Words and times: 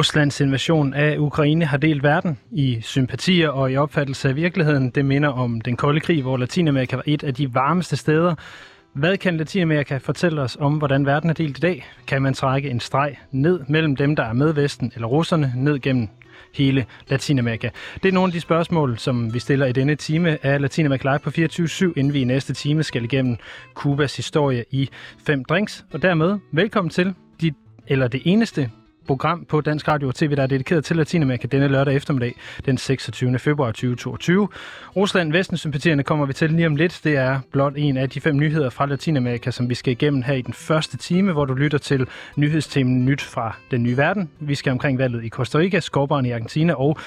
Ruslands 0.00 0.40
invasion 0.40 0.94
af 0.94 1.18
Ukraine 1.18 1.64
har 1.64 1.76
delt 1.76 2.02
verden 2.02 2.38
i 2.50 2.78
sympatier 2.82 3.48
og 3.48 3.72
i 3.72 3.76
opfattelse 3.76 4.28
af 4.28 4.36
virkeligheden. 4.36 4.90
Det 4.90 5.04
minder 5.04 5.28
om 5.28 5.60
den 5.60 5.76
kolde 5.76 6.00
krig, 6.00 6.22
hvor 6.22 6.36
Latinamerika 6.36 6.96
var 6.96 7.02
et 7.06 7.24
af 7.24 7.34
de 7.34 7.54
varmeste 7.54 7.96
steder. 7.96 8.34
Hvad 8.92 9.16
kan 9.16 9.36
Latinamerika 9.36 9.96
fortælle 9.96 10.40
os 10.42 10.56
om, 10.60 10.74
hvordan 10.74 11.06
verden 11.06 11.30
er 11.30 11.34
delt 11.34 11.58
i 11.58 11.60
dag? 11.60 11.86
Kan 12.06 12.22
man 12.22 12.34
trække 12.34 12.70
en 12.70 12.80
streg 12.80 13.16
ned 13.32 13.60
mellem 13.68 13.96
dem, 13.96 14.16
der 14.16 14.22
er 14.22 14.32
med 14.32 14.52
Vesten 14.52 14.92
eller 14.94 15.08
russerne, 15.08 15.52
ned 15.56 15.80
gennem 15.80 16.08
hele 16.54 16.86
Latinamerika? 17.08 17.68
Det 18.02 18.08
er 18.08 18.12
nogle 18.12 18.28
af 18.28 18.32
de 18.32 18.40
spørgsmål, 18.40 18.98
som 18.98 19.34
vi 19.34 19.38
stiller 19.38 19.66
i 19.66 19.72
denne 19.72 19.94
time 19.94 20.38
af 20.46 20.60
Latinamerika 20.60 21.08
Live 21.08 21.18
på 21.18 21.30
24-7, 21.30 21.92
inden 21.96 22.12
vi 22.12 22.20
i 22.20 22.24
næste 22.24 22.54
time 22.54 22.82
skal 22.82 23.04
igennem 23.04 23.36
Kubas 23.74 24.16
historie 24.16 24.64
i 24.70 24.88
fem 25.26 25.44
drinks. 25.44 25.84
Og 25.92 26.02
dermed 26.02 26.38
velkommen 26.52 26.90
til 26.90 27.14
dit 27.40 27.54
eller 27.86 28.08
det 28.08 28.22
eneste 28.24 28.70
program 29.10 29.44
på 29.44 29.60
Dansk 29.60 29.88
Radio 29.88 30.08
og 30.08 30.14
TV, 30.14 30.36
der 30.36 30.42
er 30.42 30.46
dedikeret 30.46 30.84
til 30.84 30.96
Latinamerika 30.96 31.46
denne 31.46 31.68
lørdag 31.68 31.94
eftermiddag, 31.94 32.34
den 32.66 32.78
26. 32.78 33.38
februar 33.38 33.66
2022. 33.66 34.48
Rusland 34.96 35.32
Vesten-sympatierne 35.32 36.02
kommer 36.02 36.26
vi 36.26 36.32
til 36.32 36.50
lige 36.50 36.66
om 36.66 36.76
lidt. 36.76 37.00
Det 37.04 37.16
er 37.16 37.40
blot 37.52 37.72
en 37.76 37.96
af 37.96 38.10
de 38.10 38.20
fem 38.20 38.36
nyheder 38.36 38.70
fra 38.70 38.86
Latinamerika, 38.86 39.50
som 39.50 39.68
vi 39.68 39.74
skal 39.74 39.92
igennem 39.92 40.22
her 40.22 40.34
i 40.34 40.42
den 40.42 40.54
første 40.54 40.96
time, 40.96 41.32
hvor 41.32 41.44
du 41.44 41.54
lytter 41.54 41.78
til 41.78 42.06
nyhedstemen 42.36 43.04
Nyt 43.04 43.22
fra 43.22 43.56
den 43.70 43.82
nye 43.82 43.96
verden. 43.96 44.30
Vi 44.40 44.54
skal 44.54 44.70
omkring 44.70 44.98
valget 44.98 45.24
i 45.24 45.28
Costa 45.28 45.58
Rica, 45.58 45.80
skovbarn 45.80 46.26
i 46.26 46.30
Argentina 46.30 46.74
og 46.74 46.98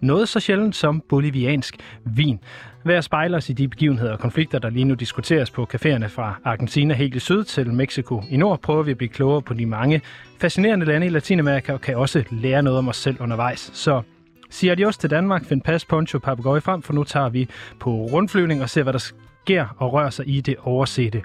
noget 0.00 0.28
så 0.28 0.40
sjældent 0.40 0.76
som 0.76 1.02
boliviansk 1.08 1.76
vin. 2.04 2.40
Ved 2.84 2.94
at 2.94 3.04
spejle 3.04 3.36
os 3.36 3.48
i 3.48 3.52
de 3.52 3.68
begivenheder 3.68 4.12
og 4.12 4.18
konflikter, 4.18 4.58
der 4.58 4.70
lige 4.70 4.84
nu 4.84 4.94
diskuteres 4.94 5.50
på 5.50 5.68
caféerne 5.74 6.06
fra 6.06 6.40
Argentina 6.44 6.94
helt 6.94 7.14
i 7.14 7.18
syd 7.18 7.44
til 7.44 7.72
Mexico 7.72 8.22
i 8.30 8.36
nord, 8.36 8.60
prøver 8.60 8.82
vi 8.82 8.90
at 8.90 8.96
blive 8.96 9.08
klogere 9.08 9.42
på 9.42 9.54
de 9.54 9.66
mange 9.66 10.00
fascinerende 10.40 10.86
lande 10.86 11.06
i 11.06 11.10
Latinamerika 11.10 11.72
og 11.72 11.80
kan 11.80 11.96
også 11.96 12.24
lære 12.30 12.62
noget 12.62 12.78
om 12.78 12.88
os 12.88 12.96
selv 12.96 13.16
undervejs. 13.20 13.70
Så 13.74 14.02
siger 14.50 14.74
de 14.74 14.86
også 14.86 15.00
til 15.00 15.10
Danmark, 15.10 15.44
find 15.44 15.62
pas, 15.62 15.84
poncho, 15.84 16.18
papagøje 16.18 16.60
frem, 16.60 16.82
for 16.82 16.92
nu 16.92 17.04
tager 17.04 17.28
vi 17.28 17.48
på 17.80 17.90
rundflyvning 17.90 18.62
og 18.62 18.70
ser, 18.70 18.82
hvad 18.82 18.92
der 18.92 19.12
sker 19.44 19.76
og 19.78 19.92
rører 19.92 20.10
sig 20.10 20.28
i 20.28 20.40
det 20.40 20.56
oversete 20.62 21.22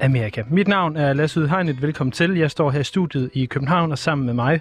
Amerika. 0.00 0.42
Mit 0.50 0.68
navn 0.68 0.96
er 0.96 1.12
Lasse 1.12 1.40
Udhegnet. 1.40 1.82
Velkommen 1.82 2.12
til. 2.12 2.36
Jeg 2.36 2.50
står 2.50 2.70
her 2.70 2.80
i 2.80 2.84
studiet 2.84 3.30
i 3.32 3.46
København, 3.46 3.92
og 3.92 3.98
sammen 3.98 4.26
med 4.26 4.34
mig, 4.34 4.60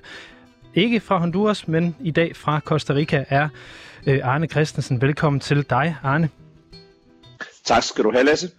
ikke 0.75 0.99
fra 0.99 1.17
Honduras, 1.17 1.67
men 1.67 1.95
i 1.99 2.11
dag 2.11 2.35
fra 2.35 2.59
Costa 2.59 2.93
Rica, 2.93 3.25
er 3.29 3.49
øh, 4.07 4.19
Arne 4.23 4.47
Christensen. 4.47 5.01
Velkommen 5.01 5.39
til 5.39 5.69
dig, 5.69 5.95
Arne. 6.03 6.29
Tak 7.63 7.83
skal 7.83 8.03
du 8.03 8.11
have, 8.11 8.25
Lasse. 8.25 8.49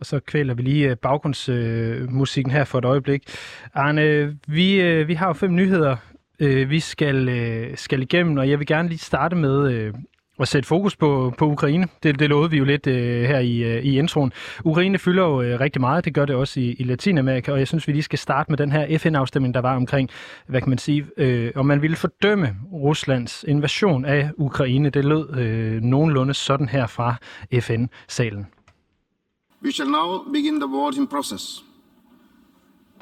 Og 0.00 0.06
så 0.06 0.20
kvæler 0.20 0.54
vi 0.54 0.62
lige 0.62 0.90
øh, 0.90 0.96
baggrundsmusikken 0.96 2.52
her 2.52 2.64
for 2.64 2.78
et 2.78 2.84
øjeblik. 2.84 3.22
Arne, 3.74 4.36
vi, 4.46 5.02
vi 5.04 5.14
har 5.14 5.26
jo 5.26 5.32
fem 5.32 5.54
nyheder, 5.54 5.96
vi 6.66 6.80
skal, 6.80 7.72
skal 7.78 8.02
igennem, 8.02 8.38
og 8.38 8.50
jeg 8.50 8.58
vil 8.58 8.66
gerne 8.66 8.88
lige 8.88 8.98
starte 8.98 9.36
med 9.36 9.92
at 10.40 10.48
sætte 10.48 10.66
fokus 10.66 10.96
på, 10.96 11.34
på 11.38 11.46
Ukraine. 11.46 11.88
Det, 12.02 12.18
det 12.18 12.28
lovede 12.28 12.50
vi 12.50 12.56
jo 12.56 12.64
lidt 12.64 12.86
øh, 12.86 13.22
her 13.22 13.38
i, 13.38 13.62
øh, 13.62 13.84
i 13.84 13.98
introen. 13.98 14.32
Ukraine 14.64 14.98
fylder 14.98 15.22
jo 15.22 15.42
øh, 15.42 15.60
rigtig 15.60 15.80
meget, 15.80 16.04
det 16.04 16.14
gør 16.14 16.24
det 16.24 16.36
også 16.36 16.60
i, 16.60 16.76
i 16.78 16.84
Latinamerika, 16.84 17.52
og 17.52 17.58
jeg 17.58 17.68
synes, 17.68 17.88
vi 17.88 17.92
lige 17.92 18.02
skal 18.02 18.18
starte 18.18 18.52
med 18.52 18.58
den 18.58 18.72
her 18.72 18.98
FN-afstemning, 18.98 19.54
der 19.54 19.60
var 19.60 19.76
omkring, 19.76 20.10
hvad 20.46 20.60
kan 20.60 20.68
man 20.68 20.78
sige, 20.78 21.06
øh, 21.16 21.52
om 21.56 21.66
man 21.66 21.82
ville 21.82 21.96
fordømme 21.96 22.56
Ruslands 22.72 23.44
invasion 23.48 24.04
af 24.04 24.30
Ukraine. 24.36 24.90
Det 24.90 25.04
lød 25.04 25.38
øh, 25.38 25.82
nogenlunde 25.82 26.34
sådan 26.34 26.68
her 26.68 26.86
fra 26.86 27.14
FN-salen. 27.60 28.46
We 29.64 29.72
shall 29.72 29.90
now 29.90 30.24
begin 30.32 30.60
the 30.60 30.70
voting 30.70 31.10
process. 31.10 31.62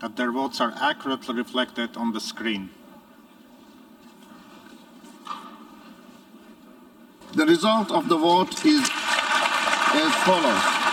that 0.00 0.16
their 0.16 0.32
votes 0.32 0.60
are 0.60 0.72
accurately 0.80 1.34
reflected 1.34 1.96
on 1.96 2.12
the 2.12 2.20
screen. 2.20 2.70
The 7.34 7.46
result 7.46 7.90
of 7.90 8.08
the 8.08 8.16
vote 8.16 8.64
is 8.64 8.82
as 8.82 10.14
follows. 10.24 10.89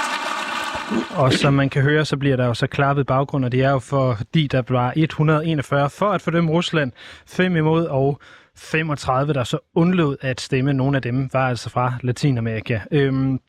Og 1.15 1.33
som 1.33 1.53
man 1.53 1.69
kan 1.69 1.81
høre, 1.81 2.05
så 2.05 2.17
bliver 2.17 2.35
der 2.35 2.45
jo 2.45 2.53
så 2.53 2.67
klappet 2.67 3.07
baggrund, 3.07 3.45
og 3.45 3.51
det 3.51 3.63
er 3.63 3.71
jo 3.71 3.79
fordi, 3.79 4.47
der 4.47 4.61
var 4.69 4.93
141 4.95 5.89
for 5.89 6.09
at 6.09 6.21
fordømme 6.21 6.51
Rusland, 6.51 6.91
5 7.27 7.55
imod 7.55 7.85
og 7.85 8.19
35, 8.55 9.33
der 9.33 9.43
så 9.43 9.59
undlod 9.75 10.17
at 10.21 10.41
stemme. 10.41 10.73
Nogle 10.73 10.97
af 10.97 11.01
dem 11.01 11.29
var 11.33 11.49
altså 11.49 11.69
fra 11.69 11.93
Latinamerika. 12.01 12.79
Øhm, 12.91 13.39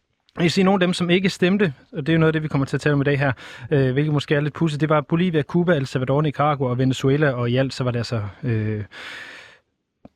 jeg 0.41 0.51
siger 0.51 0.65
nogle 0.65 0.83
af 0.83 0.87
dem, 0.87 0.93
som 0.93 1.11
ikke 1.11 1.31
stemte, 1.31 1.73
og 1.93 2.07
det 2.07 2.09
er 2.09 2.13
jo 2.13 2.19
noget 2.19 2.29
af 2.29 2.33
det, 2.33 2.43
vi 2.43 2.49
kommer 2.49 2.67
til 2.67 2.77
at 2.77 2.81
tale 2.81 2.93
om 2.95 3.01
i 3.01 3.05
dag 3.05 3.19
her, 3.19 3.33
øh, 3.71 3.93
hvilket 3.93 4.13
måske 4.13 4.35
er 4.35 4.41
lidt 4.41 4.55
pudset, 4.55 4.81
det 4.81 4.89
var 4.89 5.01
Bolivia, 5.01 5.43
Cuba, 5.43 5.75
El 5.75 5.87
Salvador, 5.87 6.23
Nicaragua 6.23 6.71
og 6.71 6.79
Venezuela, 6.79 7.31
og 7.31 7.51
i 7.51 7.57
alt 7.57 7.75
så 7.75 7.85
var 7.85 7.91
det 7.91 7.99
altså 7.99 8.23
øh, 8.43 8.85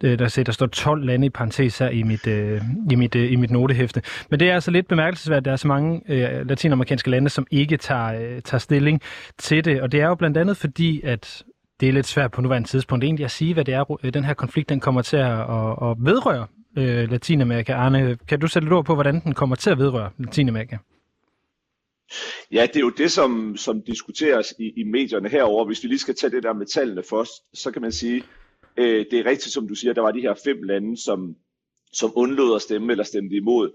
Øh, 0.02 0.18
der, 0.18 0.28
ser, 0.28 0.42
der 0.42 0.52
står 0.52 0.66
12 0.66 1.04
lande 1.04 1.26
i 1.26 1.30
parentes 1.30 1.78
her 1.78 1.88
i 1.88 2.02
mit, 2.02 2.26
øh, 2.26 2.60
i, 2.90 2.94
mit, 2.94 3.14
øh, 3.16 3.32
i 3.32 3.36
mit 3.36 3.50
notehæfte. 3.50 4.02
Men 4.30 4.40
det 4.40 4.50
er 4.50 4.54
altså 4.54 4.70
lidt 4.70 4.88
bemærkelsesværdigt, 4.88 5.40
at 5.40 5.44
der 5.44 5.52
er 5.52 5.56
så 5.56 5.68
mange 5.68 6.02
øh, 6.08 6.48
latinamerikanske 6.48 7.10
lande, 7.10 7.28
som 7.28 7.46
ikke 7.50 7.76
tager, 7.76 8.34
øh, 8.34 8.42
tager 8.42 8.58
stilling 8.58 9.00
til 9.38 9.64
det. 9.64 9.82
Og 9.82 9.92
det 9.92 10.00
er 10.00 10.06
jo 10.06 10.14
blandt 10.14 10.36
andet 10.36 10.56
fordi, 10.56 11.00
at 11.04 11.44
det 11.80 11.88
er 11.88 11.92
lidt 11.92 12.06
svært 12.06 12.30
på 12.30 12.40
nuværende 12.40 12.68
tidspunkt 12.68 13.04
egentlig 13.04 13.24
at 13.24 13.30
sige, 13.30 13.54
hvad 13.54 13.64
det 13.64 13.74
er, 13.74 13.98
øh, 14.04 14.14
den 14.14 14.24
her 14.24 14.34
konflikt 14.34 14.68
den 14.68 14.80
kommer 14.80 15.02
til 15.02 15.16
at, 15.16 15.40
at, 15.40 15.90
at 15.90 15.96
vedrøre 15.98 16.46
øh, 16.78 17.10
Latinamerika. 17.10 17.72
Arne, 17.72 18.16
kan 18.28 18.40
du 18.40 18.46
sætte 18.46 18.66
et 18.66 18.72
ord 18.72 18.84
på, 18.84 18.94
hvordan 18.94 19.20
den 19.20 19.34
kommer 19.34 19.56
til 19.56 19.70
at 19.70 19.78
vedrøre 19.78 20.10
Latinamerika? 20.18 20.76
Ja, 22.52 22.66
det 22.66 22.76
er 22.76 22.80
jo 22.80 22.90
det, 22.90 23.12
som, 23.12 23.56
som 23.56 23.82
diskuteres 23.82 24.54
i, 24.58 24.72
i 24.76 24.84
medierne 24.84 25.28
herover. 25.28 25.64
Hvis 25.64 25.82
vi 25.82 25.88
lige 25.88 25.98
skal 25.98 26.14
tage 26.14 26.30
det 26.30 26.42
der 26.42 26.52
med 26.52 26.66
tallene 26.66 27.02
først, 27.10 27.32
så 27.54 27.70
kan 27.70 27.82
man 27.82 27.92
sige, 27.92 28.22
Øh, 28.76 29.06
det 29.10 29.18
er 29.18 29.26
rigtigt, 29.26 29.54
som 29.54 29.68
du 29.68 29.74
siger, 29.74 29.92
der 29.92 30.00
var 30.00 30.10
de 30.12 30.20
her 30.20 30.34
fem 30.44 30.62
lande, 30.62 31.02
som, 31.02 31.36
som 31.92 32.12
undlod 32.16 32.56
at 32.56 32.62
stemme 32.62 32.92
eller 32.92 33.04
stemte 33.04 33.36
imod. 33.36 33.70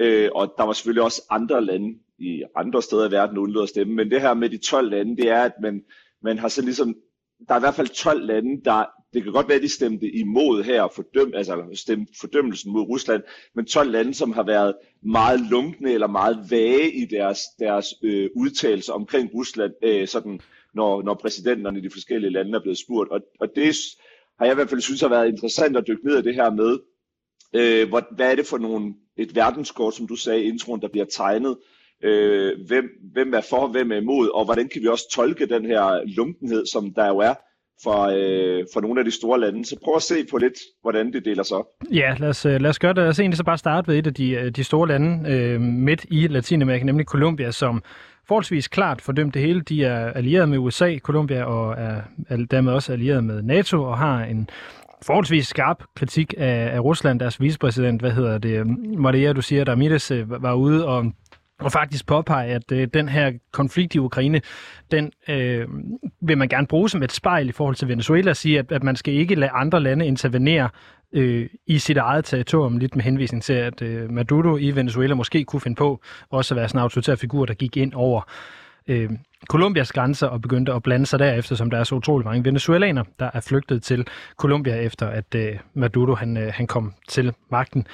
Øh, 0.00 0.28
og 0.34 0.54
der 0.58 0.64
var 0.64 0.72
selvfølgelig 0.72 1.02
også 1.02 1.22
andre 1.30 1.64
lande 1.64 1.98
i 2.18 2.42
andre 2.56 2.82
steder 2.82 3.08
i 3.08 3.12
verden, 3.12 3.36
der 3.36 3.42
undlod 3.42 3.62
at 3.62 3.68
stemme. 3.68 3.94
Men 3.94 4.10
det 4.10 4.20
her 4.20 4.34
med 4.34 4.50
de 4.50 4.58
12 4.58 4.90
lande, 4.90 5.16
det 5.16 5.28
er, 5.28 5.42
at 5.42 5.52
man, 5.62 5.84
man 6.22 6.38
har 6.38 6.48
så 6.48 6.62
ligesom, 6.62 6.96
der 7.48 7.54
er 7.54 7.58
i 7.58 7.60
hvert 7.60 7.74
fald 7.74 7.88
12 7.88 8.26
lande, 8.26 8.64
der, 8.64 8.84
det 9.12 9.22
kan 9.22 9.32
godt 9.32 9.48
være, 9.48 9.56
at 9.56 9.62
de 9.62 9.68
stemte 9.68 10.10
imod 10.10 10.64
her, 10.64 10.82
og 10.82 10.92
fordøm, 10.94 11.32
altså 11.34 11.64
stemte 11.74 12.12
fordømmelsen 12.20 12.72
mod 12.72 12.82
Rusland, 12.82 13.22
men 13.54 13.64
12 13.64 13.90
lande, 13.90 14.14
som 14.14 14.32
har 14.32 14.42
været 14.42 14.74
meget 15.02 15.40
lunkne 15.50 15.92
eller 15.92 16.06
meget 16.06 16.46
vage 16.50 16.92
i 16.92 17.04
deres, 17.04 17.40
deres 17.58 17.86
øh, 18.02 18.30
udtalelser 18.36 18.92
omkring 18.92 19.30
Rusland, 19.34 19.72
øh, 19.82 20.08
sådan, 20.08 20.40
når, 20.74 21.02
når 21.02 21.14
præsidenterne 21.14 21.78
i 21.78 21.82
de 21.82 21.90
forskellige 21.90 22.30
lande 22.30 22.56
er 22.56 22.62
blevet 22.62 22.78
spurgt. 22.78 23.10
Og, 23.10 23.20
og 23.40 23.48
det 23.56 23.74
har 24.38 24.46
jeg 24.46 24.52
i 24.52 24.54
hvert 24.54 24.70
fald 24.70 24.80
synes 24.80 25.00
har 25.00 25.08
været 25.08 25.28
interessant 25.28 25.76
at 25.76 25.84
dykke 25.88 26.06
ned 26.06 26.18
i 26.18 26.22
det 26.22 26.34
her 26.34 26.50
med, 26.50 26.78
øh, 27.54 27.88
hvad, 27.88 28.02
hvad 28.16 28.30
er 28.30 28.34
det 28.34 28.46
for 28.46 28.58
nogle, 28.58 28.94
et 29.16 29.34
verdenskort, 29.34 29.94
som 29.94 30.06
du 30.06 30.16
sagde 30.16 30.42
i 30.42 30.48
introen, 30.48 30.82
der 30.82 30.88
bliver 30.88 31.06
tegnet, 31.06 31.56
øh, 32.04 32.52
hvem, 32.66 32.84
hvem 33.12 33.34
er 33.34 33.40
for, 33.40 33.66
hvem 33.66 33.92
er 33.92 33.96
imod, 33.96 34.28
og 34.34 34.44
hvordan 34.44 34.68
kan 34.68 34.82
vi 34.82 34.86
også 34.86 35.10
tolke 35.12 35.46
den 35.46 35.66
her 35.66 36.02
lumpenhed, 36.16 36.66
som 36.66 36.94
der 36.94 37.06
jo 37.08 37.18
er 37.18 37.34
for, 37.82 38.02
øh, 38.02 38.66
for 38.72 38.80
nogle 38.80 39.00
af 39.00 39.04
de 39.04 39.10
store 39.10 39.40
lande. 39.40 39.64
Så 39.64 39.76
prøv 39.84 39.96
at 39.96 40.02
se 40.02 40.14
på 40.30 40.38
lidt, 40.38 40.58
hvordan 40.82 41.12
det 41.12 41.24
deler 41.24 41.42
sig 41.42 41.56
op. 41.56 41.66
Ja, 41.92 42.16
lad 42.18 42.28
os, 42.28 42.46
øh, 42.46 42.60
lad 42.60 42.70
os 42.70 42.78
gøre 42.78 42.92
det. 42.92 43.02
Lad 43.02 43.08
os 43.08 43.20
egentlig 43.20 43.36
så 43.36 43.44
bare 43.44 43.58
starte 43.58 43.88
ved 43.88 43.98
et 43.98 44.06
af 44.06 44.14
de, 44.14 44.30
øh, 44.30 44.50
de 44.50 44.64
store 44.64 44.88
lande 44.88 45.32
øh, 45.32 45.60
midt 45.60 46.06
i 46.10 46.26
Latinamerika, 46.26 46.84
nemlig 46.84 47.06
Colombia, 47.06 47.50
som 47.50 47.82
forholdsvis 48.28 48.68
klart 48.68 49.00
fordømt 49.00 49.34
det 49.34 49.42
hele. 49.42 49.60
De 49.60 49.84
er 49.84 50.12
allieret 50.12 50.48
med 50.48 50.58
USA, 50.58 50.98
Colombia, 50.98 51.44
og 51.44 51.74
er, 51.78 52.00
dermed 52.50 52.72
også 52.72 52.92
allieret 52.92 53.24
med 53.24 53.42
NATO, 53.42 53.82
og 53.82 53.98
har 53.98 54.24
en 54.24 54.50
forholdsvis 55.02 55.46
skarp 55.46 55.82
kritik 55.94 56.34
af, 56.36 56.70
af 56.74 56.80
Rusland. 56.80 57.20
Deres 57.20 57.40
vicepræsident, 57.40 58.00
hvad 58.00 58.10
hedder 58.10 58.38
det, 58.38 58.66
Maria, 58.98 59.32
du 59.32 59.42
siger, 59.42 59.64
Ramirez, 59.64 60.10
øh, 60.10 60.42
var 60.42 60.54
ude 60.54 60.86
og 60.86 61.12
og 61.60 61.72
faktisk 61.72 62.06
påpege, 62.06 62.54
at 62.54 62.72
øh, 62.72 62.88
den 62.94 63.08
her 63.08 63.32
konflikt 63.52 63.94
i 63.94 63.98
Ukraine, 63.98 64.40
den 64.90 65.12
øh, 65.28 65.66
vil 66.20 66.38
man 66.38 66.48
gerne 66.48 66.66
bruge 66.66 66.90
som 66.90 67.02
et 67.02 67.12
spejl 67.12 67.48
i 67.48 67.52
forhold 67.52 67.76
til 67.76 67.88
Venezuela, 67.88 68.30
og 68.30 68.36
sige, 68.36 68.58
at, 68.58 68.72
at 68.72 68.82
man 68.82 68.96
skal 68.96 69.14
ikke 69.14 69.34
lade 69.34 69.50
andre 69.50 69.80
lande 69.80 70.06
intervenere 70.06 70.68
øh, 71.12 71.48
i 71.66 71.78
sit 71.78 71.96
eget 71.96 72.24
territorium, 72.24 72.76
lidt 72.76 72.96
med 72.96 73.04
henvisning 73.04 73.42
til, 73.42 73.52
at 73.52 73.82
øh, 73.82 74.10
Maduro 74.10 74.56
i 74.56 74.70
Venezuela 74.70 75.14
måske 75.14 75.44
kunne 75.44 75.60
finde 75.60 75.76
på 75.76 76.00
også 76.30 76.54
at 76.54 76.56
være 76.56 76.68
sådan 76.68 76.78
en 76.78 76.82
autoritær 76.82 77.14
figur, 77.14 77.44
der 77.44 77.54
gik 77.54 77.76
ind 77.76 77.94
over 77.94 78.22
øh, 78.88 79.10
Colombias 79.48 79.92
grænser 79.92 80.26
og 80.26 80.42
begyndte 80.42 80.72
at 80.72 80.82
blande 80.82 81.06
sig 81.06 81.18
derefter, 81.18 81.56
som 81.56 81.70
der 81.70 81.78
er 81.78 81.84
så 81.84 81.94
utrolig 81.94 82.26
mange 82.26 82.44
venezuelanere, 82.44 83.04
der 83.18 83.30
er 83.34 83.40
flygtet 83.40 83.82
til 83.82 84.06
Colombia 84.36 84.76
efter, 84.76 85.06
at 85.06 85.34
øh, 85.34 85.58
Maduro 85.74 86.14
han, 86.14 86.36
øh, 86.36 86.52
han 86.54 86.66
kom 86.66 86.94
til 87.08 87.34
magten. 87.50 87.86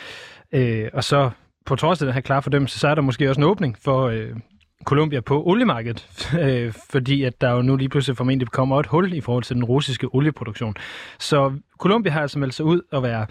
Øh, 0.53 0.89
og 0.93 1.05
så 1.05 1.31
på 1.67 1.77
trods 1.77 2.03
af 2.03 2.07
den 2.07 2.15
her 2.15 2.21
klare 2.21 2.43
fordømmelse, 2.43 2.79
så 2.79 2.89
er 2.89 2.95
der 2.95 3.03
måske 3.03 3.29
også 3.29 3.41
en 3.41 3.47
åbning 3.47 3.77
for, 3.83 4.03
øh, 4.03 4.37
Colombia 4.85 5.21
på 5.21 5.43
oliemarkedet, 5.45 6.09
øh, 6.45 6.73
fordi 6.91 7.23
at 7.23 7.41
der 7.41 7.51
jo 7.51 7.63
nu 7.63 7.77
lige 7.77 7.89
pludselig 7.89 8.17
formentlig 8.17 8.49
kommer 8.49 8.81
et 8.81 8.87
hul 8.87 9.13
i 9.13 9.21
forhold 9.21 9.45
til 9.45 9.57
den 9.57 9.65
russiske 9.65 10.09
olieproduktion. 10.15 10.75
Så 11.19 11.53
Colombia 11.79 12.13
har 12.13 12.23
altså 12.23 12.39
meldt 12.39 12.55
sig 12.55 12.65
ud 12.65 12.81
at 12.93 13.03
være 13.03 13.27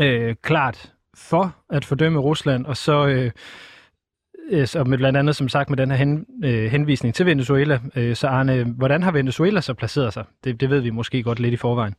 øh, 0.00 0.34
klart 0.42 0.92
for 1.14 1.56
at 1.70 1.84
fordømme 1.84 2.18
Rusland, 2.20 2.66
og 2.66 2.76
så 2.76 3.06
øh, 3.06 3.30
og 4.52 4.68
så 4.68 4.84
med 4.84 4.98
blandt 4.98 5.18
andet, 5.18 5.36
som 5.36 5.48
sagt, 5.48 5.70
med 5.70 5.76
den 5.76 5.90
her 5.90 5.98
hen, 5.98 6.26
øh, 6.44 6.70
henvisning 6.70 7.14
til 7.14 7.26
Venezuela. 7.26 7.80
Øh, 7.96 8.16
så 8.16 8.26
Arne, 8.26 8.64
hvordan 8.64 9.02
har 9.02 9.12
Venezuela 9.12 9.60
så 9.60 9.74
placeret 9.74 10.12
sig? 10.12 10.24
Det, 10.44 10.60
det 10.60 10.70
ved 10.70 10.80
vi 10.80 10.90
måske 10.90 11.22
godt 11.22 11.40
lidt 11.40 11.54
i 11.54 11.56
forvejen. 11.56 11.94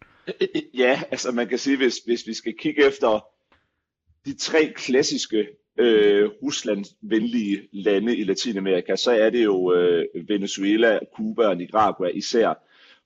Ja, 0.74 1.02
altså 1.12 1.32
man 1.32 1.48
kan 1.48 1.58
sige, 1.58 1.78
hvis, 1.78 1.96
hvis 2.06 2.28
vi 2.28 2.34
skal 2.34 2.54
kigge 2.60 2.88
efter 2.88 3.26
de 4.26 4.38
tre 4.38 4.74
klassiske 4.76 5.48
øh, 5.80 6.30
Rusland-venlige 6.44 7.62
lande 7.74 8.18
i 8.18 8.24
Latinamerika, 8.24 8.96
så 8.96 9.12
er 9.12 9.30
det 9.30 9.44
jo 9.44 9.74
øh, 9.74 10.06
Venezuela, 10.28 11.00
Cuba 11.18 11.48
og 11.48 11.58
Nicaragua 11.58 12.08
især. 12.08 12.64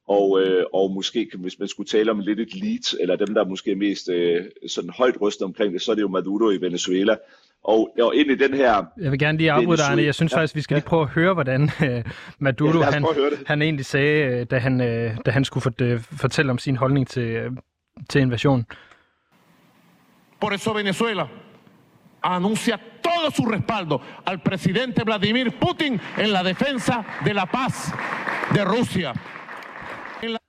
Og, 0.08 0.42
øh, 0.42 0.64
og 0.74 0.92
måske, 0.92 1.30
hvis 1.36 1.60
man 1.60 1.68
skulle 1.68 1.88
tale 1.88 2.12
om 2.12 2.20
lidt 2.20 2.40
et 2.40 2.56
lead, 2.56 3.00
eller 3.02 3.16
dem, 3.16 3.34
der 3.34 3.44
er 3.44 3.48
måske 3.48 3.76
mest 3.76 4.10
øh, 4.10 4.46
sådan 4.68 4.90
højt 4.90 5.22
rystet 5.22 5.46
omkring 5.46 5.74
det, 5.74 5.82
så 5.82 5.92
er 5.92 5.96
det 5.96 6.02
jo 6.02 6.08
Maduro 6.08 6.52
i 6.52 6.62
Venezuela. 6.62 7.16
Og, 7.64 7.96
og 8.02 8.16
ind 8.16 8.32
i 8.32 8.36
den 8.36 8.54
her... 8.54 8.86
Jeg 9.02 9.12
vil 9.12 9.20
gerne 9.20 9.38
lige 9.38 9.52
afbryde 9.52 9.78
dig, 9.78 9.86
Arne. 9.86 10.04
Jeg 10.04 10.16
synes 10.16 10.32
ja, 10.32 10.38
faktisk, 10.38 10.56
vi 10.56 10.62
skal 10.62 10.76
ja. 10.76 10.78
lige 10.78 10.86
prøve 10.86 11.02
at 11.02 11.10
høre, 11.10 11.34
hvordan 11.34 11.62
uh, 11.64 12.12
Maduro 12.40 12.80
ja, 12.80 12.84
han, 12.84 13.06
han 13.46 13.62
egentlig 13.62 13.86
sagde, 13.86 14.42
uh, 14.42 14.48
da 14.52 14.58
han, 14.58 14.82
uh, 14.82 15.18
da 15.26 15.32
han 15.32 15.46
skulle 15.46 15.94
uh, 15.94 16.00
fortælle 16.00 16.52
om 16.52 16.58
sin 16.58 16.76
holdning 16.76 17.08
til, 17.08 17.46
uh, 17.46 17.58
til 18.10 18.22
invasionen. 18.22 18.66
Por 20.46 20.54
eso 20.54 20.76
Venezuela 20.76 21.28
anuncia 22.22 22.80
todo 23.02 23.32
su 23.32 23.48
respaldo 23.48 24.00
al 24.26 24.44
presidente 24.44 25.04
Vladimir 25.04 25.58
Putin 25.58 26.00
en 26.18 26.32
la 26.32 26.44
defensa 26.44 27.04
de 27.26 27.34
la 27.34 27.48
paz 27.48 27.92
de 28.54 28.64
Rusia. 28.64 29.14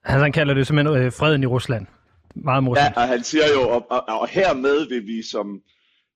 Han 0.05 0.33
kalder 0.33 0.55
det 0.55 0.67
simpelthen 0.67 0.97
øh, 0.97 1.13
freden 1.13 1.43
i 1.43 1.47
Rusland. 1.47 1.87
Meget 2.35 2.63
morsomt. 2.63 2.97
Ja, 2.97 3.03
og 3.03 3.09
han 3.09 3.25
siger 3.25 3.45
jo, 3.55 3.69
og, 3.69 3.87
og, 3.91 4.21
og 4.21 4.29
hermed 4.29 4.89
vil 4.89 5.07
vi 5.07 5.23
som 5.23 5.63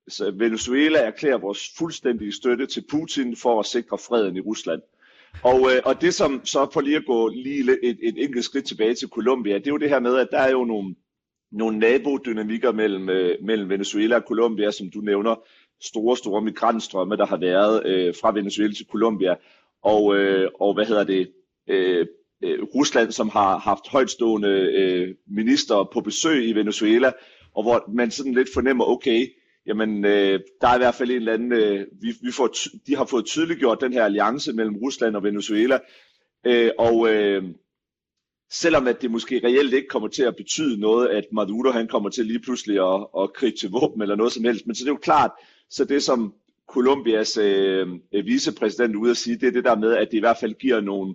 så 0.09 0.31
Venezuela 0.39 0.99
erklærer 0.99 1.39
vores 1.39 1.73
fuldstændige 1.79 2.33
støtte 2.33 2.67
til 2.67 2.85
Putin 2.91 3.37
for 3.37 3.61
at 3.61 3.67
sikre 3.67 3.99
freden 3.99 4.37
i 4.37 4.41
Rusland. 4.41 4.83
Og, 5.43 5.71
øh, 5.73 5.83
og 5.85 6.01
det 6.01 6.15
som 6.15 6.41
så 6.45 6.71
for 6.73 6.81
lige 6.81 6.97
at 6.97 7.07
gå 7.07 7.29
lige 7.29 7.61
et, 7.83 7.99
et 8.03 8.25
enkelt 8.25 8.45
skridt 8.45 8.65
tilbage 8.65 8.95
til 8.95 9.09
Colombia, 9.09 9.55
det 9.55 9.67
er 9.67 9.71
jo 9.71 9.79
det 9.79 9.89
her 9.89 10.01
med, 10.01 10.17
at 10.17 10.29
der 10.31 10.39
er 10.39 10.51
jo 10.51 10.65
nogle, 10.65 10.95
nogle 11.53 11.79
nabodynamikker 11.79 12.73
mellem, 12.73 13.09
øh, 13.09 13.37
mellem 13.43 13.69
Venezuela 13.69 14.17
og 14.17 14.23
Colombia, 14.23 14.71
som 14.71 14.91
du 14.95 15.01
nævner, 15.01 15.35
store, 15.83 16.17
store 16.17 16.43
migrantstrømme, 16.43 17.17
der 17.17 17.27
har 17.27 17.37
været 17.37 17.87
øh, 17.87 18.15
fra 18.21 18.33
Venezuela 18.35 18.73
til 18.73 18.87
Colombia, 18.87 19.35
og, 19.83 20.17
øh, 20.17 20.51
og 20.61 20.75
hvad 20.75 20.87
hedder 20.87 21.05
det, 21.05 21.31
øh, 21.69 22.07
øh, 22.45 22.63
Rusland, 22.75 23.13
som 23.13 23.29
har 23.29 23.59
haft 23.59 23.89
højtstående 23.89 24.49
øh, 24.49 25.15
minister 25.27 25.91
på 25.93 26.01
besøg 26.01 26.49
i 26.49 26.53
Venezuela, 26.53 27.13
og 27.55 27.63
hvor 27.63 27.93
man 27.95 28.11
sådan 28.11 28.35
lidt 28.35 28.49
fornemmer, 28.55 28.85
okay, 28.85 29.27
jamen 29.67 30.05
øh, 30.05 30.41
der 30.61 30.69
er 30.69 30.75
i 30.75 30.79
hvert 30.79 30.95
fald 30.95 31.11
en 31.11 31.17
eller 31.17 31.33
anden, 31.33 31.53
øh, 31.53 31.87
vi, 32.03 32.09
vi 32.23 32.33
får, 32.33 32.51
de 32.87 32.97
har 32.97 33.05
fået 33.05 33.27
tydeliggjort 33.27 33.81
den 33.81 33.93
her 33.93 34.05
alliance 34.05 34.53
mellem 34.53 34.77
Rusland 34.77 35.17
og 35.17 35.23
Venezuela, 35.23 35.79
øh, 36.47 36.71
og 36.79 37.15
øh, 37.15 37.45
selvom 38.51 38.89
at 38.89 39.03
det 39.03 39.11
måske 39.11 39.41
reelt 39.45 39.75
ikke 39.75 39.89
kommer 39.89 40.09
til 40.09 40.23
at 40.23 40.37
betyde 40.37 40.81
noget, 40.81 41.09
at 41.09 41.25
Maduro 41.33 41.71
han 41.71 41.89
kommer 41.89 42.11
til 42.11 42.27
lige 42.27 42.41
pludselig 42.41 42.95
at, 42.95 43.07
at 43.19 43.33
krige 43.33 43.57
til 43.61 43.71
våben 43.71 44.03
eller 44.03 44.17
noget 44.17 44.33
som 44.33 44.45
helst, 44.45 44.67
men 44.67 44.75
så 44.75 44.85
det 44.85 44.89
er 44.89 44.95
jo 44.95 44.99
klart, 45.03 45.31
så 45.71 45.85
det 45.85 46.03
som 46.03 46.35
Colombias 46.69 47.37
øh, 47.37 47.89
øh 48.13 48.27
vicepræsident 48.27 48.97
ude 48.97 49.11
at 49.11 49.17
sige, 49.17 49.37
det 49.37 49.47
er 49.47 49.53
det 49.53 49.65
der 49.65 49.77
med, 49.77 49.97
at 49.97 50.09
det 50.11 50.17
i 50.17 50.21
hvert 50.21 50.37
fald 50.41 50.55
giver 50.55 50.81
nogle, 50.81 51.15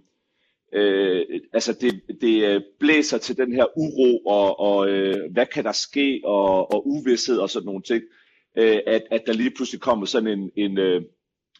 øh, 0.73 1.25
altså 1.53 1.73
det, 1.81 2.01
det 2.21 2.43
øh, 2.43 2.61
blæser 2.79 3.17
til 3.17 3.37
den 3.37 3.53
her 3.53 3.65
uro, 3.77 4.17
og, 4.25 4.59
og 4.59 4.89
øh, 4.89 5.31
hvad 5.31 5.45
kan 5.45 5.63
der 5.63 5.71
ske, 5.71 6.21
og, 6.23 6.71
og 6.73 6.87
uvidshed 6.87 7.37
og 7.37 7.49
sådan 7.49 7.65
nogle 7.65 7.81
ting, 7.81 8.03
øh, 8.57 8.79
at, 8.87 9.03
at 9.11 9.23
der 9.27 9.33
lige 9.33 9.51
pludselig 9.51 9.81
kommer 9.81 10.05
sådan 10.05 10.39
en, 10.39 10.51
en, 10.55 10.77
øh, 10.77 11.01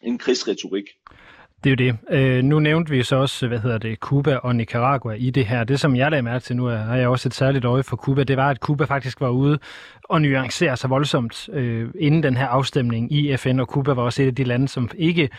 en 0.02 0.18
krigsretorik. 0.18 0.86
Det 1.66 1.82
er 1.82 1.86
jo 1.88 1.92
det. 1.92 2.18
Øh, 2.18 2.44
nu 2.44 2.60
nævnte 2.60 2.92
vi 2.92 3.04
så 3.04 3.16
også, 3.16 3.48
hvad 3.48 3.60
hedder 3.60 3.78
det, 3.78 4.00
Cuba 4.00 4.36
og 4.36 4.56
Nicaragua 4.56 5.14
i 5.14 5.30
det 5.30 5.46
her. 5.46 5.64
Det, 5.64 5.80
som 5.80 5.96
jeg 5.96 6.12
lagde 6.12 6.22
mærke 6.22 6.44
til 6.44 6.56
nu, 6.56 6.68
er, 6.68 6.78
har 6.78 6.96
jeg 6.96 7.08
også 7.08 7.30
et 7.30 7.34
særligt 7.34 7.66
øje 7.66 7.84
for 7.84 7.98
Cuba, 7.98 8.24
det 8.24 8.38
var, 8.38 8.50
at 8.50 8.58
Cuba 8.58 8.84
faktisk 8.84 9.22
var 9.22 9.30
ude 9.30 9.60
og 10.04 10.22
nuancere 10.22 10.78
sig 10.78 10.90
voldsomt 10.90 11.50
øh, 11.54 11.90
inden 12.00 12.24
den 12.24 12.38
her 12.38 12.48
afstemning 12.48 13.12
i 13.12 13.38
FN, 13.38 13.60
og 13.60 13.66
Cuba 13.66 13.94
var 13.94 14.04
også 14.04 14.24
et 14.24 14.28
af 14.28 14.36
de 14.36 14.44
lande, 14.44 14.68
som 14.68 14.90
ikke 14.98 15.30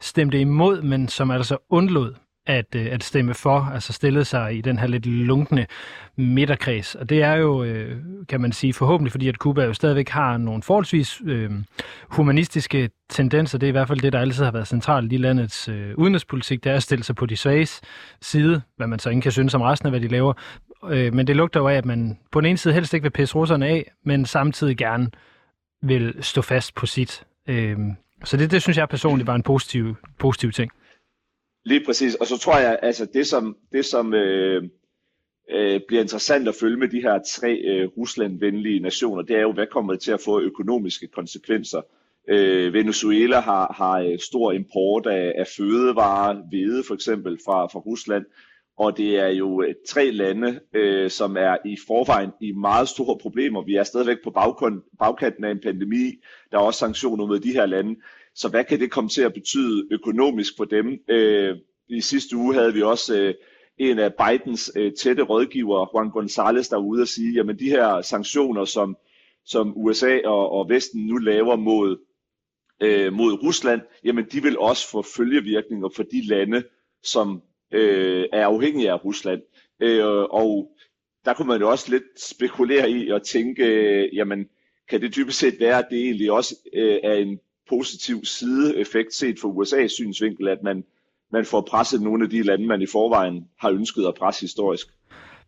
stemte 0.00 0.40
imod, 0.40 0.82
men 0.82 1.08
som 1.08 1.30
altså 1.30 1.56
undlod 1.70 2.14
at, 2.46 2.74
øh, 2.76 2.86
at 2.90 3.04
stemme 3.04 3.34
for, 3.34 3.70
altså 3.74 3.92
stille 3.92 4.24
sig 4.24 4.56
i 4.56 4.60
den 4.60 4.78
her 4.78 4.86
lidt 4.86 5.06
lunkne 5.06 5.66
midterkreds. 6.16 6.94
Og 6.94 7.08
det 7.08 7.22
er 7.22 7.34
jo, 7.34 7.64
øh, 7.64 7.96
kan 8.28 8.40
man 8.40 8.52
sige, 8.52 8.72
forhåbentlig, 8.72 9.12
fordi 9.12 9.28
at 9.28 9.34
Cuba 9.34 9.64
jo 9.64 9.74
stadigvæk 9.74 10.08
har 10.08 10.36
nogle 10.36 10.62
forholdsvis 10.62 11.22
øh, 11.26 11.50
humanistiske 12.08 12.90
tendenser. 13.10 13.58
Det 13.58 13.66
er 13.66 13.68
i 13.68 13.72
hvert 13.72 13.88
fald 13.88 14.00
det, 14.00 14.12
der 14.12 14.20
altid 14.20 14.44
har 14.44 14.52
været 14.52 14.68
centralt 14.68 15.12
i 15.12 15.16
landets 15.16 15.68
øh, 15.68 15.94
udenrigspolitik, 15.96 16.64
det 16.64 16.72
er 16.72 16.76
at 16.76 16.82
stille 16.82 17.04
sig 17.04 17.16
på 17.16 17.26
de 17.26 17.36
svages 17.36 17.80
side, 18.22 18.62
hvad 18.76 18.86
man 18.86 18.98
så 18.98 19.10
ikke 19.10 19.22
kan 19.22 19.32
synes 19.32 19.54
om 19.54 19.62
resten 19.62 19.86
af, 19.86 19.92
hvad 19.92 20.00
de 20.00 20.08
laver. 20.08 20.32
Øh, 20.90 21.14
men 21.14 21.26
det 21.26 21.36
lugter 21.36 21.60
jo 21.60 21.68
af, 21.68 21.74
at 21.74 21.84
man 21.84 22.18
på 22.32 22.40
den 22.40 22.48
ene 22.48 22.58
side 22.58 22.74
helst 22.74 22.94
ikke 22.94 23.04
vil 23.04 23.10
pisse 23.10 23.34
russerne 23.34 23.66
af, 23.66 23.92
men 24.04 24.26
samtidig 24.26 24.76
gerne 24.76 25.10
vil 25.82 26.14
stå 26.20 26.42
fast 26.42 26.74
på 26.74 26.86
sit. 26.86 27.24
Øh, 27.48 27.78
så 28.24 28.36
det, 28.36 28.50
det 28.50 28.62
synes 28.62 28.78
jeg 28.78 28.88
personligt 28.88 29.26
var 29.26 29.34
en 29.34 29.42
positiv, 29.42 29.96
positiv 30.18 30.52
ting. 30.52 30.72
Lige 31.64 31.84
præcis, 31.84 32.14
og 32.14 32.26
så 32.26 32.38
tror 32.38 32.58
jeg, 32.58 32.78
altså 32.82 33.06
det 33.14 33.26
som, 33.26 33.56
det 33.72 33.84
som 33.84 34.14
øh, 34.14 34.62
øh, 35.50 35.80
bliver 35.88 36.02
interessant 36.02 36.48
at 36.48 36.54
følge 36.54 36.76
med 36.76 36.88
de 36.88 37.02
her 37.02 37.18
tre 37.28 37.52
øh, 37.54 37.88
Rusland-venlige 37.96 38.80
nationer, 38.80 39.22
det 39.22 39.36
er 39.36 39.40
jo, 39.40 39.52
hvad 39.52 39.66
kommer 39.66 39.92
det 39.92 40.02
til 40.02 40.12
at 40.12 40.20
få 40.20 40.40
økonomiske 40.40 41.06
konsekvenser. 41.06 41.82
Øh, 42.28 42.72
Venezuela 42.72 43.40
har, 43.40 43.74
har 43.76 43.98
øh, 44.00 44.18
stor 44.18 44.52
import 44.52 45.06
af, 45.06 45.32
af 45.36 45.46
fødevarer, 45.56 46.42
hvede 46.50 46.84
for 46.86 46.94
eksempel 46.94 47.38
fra, 47.44 47.66
fra 47.66 47.78
Rusland, 47.78 48.24
og 48.78 48.96
det 48.96 49.18
er 49.18 49.28
jo 49.28 49.62
øh, 49.62 49.74
tre 49.88 50.10
lande, 50.10 50.60
øh, 50.74 51.10
som 51.10 51.36
er 51.36 51.56
i 51.64 51.76
forvejen 51.86 52.30
i 52.40 52.52
meget 52.52 52.88
store 52.88 53.18
problemer. 53.18 53.64
Vi 53.64 53.74
er 53.76 53.84
stadigvæk 53.84 54.16
på 54.24 54.30
bagkanten 54.98 55.44
af 55.44 55.50
en 55.50 55.60
pandemi. 55.60 56.12
Der 56.50 56.58
er 56.58 56.62
også 56.62 56.78
sanktioner 56.78 57.26
mod 57.26 57.40
de 57.40 57.52
her 57.52 57.66
lande. 57.66 57.96
Så 58.34 58.48
hvad 58.48 58.64
kan 58.64 58.80
det 58.80 58.90
komme 58.90 59.10
til 59.10 59.22
at 59.22 59.34
betyde 59.34 59.88
økonomisk 59.90 60.52
for 60.56 60.64
dem? 60.64 60.98
Øh, 61.08 61.56
I 61.88 62.00
sidste 62.00 62.36
uge 62.36 62.54
havde 62.54 62.74
vi 62.74 62.82
også 62.82 63.18
øh, 63.20 63.34
en 63.78 63.98
af 63.98 64.14
Bidens 64.14 64.72
øh, 64.76 64.92
tætte 64.92 65.22
rådgiver, 65.22 65.90
Juan 65.94 66.08
González, 66.08 66.70
der 66.70 66.76
var 66.76 66.84
ude 66.84 67.02
og 67.02 67.08
sige, 67.08 67.32
jamen 67.32 67.58
de 67.58 67.68
her 67.70 68.02
sanktioner, 68.02 68.64
som, 68.64 68.96
som 69.44 69.72
USA 69.76 70.20
og, 70.24 70.50
og 70.50 70.68
Vesten 70.68 71.06
nu 71.06 71.16
laver 71.16 71.56
mod, 71.56 71.96
øh, 72.82 73.12
mod 73.12 73.32
Rusland, 73.42 73.80
jamen 74.04 74.24
de 74.32 74.42
vil 74.42 74.58
også 74.58 74.90
få 74.90 75.02
følgevirkninger 75.02 75.88
for 75.96 76.02
de 76.02 76.26
lande, 76.26 76.64
som 77.02 77.42
øh, 77.72 78.24
er 78.32 78.46
afhængige 78.46 78.90
af 78.90 79.04
Rusland. 79.04 79.42
Øh, 79.80 80.22
og 80.30 80.70
der 81.24 81.34
kunne 81.34 81.48
man 81.48 81.60
jo 81.60 81.70
også 81.70 81.90
lidt 81.90 82.20
spekulere 82.20 82.90
i 82.90 83.10
og 83.10 83.22
tænke, 83.22 83.64
øh, 83.64 84.16
jamen 84.16 84.48
kan 84.88 85.00
det 85.00 85.16
dybest 85.16 85.38
set 85.38 85.60
være, 85.60 85.78
at 85.78 85.86
det 85.90 85.98
egentlig 85.98 86.32
også 86.32 86.54
øh, 86.74 86.98
er 87.02 87.14
en 87.14 87.40
positiv 87.68 88.24
sideeffekt 88.24 89.14
set 89.14 89.36
fra 89.40 89.48
USA's 89.48 89.88
synsvinkel, 89.88 90.48
at 90.48 90.62
man, 90.62 90.84
man 91.32 91.44
får 91.44 91.60
presset 91.70 92.02
nogle 92.02 92.24
af 92.24 92.30
de 92.30 92.42
lande, 92.42 92.66
man 92.66 92.82
i 92.82 92.86
forvejen 92.86 93.44
har 93.60 93.70
ønsket 93.70 94.06
at 94.06 94.14
presse 94.14 94.40
historisk. 94.40 94.86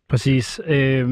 Præcis. 0.09 0.61
Øh, 0.65 1.09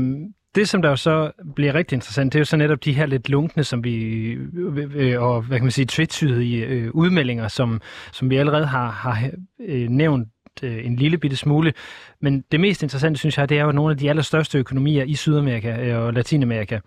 det, 0.55 0.69
som 0.69 0.81
der 0.81 0.89
jo 0.89 0.95
så 0.95 1.31
bliver 1.55 1.74
rigtig 1.74 1.95
interessant, 1.95 2.33
det 2.33 2.39
er 2.39 2.41
jo 2.41 2.45
så 2.45 2.57
netop 2.57 2.85
de 2.85 2.93
her 2.93 3.05
lidt 3.05 3.29
lunkne, 3.29 3.63
som 3.63 3.83
vi, 3.83 3.95
øh, 3.95 4.91
øh, 4.95 5.21
og 5.21 5.41
hvad 5.41 5.57
kan 5.57 5.65
man 5.65 5.71
sige, 5.71 5.85
tvetydige 5.89 6.65
øh, 6.65 6.91
udmeldinger, 6.93 7.47
som, 7.47 7.81
som 8.13 8.29
vi 8.29 8.38
allerede 8.38 8.65
har, 8.65 8.91
har 8.91 9.29
øh, 9.59 9.89
nævnt 9.89 10.27
øh, 10.63 10.85
en 10.85 10.95
lille 10.95 11.17
bitte 11.17 11.38
smule. 11.38 11.74
Men 12.21 12.43
det 12.51 12.59
mest 12.59 12.83
interessante, 12.83 13.19
synes 13.19 13.38
jeg, 13.38 13.50
det 13.50 13.59
er 13.59 13.63
jo 13.63 13.71
nogle 13.71 13.91
af 13.91 13.97
de 13.97 14.09
allerstørste 14.09 14.57
økonomier 14.57 15.03
i 15.03 15.15
Sydamerika 15.15 15.85
øh, 15.85 16.05
og 16.05 16.13
Latinamerika, 16.13 16.79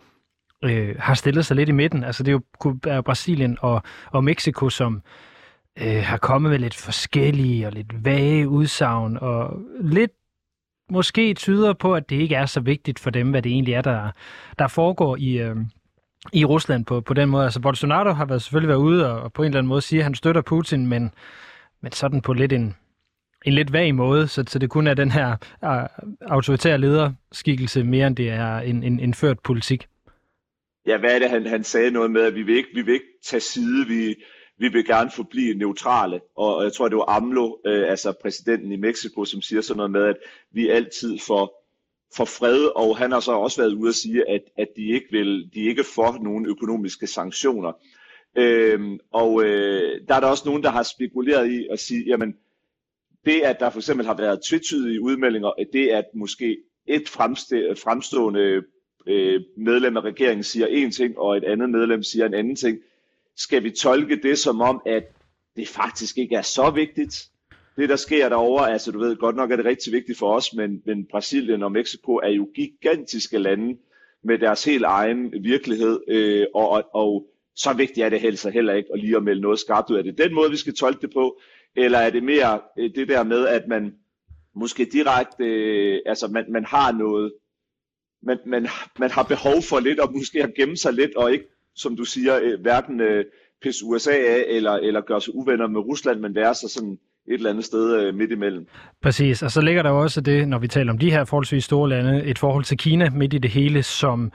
øh, 0.65 0.97
har 0.99 1.15
stillet 1.15 1.47
sig 1.47 1.57
lidt 1.57 1.69
i 1.69 1.73
midten. 1.73 2.05
Altså 2.05 2.23
det 2.23 2.41
er 2.87 2.95
jo 2.95 3.03
Brasilien 3.03 3.59
og, 3.61 3.83
og 4.11 4.25
Mexico, 4.25 4.71
som 4.71 5.03
øh, 5.81 6.03
har 6.05 6.17
kommet 6.17 6.51
med 6.51 6.59
lidt 6.59 6.75
forskellige 6.75 7.67
og 7.67 7.73
lidt 7.73 8.05
vage 8.05 8.49
udsagn, 8.49 9.19
og 9.21 9.61
lidt 9.81 10.11
måske 10.91 11.35
tyder 11.35 11.73
på, 11.73 11.95
at 11.95 12.11
det 12.11 12.17
ikke 12.17 12.35
er 12.35 12.47
så 12.47 12.61
vigtigt 12.61 12.99
for 12.99 13.11
dem, 13.11 13.31
hvad 13.31 13.43
det 13.43 13.53
egentlig 13.53 13.75
er, 13.75 13.83
der, 13.83 14.11
der 14.59 14.69
foregår 14.69 15.17
i, 15.17 15.39
øh, 15.39 15.57
i 16.33 16.45
Rusland 16.45 16.85
på, 16.85 17.01
på 17.01 17.15
den 17.15 17.29
måde. 17.29 17.45
Altså 17.45 17.61
Bolsonaro 17.61 18.11
har 18.11 18.25
været, 18.25 18.43
selvfølgelig 18.43 18.69
været 18.69 18.79
ude 18.79 19.13
og, 19.13 19.21
og 19.21 19.33
på 19.33 19.43
en 19.43 19.47
eller 19.47 19.59
anden 19.59 19.69
måde 19.69 19.81
sige, 19.81 19.99
at 19.99 20.05
han 20.05 20.15
støtter 20.15 20.43
Putin, 20.43 20.87
men, 20.87 21.11
men 21.81 21.93
sådan 21.93 22.21
på 22.21 22.33
lidt 22.33 22.53
en, 22.53 22.77
en 23.45 23.53
lidt 23.53 23.73
vag 23.73 23.95
måde, 23.95 24.29
så, 24.29 24.45
så 24.47 24.59
det 24.59 24.71
kun 24.71 24.87
er 24.87 24.95
den 24.95 25.11
her 25.11 25.37
uh, 25.63 26.07
autoritære 26.31 26.79
lederskikkelse 26.79 27.85
mere, 27.85 28.07
end 28.07 28.17
det 28.17 28.31
er 28.31 28.59
en, 28.59 28.83
en, 28.83 29.01
en 29.01 29.15
ført 29.15 29.39
politik 29.41 29.87
ja, 30.89 30.99
hvad 30.99 31.15
er 31.15 31.19
det, 31.19 31.31
han, 31.31 31.47
han 31.47 31.65
sagde 31.65 31.91
noget 31.91 32.11
med, 32.11 32.23
at 32.23 32.35
vi 32.35 32.43
vil 32.43 32.57
ikke, 32.57 32.69
vi 32.75 32.83
vil 32.83 32.95
ikke 32.95 33.19
tage 33.25 33.41
side, 33.41 33.87
vi, 33.87 34.15
vi 34.59 34.69
vil 34.69 34.87
gerne 34.87 35.11
forblive 35.11 35.55
neutrale. 35.55 36.21
Og 36.37 36.65
jeg 36.65 36.73
tror, 36.73 36.89
det 36.89 36.97
var 36.97 37.05
AMLO, 37.17 37.57
øh, 37.67 37.91
altså 37.91 38.13
præsidenten 38.23 38.73
i 38.73 38.77
Mexico, 38.77 39.25
som 39.25 39.43
siger 39.43 39.61
sådan 39.61 39.77
noget 39.77 39.91
med, 39.91 40.03
at 40.05 40.17
vi 40.53 40.69
altid 40.69 41.19
for, 41.19 41.55
for 42.17 42.25
fred, 42.25 42.65
og 42.77 42.99
han 42.99 43.13
har 43.13 43.21
så 43.21 43.33
også 43.33 43.61
været 43.63 43.75
ude 43.75 43.89
at 43.89 43.95
sige, 43.95 44.29
at, 44.31 44.43
at 44.59 44.69
de 44.77 44.87
ikke 44.87 45.07
vil, 45.11 45.51
de 45.55 45.61
ikke 45.61 45.85
for 45.85 46.19
nogle 46.23 46.49
økonomiske 46.49 47.07
sanktioner. 47.07 47.73
Øhm, 48.37 48.99
og 49.13 49.45
øh, 49.45 50.01
der 50.09 50.15
er 50.15 50.21
der 50.21 50.27
også 50.27 50.43
nogen, 50.47 50.63
der 50.63 50.71
har 50.71 50.83
spekuleret 50.83 51.51
i 51.51 51.67
at 51.71 51.79
sige, 51.81 52.05
jamen, 52.07 52.35
det 53.25 53.41
at 53.41 53.61
der 53.61 53.71
for 53.71 53.79
eksempel 53.79 54.07
har 54.07 54.17
været 54.17 54.41
tvetydige 54.49 55.01
udmeldinger, 55.03 55.53
det 55.73 55.89
at 55.89 56.05
måske 56.15 56.59
et 56.87 57.09
fremstående 57.09 58.63
øh, 59.09 59.41
medlem 59.57 59.97
af 59.97 60.01
regeringen 60.01 60.45
siger 60.45 60.67
en 60.67 60.91
ting, 60.91 61.19
og 61.19 61.37
et 61.37 61.45
andet 61.45 61.71
medlem 61.71 62.03
siger 62.03 62.27
en 62.27 62.35
anden 62.35 62.57
ting, 62.57 62.79
skal 63.37 63.65
vi 63.65 63.71
tolke 63.71 64.17
det 64.23 64.39
som 64.39 64.61
om, 64.61 64.83
at 64.87 65.05
det 65.57 65.69
faktisk 65.69 66.19
ikke 66.19 66.37
er 66.37 66.43
så 66.43 66.71
vigtigt, 66.71 67.29
det 67.77 67.89
der 67.89 67.97
sker 67.97 68.29
derovre, 68.29 68.73
altså 68.73 68.93
du 68.93 68.99
ved, 68.99 69.17
godt 69.17 69.37
nok 69.37 69.51
er 69.51 69.57
det 69.57 69.65
rigtig 69.65 69.93
vigtigt 69.93 70.19
for 70.19 70.35
os, 70.35 70.55
men, 70.55 70.83
men 70.87 71.07
Brasilien 71.11 71.63
og 71.63 71.73
Mexico 71.73 72.13
er 72.17 72.29
jo 72.29 72.49
gigantiske 72.55 73.39
lande 73.39 73.79
med 74.25 74.39
deres 74.39 74.65
helt 74.65 74.85
egen 74.85 75.33
virkelighed, 75.45 76.01
øh, 76.09 76.47
og, 76.55 76.69
og, 76.71 76.85
og 76.95 77.27
så 77.57 77.73
vigtigt 77.73 78.05
er 78.05 78.09
det 78.09 78.21
helst 78.21 78.49
heller 78.49 78.75
ikke 78.75 78.89
at 78.95 79.01
lige 79.01 79.17
at 79.17 79.23
melde 79.23 79.41
noget 79.43 79.59
skarpt 79.59 79.91
ud. 79.91 79.97
Er 79.97 80.03
det 80.03 80.19
den 80.19 80.35
måde, 80.35 80.51
vi 80.51 80.57
skal 80.57 80.75
tolke 80.75 81.01
det 81.01 81.13
på, 81.13 81.41
eller 81.77 81.99
er 81.99 82.11
det 82.11 82.23
mere 82.23 82.61
øh, 82.79 82.91
det 82.95 83.09
der 83.09 83.23
med, 83.23 83.47
at 83.47 83.69
man 83.69 83.95
måske 84.55 84.85
direkte, 84.85 85.45
øh, 85.45 86.01
altså 86.07 86.29
man, 86.29 86.45
man 86.53 86.65
har 86.65 86.93
noget, 86.93 87.33
man, 88.23 88.39
man, 88.47 88.67
man 88.99 89.11
har 89.11 89.23
behov 89.23 89.63
for 89.63 89.81
lidt, 89.81 90.01
og 90.01 90.13
måske 90.13 90.43
at 90.43 90.55
gemme 90.57 90.77
sig 90.77 90.93
lidt, 90.93 91.17
og 91.17 91.33
ikke, 91.33 91.45
som 91.77 91.97
du 91.97 92.05
siger, 92.05 92.39
øh, 92.43 92.61
hverken 92.61 93.01
øh, 93.01 93.25
pisse 93.63 93.85
USA 93.85 94.13
af, 94.13 94.45
eller, 94.49 94.73
eller 94.73 95.01
gøre 95.01 95.21
sig 95.21 95.35
uvenner 95.35 95.67
med 95.67 95.81
Rusland, 95.81 96.21
men 96.21 96.35
være 96.35 96.55
så 96.55 96.69
sådan 96.69 96.99
et 97.29 97.35
eller 97.35 97.51
andet 97.51 97.65
sted 97.65 98.01
øh, 98.01 98.15
midt 98.15 98.31
imellem. 98.31 98.67
Præcis, 99.03 99.43
og 99.43 99.51
så 99.51 99.61
ligger 99.61 99.83
der 99.83 99.91
jo 99.91 100.01
også 100.01 100.21
det, 100.21 100.49
når 100.49 100.59
vi 100.59 100.69
taler 100.69 100.93
om 100.93 100.99
de 100.99 101.11
her 101.11 101.25
forholdsvis 101.25 101.65
store 101.65 101.89
lande, 101.89 102.25
et 102.25 102.39
forhold 102.39 102.65
til 102.65 102.79
Kina 102.79 103.11
midt 103.11 103.35
i 103.35 103.39
det 103.39 103.51
hele, 103.51 103.83
som 103.83 104.33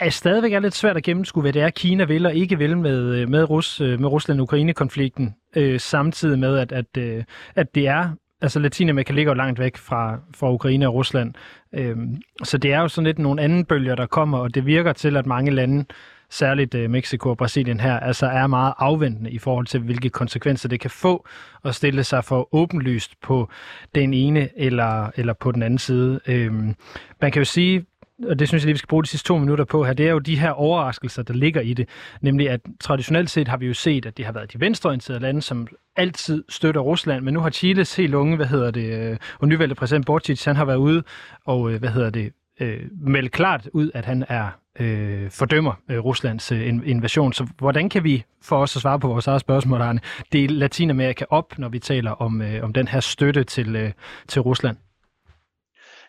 er 0.00 0.10
stadigvæk 0.10 0.52
er 0.52 0.60
lidt 0.60 0.74
svært 0.74 0.96
at 0.96 1.02
gennemskue, 1.02 1.42
hvad 1.42 1.52
det 1.52 1.62
er, 1.62 1.70
Kina 1.70 2.04
vil 2.04 2.26
og 2.26 2.34
ikke 2.34 2.58
vil 2.58 2.78
med, 2.78 3.14
øh, 3.14 3.28
med, 3.28 3.50
Rus, 3.50 3.80
øh, 3.80 4.00
med 4.00 4.08
Rusland-Ukraine-konflikten, 4.08 5.34
øh, 5.56 5.80
samtidig 5.80 6.38
med, 6.38 6.58
at, 6.58 6.72
at, 6.72 6.96
øh, 6.98 7.24
at 7.54 7.74
det 7.74 7.86
er 7.86 8.10
altså 8.40 8.58
Latinamerika 8.58 9.12
ligger 9.12 9.32
jo 9.32 9.36
langt 9.36 9.58
væk 9.58 9.76
fra, 9.76 10.18
fra 10.34 10.52
Ukraine 10.52 10.88
og 10.88 10.94
Rusland. 10.94 11.34
Øhm, 11.72 12.16
så 12.44 12.58
det 12.58 12.72
er 12.72 12.80
jo 12.80 12.88
sådan 12.88 13.06
lidt 13.06 13.18
nogle 13.18 13.42
anden 13.42 13.64
bølger, 13.64 13.94
der 13.94 14.06
kommer, 14.06 14.38
og 14.38 14.54
det 14.54 14.66
virker 14.66 14.92
til, 14.92 15.16
at 15.16 15.26
mange 15.26 15.50
lande 15.50 15.84
særligt 16.30 16.74
øh, 16.74 16.90
Mexico 16.90 17.30
og 17.30 17.36
Brasilien 17.36 17.80
her, 17.80 18.00
altså 18.00 18.26
er 18.26 18.46
meget 18.46 18.74
afventende 18.78 19.30
i 19.30 19.38
forhold 19.38 19.66
til, 19.66 19.80
hvilke 19.80 20.10
konsekvenser 20.10 20.68
det 20.68 20.80
kan 20.80 20.90
få 20.90 21.26
at 21.64 21.74
stille 21.74 22.04
sig 22.04 22.24
for 22.24 22.54
åbenlyst 22.54 23.20
på 23.22 23.48
den 23.94 24.14
ene 24.14 24.48
eller, 24.56 25.10
eller 25.16 25.32
på 25.32 25.52
den 25.52 25.62
anden 25.62 25.78
side. 25.78 26.20
Øhm, 26.26 26.74
man 27.20 27.32
kan 27.32 27.40
jo 27.40 27.44
sige, 27.44 27.86
og 28.24 28.38
det 28.38 28.48
synes 28.48 28.62
jeg 28.62 28.66
lige, 28.66 28.74
vi 28.74 28.78
skal 28.78 28.88
bruge 28.88 29.02
de 29.02 29.08
sidste 29.08 29.28
to 29.28 29.38
minutter 29.38 29.64
på 29.64 29.84
her, 29.84 29.92
det 29.92 30.06
er 30.06 30.10
jo 30.10 30.18
de 30.18 30.38
her 30.38 30.50
overraskelser, 30.50 31.22
der 31.22 31.34
ligger 31.34 31.60
i 31.60 31.74
det. 31.74 31.88
Nemlig 32.20 32.50
at 32.50 32.60
traditionelt 32.80 33.30
set 33.30 33.48
har 33.48 33.56
vi 33.56 33.66
jo 33.66 33.74
set, 33.74 34.06
at 34.06 34.16
det 34.16 34.24
har 34.24 34.32
været 34.32 34.52
de 34.52 34.60
venstreorienterede 34.60 35.20
lande, 35.20 35.42
som 35.42 35.66
altid 35.96 36.44
støtter 36.48 36.80
Rusland, 36.80 37.24
men 37.24 37.34
nu 37.34 37.40
har 37.40 37.50
Chiles 37.50 37.96
helt 37.96 38.14
unge, 38.14 38.36
hvad 38.36 38.46
hedder 38.46 38.70
det, 38.70 39.10
øh, 39.10 39.16
og 39.38 39.48
nyvalgte 39.48 39.74
præsident 39.74 40.06
Bortic, 40.06 40.44
han 40.44 40.56
har 40.56 40.64
været 40.64 40.76
ude 40.76 41.02
og, 41.44 41.72
øh, 41.72 41.78
hvad 41.78 41.90
hedder 41.90 42.10
det, 42.10 42.32
øh, 42.60 42.80
meldt 43.00 43.32
klart 43.32 43.68
ud, 43.72 43.90
at 43.94 44.04
han 44.04 44.24
er 44.28 44.48
øh, 44.80 45.30
fordømmer 45.30 45.72
øh, 45.90 45.98
Ruslands 45.98 46.52
øh, 46.52 46.66
invasion. 46.66 47.32
Så 47.32 47.46
hvordan 47.58 47.88
kan 47.88 48.04
vi, 48.04 48.24
for 48.42 48.56
os 48.56 48.76
at 48.76 48.82
svare 48.82 49.00
på 49.00 49.08
vores 49.08 49.26
eget 49.26 49.40
spørgsmål, 49.40 49.80
Arne, 49.80 50.00
dele 50.32 50.54
Latinamerika 50.54 51.24
op, 51.30 51.58
når 51.58 51.68
vi 51.68 51.78
taler 51.78 52.10
om, 52.10 52.42
øh, 52.42 52.64
om 52.64 52.72
den 52.72 52.88
her 52.88 53.00
støtte 53.00 53.44
til, 53.44 53.76
øh, 53.76 53.92
til 54.28 54.42
Rusland? 54.42 54.76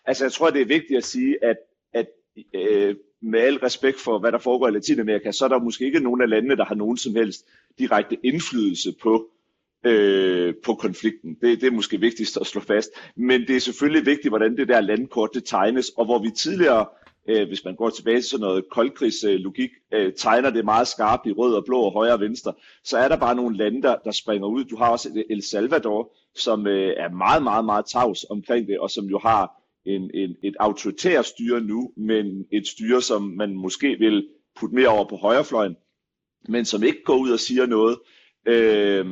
Altså, 0.06 0.24
jeg 0.24 0.32
tror, 0.32 0.50
det 0.50 0.62
er 0.62 0.66
vigtigt 0.66 0.96
at 0.96 1.04
sige, 1.04 1.36
at 1.44 1.56
øh, 2.54 2.96
med 3.22 3.40
al 3.40 3.56
respekt 3.56 4.00
for, 4.00 4.18
hvad 4.18 4.32
der 4.32 4.38
foregår 4.38 4.68
i 4.68 4.70
Latinamerika, 4.70 5.32
så 5.32 5.44
er 5.44 5.48
der 5.48 5.58
måske 5.58 5.84
ikke 5.84 6.00
nogen 6.00 6.22
af 6.22 6.28
landene, 6.28 6.56
der 6.56 6.64
har 6.64 6.74
nogen 6.74 6.96
som 6.96 7.14
helst 7.14 7.46
direkte 7.78 8.16
indflydelse 8.22 8.94
på 9.02 9.30
øh, 9.84 10.54
på 10.64 10.74
konflikten. 10.74 11.34
Det, 11.34 11.60
det 11.60 11.66
er 11.66 11.70
måske 11.70 12.00
vigtigst 12.00 12.38
at 12.40 12.46
slå 12.46 12.60
fast. 12.60 12.90
Men 13.16 13.40
det 13.40 13.56
er 13.56 13.60
selvfølgelig 13.60 14.06
vigtigt, 14.06 14.30
hvordan 14.30 14.56
det 14.56 14.68
der 14.68 14.80
landkort 14.80 15.30
det 15.34 15.44
tegnes, 15.44 15.88
og 15.88 16.04
hvor 16.04 16.22
vi 16.22 16.30
tidligere 16.30 16.86
øh, 17.28 17.48
hvis 17.48 17.64
man 17.64 17.74
går 17.74 17.90
tilbage 17.90 18.16
til 18.16 18.30
sådan 18.30 18.40
noget 18.40 18.64
koldkrigslogik, 18.70 19.70
øh, 19.92 20.12
tegner 20.16 20.50
det 20.50 20.64
meget 20.64 20.88
skarpt 20.88 21.26
i 21.26 21.32
rød 21.32 21.54
og 21.54 21.64
blå 21.64 21.80
og 21.80 21.92
højre 21.92 22.12
og 22.12 22.20
venstre, 22.20 22.52
så 22.84 22.98
er 22.98 23.08
der 23.08 23.16
bare 23.16 23.34
nogle 23.34 23.56
lande, 23.56 23.82
der, 23.82 23.96
der 24.04 24.10
springer 24.10 24.48
ud. 24.48 24.64
Du 24.64 24.76
har 24.76 24.90
også 24.90 25.24
El 25.30 25.42
Salvador, 25.42 26.12
som 26.34 26.66
øh, 26.66 26.94
er 26.96 27.08
meget, 27.08 27.42
meget, 27.42 27.64
meget 27.64 27.86
tavs 27.86 28.24
omkring 28.30 28.66
det, 28.68 28.78
og 28.78 28.90
som 28.90 29.04
jo 29.04 29.18
har 29.18 29.59
en, 29.86 30.10
en, 30.14 30.36
et 30.42 30.54
autoritært 30.60 31.26
styre 31.26 31.60
nu, 31.60 31.92
men 31.96 32.44
et 32.52 32.66
styre, 32.66 33.02
som 33.02 33.22
man 33.22 33.54
måske 33.54 33.96
vil 33.98 34.28
putte 34.56 34.74
mere 34.74 34.88
over 34.88 35.08
på 35.08 35.16
højrefløjen, 35.16 35.76
men 36.48 36.64
som 36.64 36.82
ikke 36.82 37.02
går 37.04 37.18
ud 37.18 37.30
og 37.30 37.40
siger 37.40 37.66
noget. 37.66 37.98
Øh, 38.46 39.06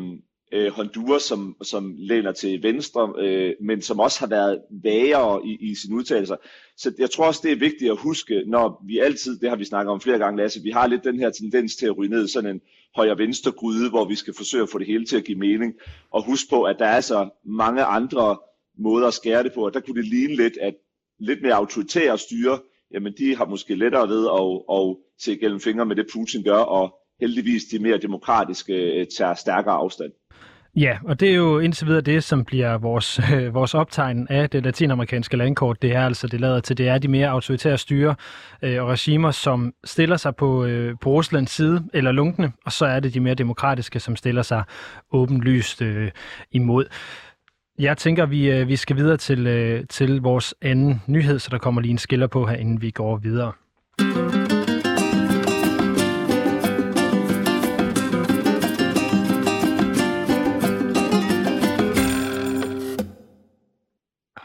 øh, 0.52 0.72
Honduras, 0.72 1.22
som, 1.22 1.56
som 1.62 1.94
læner 1.98 2.32
til 2.32 2.62
venstre, 2.62 3.12
øh, 3.18 3.54
men 3.60 3.82
som 3.82 4.00
også 4.00 4.20
har 4.20 4.26
været 4.26 4.60
vagere 4.82 5.46
i, 5.46 5.70
i 5.70 5.74
sine 5.74 5.96
udtalelser. 5.96 6.36
Så 6.76 6.92
jeg 6.98 7.10
tror 7.10 7.26
også, 7.26 7.40
det 7.44 7.52
er 7.52 7.56
vigtigt 7.56 7.90
at 7.90 7.98
huske, 7.98 8.42
når 8.46 8.84
vi 8.86 8.98
altid, 8.98 9.38
det 9.38 9.48
har 9.48 9.56
vi 9.56 9.64
snakket 9.64 9.92
om 9.92 10.00
flere 10.00 10.18
gange, 10.18 10.36
Lasse, 10.36 10.62
vi 10.62 10.70
har 10.70 10.86
lidt 10.86 11.04
den 11.04 11.18
her 11.18 11.30
tendens 11.30 11.76
til 11.76 11.86
at 11.86 11.98
ryge 11.98 12.10
ned 12.10 12.28
sådan 12.28 12.50
en 12.50 12.60
højre-venstre 12.96 13.52
gryde, 13.52 13.90
hvor 13.90 14.04
vi 14.04 14.14
skal 14.14 14.34
forsøge 14.34 14.62
at 14.62 14.68
få 14.68 14.78
det 14.78 14.86
hele 14.86 15.04
til 15.04 15.16
at 15.16 15.24
give 15.24 15.38
mening. 15.38 15.74
Og 16.10 16.24
husk 16.24 16.50
på, 16.50 16.62
at 16.62 16.76
der 16.78 16.86
er 16.86 17.00
så 17.00 17.28
mange 17.44 17.84
andre 17.84 18.38
måder 18.78 19.06
at 19.06 19.14
skære 19.14 19.42
det 19.42 19.52
på, 19.54 19.64
og 19.66 19.74
der 19.74 19.80
kunne 19.80 20.02
det 20.02 20.10
ligne 20.10 20.36
lidt, 20.36 20.56
at 20.60 20.74
lidt 21.20 21.42
mere 21.42 21.54
autoritære 21.54 22.18
styre, 22.18 22.58
jamen 22.94 23.14
de 23.18 23.36
har 23.36 23.46
måske 23.46 23.74
lettere 23.74 24.08
ved 24.08 24.26
at, 24.26 24.78
at 24.78 24.96
se 25.20 25.36
gennem 25.36 25.60
fingre 25.60 25.86
med 25.86 25.96
det, 25.96 26.06
Putin 26.12 26.42
gør, 26.44 26.58
og 26.58 26.94
heldigvis 27.20 27.64
de 27.64 27.78
mere 27.78 27.98
demokratiske 27.98 28.74
øh, 28.74 29.06
tager 29.18 29.34
stærkere 29.34 29.74
afstand. 29.74 30.12
Ja, 30.76 30.98
og 31.04 31.20
det 31.20 31.30
er 31.30 31.34
jo 31.34 31.58
indtil 31.58 31.86
videre 31.86 32.00
det, 32.00 32.24
som 32.24 32.44
bliver 32.44 32.78
vores, 32.78 33.20
øh, 33.34 33.54
vores 33.54 33.74
optegn 33.74 34.26
af 34.30 34.50
det 34.50 34.64
latinamerikanske 34.64 35.36
landkort. 35.36 35.82
Det 35.82 35.92
er 35.92 36.04
altså, 36.04 36.26
det 36.26 36.40
lader 36.40 36.60
til, 36.60 36.78
det 36.78 36.88
er 36.88 36.98
de 36.98 37.08
mere 37.08 37.28
autoritære 37.28 37.78
styre 37.78 38.14
øh, 38.62 38.82
og 38.82 38.88
regimer, 38.88 39.30
som 39.30 39.72
stiller 39.84 40.16
sig 40.16 40.36
på, 40.36 40.64
øh, 40.64 40.94
på 41.00 41.10
Ruslands 41.10 41.50
side, 41.50 41.84
eller 41.94 42.12
lunkende, 42.12 42.52
og 42.64 42.72
så 42.72 42.86
er 42.86 43.00
det 43.00 43.14
de 43.14 43.20
mere 43.20 43.34
demokratiske, 43.34 44.00
som 44.00 44.16
stiller 44.16 44.42
sig 44.42 44.62
åbenlyst 45.12 45.82
øh, 45.82 46.10
imod. 46.52 46.84
Jeg 47.78 47.96
tænker, 47.96 48.26
vi, 48.26 48.50
øh, 48.50 48.68
vi 48.68 48.76
skal 48.76 48.96
videre 48.96 49.16
til, 49.16 49.46
øh, 49.46 49.86
til 49.88 50.20
vores 50.20 50.54
anden 50.62 51.02
nyhed, 51.06 51.38
så 51.38 51.48
der 51.50 51.58
kommer 51.58 51.80
lige 51.80 51.90
en 51.90 51.98
skiller 51.98 52.26
på 52.26 52.46
her, 52.46 52.56
inden 52.56 52.82
vi 52.82 52.90
går 52.90 53.16
videre. 53.16 53.52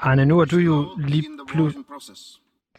Arne, 0.02 0.26
nu 0.26 0.40
er 0.40 0.46
du 0.46 0.58
jo 0.58 0.88
lige 0.98 1.24
pludselig... 1.48 1.86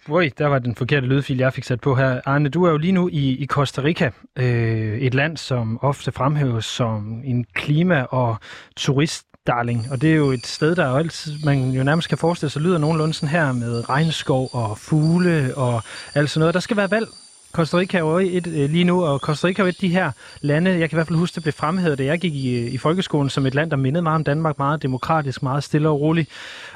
Oj, 0.08 0.30
der 0.38 0.46
var 0.46 0.58
den 0.58 0.74
forkerte 0.74 1.06
lydfil, 1.06 1.38
jeg 1.38 1.52
fik 1.52 1.64
sat 1.64 1.80
på 1.80 1.94
her. 1.94 2.20
Arne, 2.24 2.48
du 2.48 2.64
er 2.64 2.70
jo 2.70 2.76
lige 2.76 2.92
nu 2.92 3.08
i, 3.08 3.30
i 3.30 3.46
Costa 3.46 3.82
Rica, 3.82 4.10
øh, 4.36 4.98
et 4.98 5.14
land, 5.14 5.36
som 5.36 5.78
ofte 5.82 6.12
fremhæves 6.12 6.64
som 6.64 7.20
en 7.24 7.44
klima- 7.54 8.02
og 8.02 8.36
turist 8.76 9.26
Darling. 9.46 9.86
Og 9.90 10.00
det 10.00 10.10
er 10.10 10.14
jo 10.14 10.30
et 10.30 10.46
sted, 10.46 10.76
der 10.76 10.88
jo 10.88 10.96
altid, 10.96 11.38
man 11.44 11.70
jo 11.70 11.84
nærmest 11.84 12.08
kan 12.08 12.18
forestille 12.18 12.50
sig, 12.50 12.62
lyder 12.62 12.78
nogenlunde 12.78 13.14
sådan 13.14 13.28
her 13.28 13.52
med 13.52 13.88
regnskov 13.88 14.50
og 14.52 14.78
fugle 14.78 15.52
og 15.56 15.82
alt 16.14 16.30
sådan 16.30 16.40
noget. 16.40 16.54
Der 16.54 16.60
skal 16.60 16.76
være 16.76 16.90
valg 16.90 17.08
Costa 17.54 17.76
Rica 17.76 17.96
er 17.96 18.00
jo 18.00 18.18
et, 18.18 18.46
øh, 18.46 18.70
lige 18.70 18.84
nu, 18.84 19.04
og 19.04 19.18
Costa 19.18 19.46
Rica 19.46 19.62
er 19.62 19.64
jo 19.64 19.68
et 19.68 19.74
af 19.74 19.80
de 19.80 19.88
her 19.88 20.10
lande, 20.40 20.70
jeg 20.70 20.90
kan 20.90 20.96
i 20.96 20.98
hvert 20.98 21.06
fald 21.06 21.18
huske, 21.18 21.34
det 21.34 21.42
blev 21.42 21.52
fremhævet, 21.52 21.98
da 21.98 22.04
jeg 22.04 22.20
gik 22.20 22.34
i, 22.34 22.58
øh, 22.58 22.72
i 22.72 22.78
folkeskolen, 22.78 23.30
som 23.30 23.46
et 23.46 23.54
land, 23.54 23.70
der 23.70 23.76
mindede 23.76 24.02
meget 24.02 24.14
om 24.14 24.24
Danmark, 24.24 24.58
meget 24.58 24.82
demokratisk, 24.82 25.42
meget 25.42 25.64
stille 25.64 25.88
og 25.88 26.00
roligt. 26.00 26.30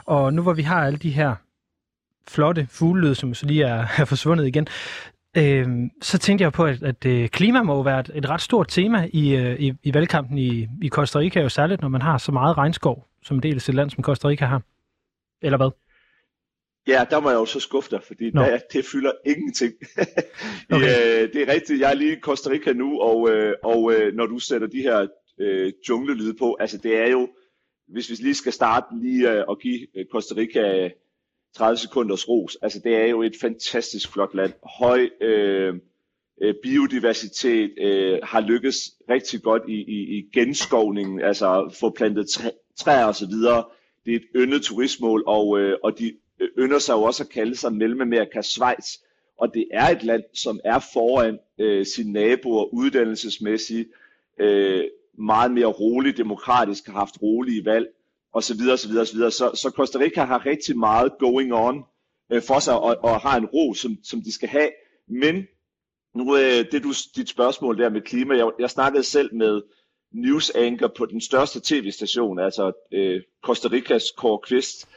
Og 0.05 0.35
nu 0.35 0.43
hvor 0.43 0.53
vi 0.53 0.63
har 0.63 0.85
alle 0.85 0.99
de 0.99 1.11
her 1.11 1.35
flotte 2.29 2.69
fuglelyde, 2.71 3.15
som 3.15 3.35
så 3.35 3.47
lige 3.47 3.65
er, 3.65 3.87
er 3.99 4.05
forsvundet 4.05 4.47
igen, 4.47 4.69
øh, 5.39 5.67
så 6.03 6.19
tænkte 6.19 6.43
jeg 6.43 6.53
på, 6.53 6.65
at, 6.65 6.83
at 6.83 7.07
øh, 7.07 7.29
klima 7.29 7.63
må 7.63 7.83
være 7.83 8.01
et, 8.01 8.11
et 8.15 8.29
ret 8.29 8.41
stort 8.41 8.69
tema 8.69 9.09
i, 9.13 9.37
øh, 9.37 9.61
i, 9.61 9.73
i 9.83 9.95
valgkampen 9.95 10.39
i, 10.39 10.69
i 10.83 10.89
Costa 10.89 11.19
Rica, 11.19 11.41
jo 11.41 11.49
særligt 11.49 11.81
når 11.81 11.89
man 11.89 12.03
har 12.03 12.19
så 12.19 12.33
meget 12.33 12.59
regnskov, 12.59 13.09
som 13.23 13.37
en 13.37 13.43
del 13.43 13.55
af 13.55 13.61
sit 13.61 13.75
land, 13.75 13.91
som 13.91 14.05
Costa 14.05 14.29
Rica 14.29 14.45
har. 14.45 14.63
Eller 15.43 15.57
hvad? 15.57 15.71
Ja, 16.89 17.05
der 17.11 17.21
må 17.21 17.31
jeg 17.31 17.37
jo 17.37 17.45
så 17.45 17.61
skuffe 17.61 17.91
dig, 17.91 18.01
fordi 18.07 18.31
no. 18.31 18.41
der, 18.41 18.59
det 18.73 18.85
fylder 18.93 19.13
ingenting. 19.27 19.73
okay. 20.71 21.23
øh, 21.23 21.33
det 21.33 21.43
er 21.43 21.53
rigtigt, 21.53 21.81
jeg 21.81 21.91
er 21.91 21.95
lige 21.95 22.17
i 22.17 22.21
Costa 22.21 22.51
Rica 22.51 22.73
nu, 22.73 23.01
og, 23.01 23.31
øh, 23.31 23.55
og 23.63 23.93
øh, 23.93 24.15
når 24.15 24.27
du 24.27 24.39
sætter 24.39 24.67
de 24.67 24.83
her 24.83 25.07
øh, 25.41 25.73
junglelyde 25.89 26.35
på, 26.35 26.57
altså 26.61 26.79
det 26.79 26.97
er 26.97 27.09
jo, 27.09 27.29
hvis 27.89 28.11
vi 28.11 28.15
lige 28.15 28.35
skal 28.35 28.53
starte 28.53 28.87
lige 29.01 29.33
øh, 29.33 29.45
og 29.49 29.59
give 29.59 29.87
Costa 30.13 30.35
Rica 30.37 30.91
30 31.57 31.77
sekunders 31.77 32.29
ros, 32.29 32.57
altså 32.63 32.81
det 32.85 32.97
er 32.97 33.07
jo 33.07 33.23
et 33.23 33.33
fantastisk 33.41 34.13
flot 34.13 34.35
land. 34.35 34.53
Høj, 34.79 35.09
øh, 35.21 35.75
øh, 36.41 36.55
biodiversitet, 36.63 37.71
øh, 37.79 38.19
har 38.23 38.41
lykkes 38.41 38.77
rigtig 39.11 39.43
godt 39.43 39.63
i, 39.69 39.75
i, 39.75 40.19
i 40.19 40.31
genskovningen, 40.33 41.21
altså 41.21 41.77
få 41.81 41.91
plantet 41.91 42.31
træ, 42.31 42.49
træer 42.77 43.05
osv. 43.07 43.33
Det 44.07 44.13
er 44.13 44.17
et 44.17 44.27
yndet 44.37 44.63
turistmål, 44.63 45.25
og, 45.27 45.61
øh, 45.61 45.79
og 45.83 45.99
de 45.99 46.13
øh, 46.41 46.49
ynder 46.59 46.79
sig 46.79 46.93
jo 46.93 47.03
også 47.03 47.23
at 47.23 47.29
kalde 47.29 47.57
sig 47.57 47.73
Mellemamerika 47.73 48.43
Schweiz. 48.43 48.97
Og 49.39 49.55
det 49.55 49.69
er 49.73 49.89
et 49.89 50.03
land, 50.03 50.23
som 50.35 50.61
er 50.65 50.79
foran 50.93 51.39
øh, 51.59 51.87
sine 51.87 52.13
naboer 52.13 52.75
uddannelsesmæssigt, 52.75 53.89
øh, 54.41 54.85
meget 55.19 55.51
mere 55.51 55.67
roligt, 55.67 56.17
demokratisk, 56.17 56.87
har 56.87 56.93
haft 56.93 57.23
rolige 57.23 57.65
valg 57.65 57.87
og 58.39 58.45
så 58.45 58.55
videre, 58.55 58.73
og 58.73 58.79
Så, 58.79 58.89
videre, 58.89 59.07
så 59.07 59.15
videre. 59.15 59.31
Så 59.31 59.73
Costa 59.77 59.99
Rica 59.99 60.25
har 60.25 60.47
rigtig 60.47 60.79
meget 60.79 61.13
going 61.19 61.55
on 61.55 61.85
øh, 62.33 62.43
for 62.43 62.59
sig, 62.59 62.79
og, 62.81 62.97
og 63.03 63.21
har 63.21 63.37
en 63.37 63.47
ro, 63.47 63.75
som, 63.75 63.97
som 64.05 64.23
de 64.23 64.33
skal 64.33 64.49
have. 64.49 64.71
Men 65.09 65.47
nu 66.15 66.37
øh, 66.37 66.65
det 66.73 66.83
du, 66.83 66.93
dit 67.17 67.29
spørgsmål 67.29 67.79
der 67.79 67.89
med 67.89 68.01
klima, 68.01 68.37
jeg, 68.37 68.51
jeg 68.59 68.71
snakkede 68.71 69.05
selv 69.05 69.35
med 69.35 69.63
news 70.13 70.51
anchor 70.51 70.93
på 70.97 71.07
den 71.07 71.21
største 71.21 71.61
tv-station, 71.65 72.39
altså 72.39 72.73
øh, 72.93 73.23
Costa 73.45 73.69
Ricas 73.69 74.05
Kåre 74.17 74.39
Kvist, 74.39 74.89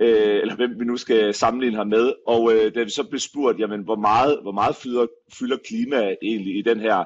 øh, 0.00 0.40
eller 0.40 0.56
hvem 0.56 0.80
vi 0.80 0.84
nu 0.84 0.96
skal 0.96 1.34
sammenligne 1.34 1.76
ham 1.76 1.86
med. 1.86 2.12
Og 2.26 2.54
øh, 2.54 2.74
da 2.74 2.82
vi 2.82 2.90
så 2.90 3.04
blev 3.04 3.20
spurgt, 3.20 3.60
jamen, 3.60 3.80
hvor 3.80 3.96
meget, 3.96 4.38
hvor 4.42 4.52
meget 4.52 4.76
fylder, 4.76 5.06
fylder 5.38 5.56
klima 5.56 6.14
egentlig 6.22 6.58
i 6.58 6.62
den 6.62 6.80
her 6.80 7.04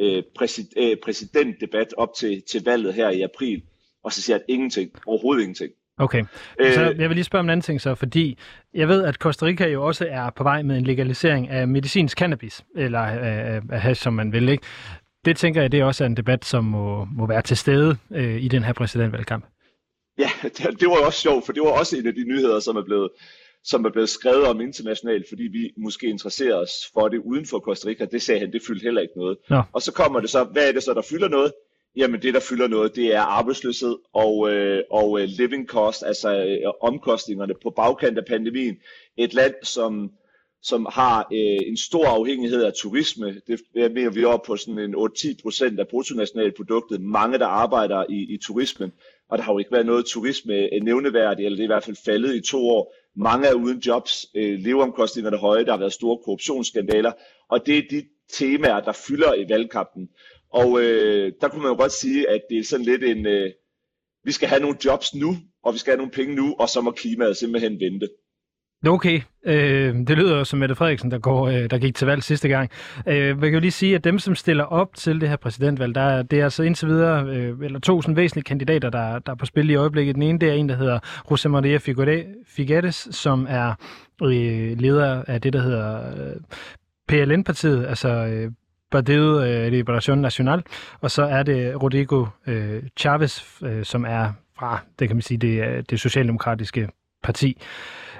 øh, 0.00 0.22
præsid, 0.36 0.64
øh, 0.76 0.96
præsidentdebat 0.96 1.94
op 1.96 2.14
til, 2.14 2.42
til 2.42 2.64
valget 2.64 2.94
her 2.94 3.10
i 3.10 3.20
april, 3.20 3.62
og 4.04 4.12
så 4.12 4.22
siger 4.22 4.36
at 4.36 4.42
ingenting, 4.48 4.90
overhovedet 5.06 5.42
ingenting. 5.42 5.72
Okay, 5.98 6.24
så 6.74 6.90
øh, 6.90 7.00
jeg 7.00 7.08
vil 7.08 7.14
lige 7.14 7.24
spørge 7.24 7.40
om 7.40 7.46
en 7.46 7.50
anden 7.50 7.62
ting 7.62 7.80
så, 7.80 7.94
fordi 7.94 8.38
jeg 8.74 8.88
ved, 8.88 9.04
at 9.04 9.14
Costa 9.14 9.46
Rica 9.46 9.68
jo 9.68 9.86
også 9.86 10.06
er 10.10 10.30
på 10.30 10.42
vej 10.42 10.62
med 10.62 10.78
en 10.78 10.84
legalisering 10.84 11.48
af 11.48 11.68
medicinsk 11.68 12.18
cannabis, 12.18 12.64
eller 12.76 12.98
af, 12.98 13.60
af 13.70 13.80
hash, 13.80 14.02
som 14.02 14.12
man 14.12 14.32
vil, 14.32 14.48
ikke? 14.48 14.64
Det 15.24 15.36
tænker 15.36 15.60
jeg, 15.60 15.72
det 15.72 15.80
er 15.80 15.84
også 15.84 16.04
en 16.04 16.16
debat, 16.16 16.44
som 16.44 16.64
må, 16.64 17.04
må 17.04 17.26
være 17.26 17.42
til 17.42 17.56
stede 17.56 17.96
øh, 18.14 18.42
i 18.42 18.48
den 18.48 18.64
her 18.64 18.72
præsidentvalgkamp. 18.72 19.44
Ja, 20.18 20.30
det, 20.56 20.80
det 20.80 20.88
var 20.88 21.06
også 21.06 21.20
sjovt, 21.20 21.46
for 21.46 21.52
det 21.52 21.62
var 21.62 21.70
også 21.70 21.96
en 21.96 22.06
af 22.06 22.14
de 22.14 22.24
nyheder, 22.24 22.60
som 22.60 22.76
er 22.76 22.84
blevet, 22.84 23.10
som 23.64 23.84
er 23.84 23.90
blevet 23.90 24.08
skrevet 24.08 24.46
om 24.46 24.60
internationalt, 24.60 25.26
fordi 25.28 25.42
vi 25.42 25.70
måske 25.76 26.06
interesserer 26.06 26.56
os 26.56 26.70
for 26.94 27.08
det 27.08 27.18
uden 27.18 27.46
for 27.46 27.58
Costa 27.58 27.88
Rica. 27.88 28.04
Det 28.04 28.22
sagde 28.22 28.40
han, 28.40 28.52
det 28.52 28.62
fyldte 28.66 28.84
heller 28.84 29.00
ikke 29.00 29.14
noget. 29.16 29.38
Nå. 29.50 29.62
Og 29.72 29.82
så 29.82 29.92
kommer 29.92 30.20
det 30.20 30.30
så, 30.30 30.44
hvad 30.44 30.68
er 30.68 30.72
det 30.72 30.82
så, 30.82 30.94
der 30.94 31.02
fylder 31.10 31.28
noget? 31.28 31.52
Jamen 31.96 32.22
det, 32.22 32.34
der 32.34 32.40
fylder 32.40 32.68
noget, 32.68 32.96
det 32.96 33.14
er 33.14 33.20
arbejdsløshed 33.20 33.96
og, 34.12 34.50
øh, 34.50 34.82
og 34.90 35.20
øh, 35.20 35.28
living 35.28 35.68
cost, 35.68 36.02
altså 36.02 36.44
øh, 36.44 36.72
omkostningerne 36.80 37.54
på 37.62 37.70
bagkant 37.70 38.18
af 38.18 38.24
pandemien. 38.24 38.76
Et 39.16 39.34
land, 39.34 39.54
som, 39.62 40.10
som 40.62 40.86
har 40.92 41.28
øh, 41.32 41.68
en 41.68 41.76
stor 41.76 42.06
afhængighed 42.06 42.62
af 42.62 42.72
turisme. 42.72 43.40
Det 43.46 43.60
mener 43.74 44.10
vi 44.10 44.24
op 44.24 44.42
på 44.42 44.56
sådan 44.56 44.78
en 44.78 44.94
8-10 44.94 45.42
procent 45.42 45.80
af 45.80 45.88
bruttonationalproduktet. 45.88 47.00
Mange, 47.00 47.38
der 47.38 47.46
arbejder 47.46 48.04
i, 48.08 48.34
i 48.34 48.38
turismen 48.38 48.92
og 49.28 49.38
der 49.38 49.44
har 49.44 49.52
jo 49.52 49.58
ikke 49.58 49.72
været 49.72 49.86
noget 49.86 50.06
turisme 50.06 50.54
øh, 50.54 50.82
nævneværdigt, 50.82 51.46
eller 51.46 51.56
det 51.56 51.62
er 51.62 51.66
i 51.70 51.74
hvert 51.74 51.84
fald 51.84 51.96
faldet 52.04 52.34
i 52.34 52.40
to 52.40 52.68
år. 52.68 52.94
Mange 53.16 53.48
er 53.48 53.54
uden 53.54 53.78
jobs, 53.78 54.26
øh, 54.34 54.58
leveomkostningerne 54.58 55.36
er 55.36 55.40
høje, 55.40 55.64
der 55.64 55.70
har 55.70 55.78
været 55.78 55.92
store 55.92 56.18
korruptionsskandaler, 56.24 57.12
og 57.48 57.66
det 57.66 57.78
er 57.78 57.82
de 57.90 58.04
temaer, 58.32 58.80
der 58.80 58.92
fylder 58.92 59.34
i 59.34 59.48
valgkampen. 59.48 60.08
Og 60.60 60.82
øh, 60.82 61.32
der 61.40 61.48
kunne 61.48 61.62
man 61.62 61.70
jo 61.70 61.76
godt 61.76 61.92
sige, 61.92 62.30
at 62.30 62.40
det 62.50 62.58
er 62.58 62.64
sådan 62.64 62.86
lidt 62.86 63.04
en, 63.04 63.26
øh, 63.26 63.50
vi 64.24 64.32
skal 64.32 64.48
have 64.48 64.60
nogle 64.60 64.76
jobs 64.84 65.14
nu, 65.14 65.36
og 65.64 65.74
vi 65.74 65.78
skal 65.78 65.90
have 65.90 65.98
nogle 65.98 66.12
penge 66.12 66.34
nu, 66.34 66.54
og 66.58 66.68
så 66.68 66.80
må 66.80 66.90
klimaet 66.90 67.36
simpelthen 67.36 67.80
vente. 67.80 68.08
Okay, 68.86 69.20
øh, 69.46 69.94
det 69.94 70.18
lyder 70.18 70.38
jo 70.38 70.44
som 70.44 70.58
Mette 70.58 70.74
Frederiksen, 70.74 71.10
der, 71.10 71.18
går, 71.18 71.48
øh, 71.48 71.70
der 71.70 71.78
gik 71.78 71.94
til 71.94 72.06
valg 72.06 72.22
sidste 72.22 72.48
gang. 72.48 72.70
Øh, 73.08 73.38
man 73.38 73.40
kan 73.40 73.54
jo 73.54 73.60
lige 73.60 73.70
sige, 73.70 73.94
at 73.94 74.04
dem, 74.04 74.18
som 74.18 74.34
stiller 74.34 74.64
op 74.64 74.94
til 74.94 75.20
det 75.20 75.28
her 75.28 75.36
præsidentvalg, 75.36 75.94
der, 75.94 76.22
det 76.22 76.40
er 76.40 76.44
altså 76.44 76.62
indtil 76.62 76.88
videre, 76.88 77.26
øh, 77.28 77.58
eller 77.62 77.80
to 77.80 78.02
sådan 78.02 78.16
væsentlige 78.16 78.44
kandidater, 78.44 78.90
der, 78.90 79.18
der 79.18 79.32
er 79.32 79.36
på 79.36 79.46
spil 79.46 79.70
i 79.70 79.74
øjeblikket. 79.74 80.14
Den 80.14 80.22
ene, 80.22 80.38
det 80.38 80.48
er 80.48 80.52
en, 80.52 80.68
der 80.68 80.76
hedder 80.76 80.98
José 81.32 81.48
Maria 81.48 81.78
Figueres, 82.46 83.08
som 83.10 83.46
er 83.50 83.74
øh, 84.22 84.80
leder 84.80 85.24
af 85.26 85.40
det, 85.40 85.52
der 85.52 85.62
hedder 85.62 86.10
øh, 86.10 86.36
PLN-partiet, 87.08 87.86
altså 87.86 88.08
øh, 88.08 88.50
Partido 88.94 89.40
øh, 89.40 89.72
Liberación 89.72 90.14
Nacional, 90.14 90.62
og 91.00 91.10
så 91.10 91.22
er 91.22 91.42
det 91.42 91.82
Rodrigo 91.82 92.26
øh, 92.46 92.82
Chavez, 92.96 93.62
øh, 93.62 93.84
som 93.84 94.04
er 94.04 94.32
fra, 94.58 94.78
det 94.98 95.08
kan 95.08 95.16
man 95.16 95.22
sige, 95.22 95.38
det, 95.38 95.90
det 95.90 96.00
socialdemokratiske 96.00 96.88
parti. 97.22 97.62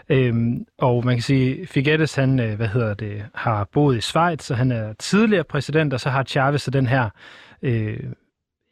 Øhm, 0.08 0.66
og 0.78 1.04
man 1.04 1.14
kan 1.16 1.22
sige, 1.22 1.66
Figueres, 1.66 2.14
han, 2.14 2.40
øh, 2.40 2.56
hvad 2.56 2.68
hedder 2.68 2.94
det, 2.94 3.24
har 3.34 3.68
boet 3.72 3.96
i 3.96 4.00
Schweiz, 4.00 4.42
så 4.42 4.54
han 4.54 4.72
er 4.72 4.92
tidligere 4.98 5.44
præsident, 5.44 5.92
og 5.92 6.00
så 6.00 6.10
har 6.10 6.22
Chavez 6.22 6.62
så 6.62 6.70
den 6.70 6.86
her 6.86 7.08
øh, 7.62 8.00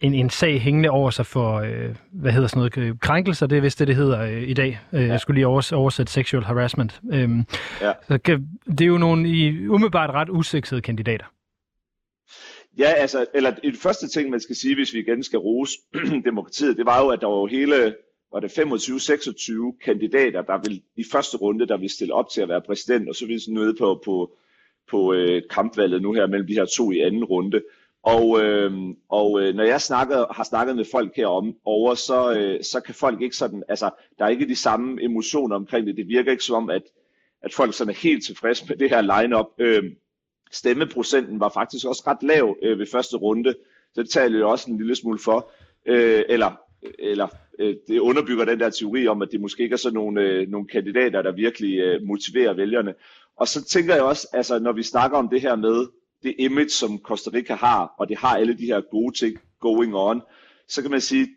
en, 0.00 0.14
en 0.14 0.30
sag 0.30 0.60
hængende 0.60 0.90
over 0.90 1.10
sig 1.10 1.26
for, 1.26 1.60
øh, 1.60 1.94
hvad 2.12 2.32
hedder 2.32 2.48
sådan 2.48 2.58
noget, 2.58 2.78
øh, 2.78 2.98
krænkelser, 3.00 3.46
det 3.46 3.58
er 3.58 3.62
vist 3.62 3.78
det, 3.78 3.88
det 3.88 3.96
hedder 3.96 4.22
øh, 4.22 4.42
i 4.42 4.54
dag. 4.54 4.80
Øh, 4.92 5.02
ja. 5.02 5.06
Jeg 5.06 5.20
skulle 5.20 5.34
lige 5.34 5.46
overs- 5.46 5.72
oversætte 5.72 6.12
sexual 6.12 6.44
harassment. 6.44 7.00
Øhm, 7.12 7.44
ja. 7.80 7.92
så 8.08 8.18
kan, 8.18 8.48
det 8.66 8.80
er 8.80 8.86
jo 8.86 8.98
nogle 8.98 9.28
i 9.28 9.68
umiddelbart 9.68 10.10
ret 10.10 10.28
usexede 10.30 10.80
kandidater. 10.80 11.24
Ja, 12.78 12.92
altså, 12.92 13.26
eller 13.34 13.50
det 13.50 13.76
første 13.76 14.08
ting, 14.08 14.30
man 14.30 14.40
skal 14.40 14.56
sige, 14.56 14.74
hvis 14.74 14.94
vi 14.94 14.98
igen 14.98 15.22
skal 15.22 15.38
rose 15.38 15.78
demokratiet, 16.24 16.76
det 16.76 16.86
var 16.86 17.04
jo, 17.04 17.08
at 17.08 17.20
der 17.20 17.26
var 17.26 17.46
hele 17.46 17.94
var 18.32 18.40
det 18.40 18.58
25-26 18.58 19.78
kandidater, 19.84 20.42
der 20.42 20.58
vil 20.58 20.82
i 20.96 21.04
første 21.12 21.36
runde, 21.36 21.68
der 21.68 21.76
vil 21.76 21.90
stille 21.90 22.14
op 22.14 22.30
til 22.30 22.40
at 22.40 22.48
være 22.48 22.62
præsident, 22.62 23.08
og 23.08 23.14
så 23.14 23.26
vil 23.26 23.40
vi 23.46 23.52
nede 23.52 23.74
på, 23.74 24.02
på, 24.04 24.32
på 24.90 25.12
øh, 25.12 25.42
kampvalget 25.50 26.02
nu 26.02 26.12
her 26.12 26.26
mellem 26.26 26.46
de 26.46 26.54
her 26.54 26.64
to 26.64 26.90
i 26.90 26.98
anden 26.98 27.24
runde. 27.24 27.62
Og, 28.02 28.42
øh, 28.42 28.72
og 29.08 29.42
øh, 29.42 29.54
når 29.54 29.64
jeg 29.64 29.80
snakker, 29.80 30.32
har 30.34 30.44
snakket 30.44 30.76
med 30.76 30.84
folk 30.92 31.16
herom 31.16 31.54
over, 31.64 31.94
så, 31.94 32.34
øh, 32.34 32.62
så 32.62 32.80
kan 32.80 32.94
folk 32.94 33.22
ikke 33.22 33.36
sådan, 33.36 33.62
altså 33.68 33.90
der 34.18 34.24
er 34.24 34.28
ikke 34.28 34.48
de 34.48 34.56
samme 34.56 35.02
emotioner 35.02 35.56
omkring 35.56 35.86
det. 35.86 35.96
Det 35.96 36.08
virker 36.08 36.32
ikke 36.32 36.44
som 36.44 36.56
om, 36.62 36.70
at, 36.70 36.82
at 37.42 37.54
folk 37.54 37.74
sådan 37.74 37.94
er 37.94 37.98
helt 37.98 38.24
tilfredse 38.24 38.64
med 38.68 38.76
det 38.76 38.90
her 38.90 39.00
lineup. 39.00 39.46
Øh, 39.58 39.84
stemmeprocenten 40.52 41.40
var 41.40 41.48
faktisk 41.48 41.86
også 41.86 42.02
ret 42.06 42.22
lav 42.22 42.56
øh, 42.62 42.78
ved 42.78 42.86
første 42.86 43.16
runde, 43.16 43.54
så 43.94 44.02
det 44.02 44.10
taler 44.10 44.38
jo 44.38 44.50
også 44.50 44.70
en 44.70 44.78
lille 44.78 44.96
smule 44.96 45.18
for. 45.18 45.50
Øh, 45.86 46.22
eller 46.28 46.56
eller 46.98 47.28
øh, 47.58 47.76
det 47.88 47.98
underbygger 47.98 48.44
den 48.44 48.60
der 48.60 48.70
teori 48.70 49.06
om, 49.06 49.22
at 49.22 49.28
det 49.32 49.40
måske 49.40 49.62
ikke 49.62 49.72
er 49.72 49.78
sådan 49.78 49.94
nogle, 49.94 50.20
øh, 50.22 50.48
nogle 50.48 50.66
kandidater, 50.66 51.22
der 51.22 51.32
virkelig 51.32 51.78
øh, 51.78 52.02
motiverer 52.02 52.54
vælgerne. 52.54 52.94
Og 53.36 53.48
så 53.48 53.64
tænker 53.64 53.94
jeg 53.94 54.02
også, 54.02 54.28
altså 54.32 54.58
når 54.58 54.72
vi 54.72 54.82
snakker 54.82 55.18
om 55.18 55.28
det 55.28 55.40
her 55.40 55.56
med 55.56 55.86
det 56.22 56.34
image, 56.38 56.68
som 56.68 56.98
Costa 56.98 57.30
Rica 57.34 57.54
har, 57.54 57.94
og 57.98 58.08
det 58.08 58.18
har 58.18 58.36
alle 58.36 58.58
de 58.58 58.66
her 58.66 58.80
gode 58.90 59.18
ting 59.18 59.38
going 59.60 59.96
on, 59.96 60.20
så 60.68 60.82
kan 60.82 60.90
man 60.90 61.00
sige, 61.00 61.28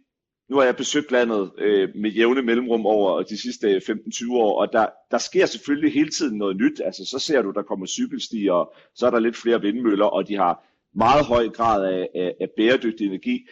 nu 0.49 0.57
har 0.57 0.63
jeg 0.63 0.75
besøgt 0.75 1.11
landet 1.11 1.51
øh, 1.57 1.89
med 1.95 2.11
jævne 2.11 2.41
mellemrum 2.41 2.85
over 2.85 3.23
de 3.23 3.37
sidste 3.37 3.77
15-20 3.77 4.31
år, 4.31 4.61
og 4.61 4.73
der, 4.73 4.85
der 5.11 5.17
sker 5.17 5.45
selvfølgelig 5.45 5.93
hele 5.93 6.09
tiden 6.09 6.37
noget 6.37 6.57
nyt. 6.57 6.81
Altså 6.85 7.05
så 7.05 7.19
ser 7.19 7.41
du, 7.41 7.51
der 7.51 7.61
kommer 7.61 7.85
cykelstier, 7.85 8.53
og 8.53 8.73
så 8.95 9.05
er 9.05 9.11
der 9.11 9.19
lidt 9.19 9.37
flere 9.37 9.61
vindmøller, 9.61 10.05
og 10.05 10.27
de 10.27 10.35
har 10.35 10.65
meget 10.95 11.25
høj 11.25 11.49
grad 11.49 11.93
af, 11.93 12.09
af, 12.15 12.35
af 12.41 12.49
bæredygtig 12.57 13.07
energi. 13.07 13.47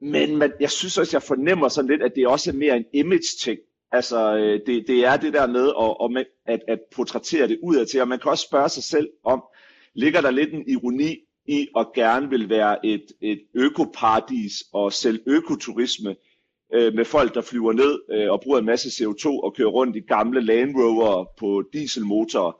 Men 0.00 0.36
man, 0.36 0.52
jeg 0.60 0.70
synes 0.70 0.98
også, 0.98 1.16
jeg 1.16 1.22
fornemmer 1.22 1.68
sådan 1.68 1.90
lidt, 1.90 2.02
at 2.02 2.12
det 2.16 2.26
også 2.26 2.50
er 2.50 2.54
mere 2.54 2.76
en 2.76 2.84
image-ting. 2.92 3.58
Altså, 3.92 4.36
øh, 4.36 4.60
det, 4.66 4.84
det 4.86 5.06
er 5.06 5.16
det 5.16 5.32
der 5.32 5.46
med 5.46 5.72
at, 6.16 6.26
at, 6.46 6.60
at 6.68 6.78
portrættere 6.96 7.48
det 7.48 7.58
udad 7.62 7.86
til, 7.86 8.00
og 8.00 8.08
man 8.08 8.18
kan 8.18 8.30
også 8.30 8.46
spørge 8.46 8.68
sig 8.68 8.82
selv 8.82 9.08
om, 9.24 9.42
ligger 9.94 10.20
der 10.20 10.30
lidt 10.30 10.52
en 10.52 10.64
ironi 10.68 11.16
i 11.46 11.68
at 11.78 11.86
gerne 11.94 12.30
vil 12.30 12.48
være 12.48 12.86
et, 12.86 13.06
et 13.20 13.40
økoparadis 13.54 14.52
og 14.72 14.92
selv 14.92 15.20
økoturisme 15.26 16.16
øh, 16.74 16.94
med 16.94 17.04
folk, 17.04 17.34
der 17.34 17.40
flyver 17.40 17.72
ned 17.72 17.98
øh, 18.12 18.30
og 18.32 18.40
bruger 18.40 18.58
en 18.58 18.66
masse 18.66 18.88
CO2 18.88 19.26
og 19.26 19.54
kører 19.56 19.68
rundt 19.68 19.96
i 19.96 20.00
gamle 20.00 20.40
Land 20.40 20.76
Rover 20.76 21.24
på 21.38 21.64
dieselmotorer. 21.72 22.52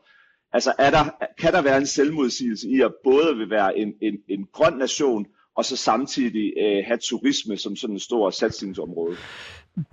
Altså, 0.53 0.73
er 0.79 0.91
der, 0.91 1.05
kan 1.39 1.53
der 1.53 1.63
være 1.63 1.79
en 1.79 1.87
selvmodsigelse 1.87 2.69
i 2.69 2.81
at 2.81 2.93
både 3.05 3.37
vil 3.37 3.51
være 3.51 3.79
en, 3.79 3.93
en, 4.03 4.15
en 4.29 4.47
grøn 4.53 4.73
nation, 4.73 5.27
og 5.57 5.65
så 5.65 5.77
samtidig 5.77 6.53
øh, 6.61 6.85
have 6.87 6.99
turisme 7.03 7.57
som 7.57 7.77
sådan 7.77 7.97
en 7.97 8.01
stor 8.01 8.31
satsningsområde? 8.31 9.17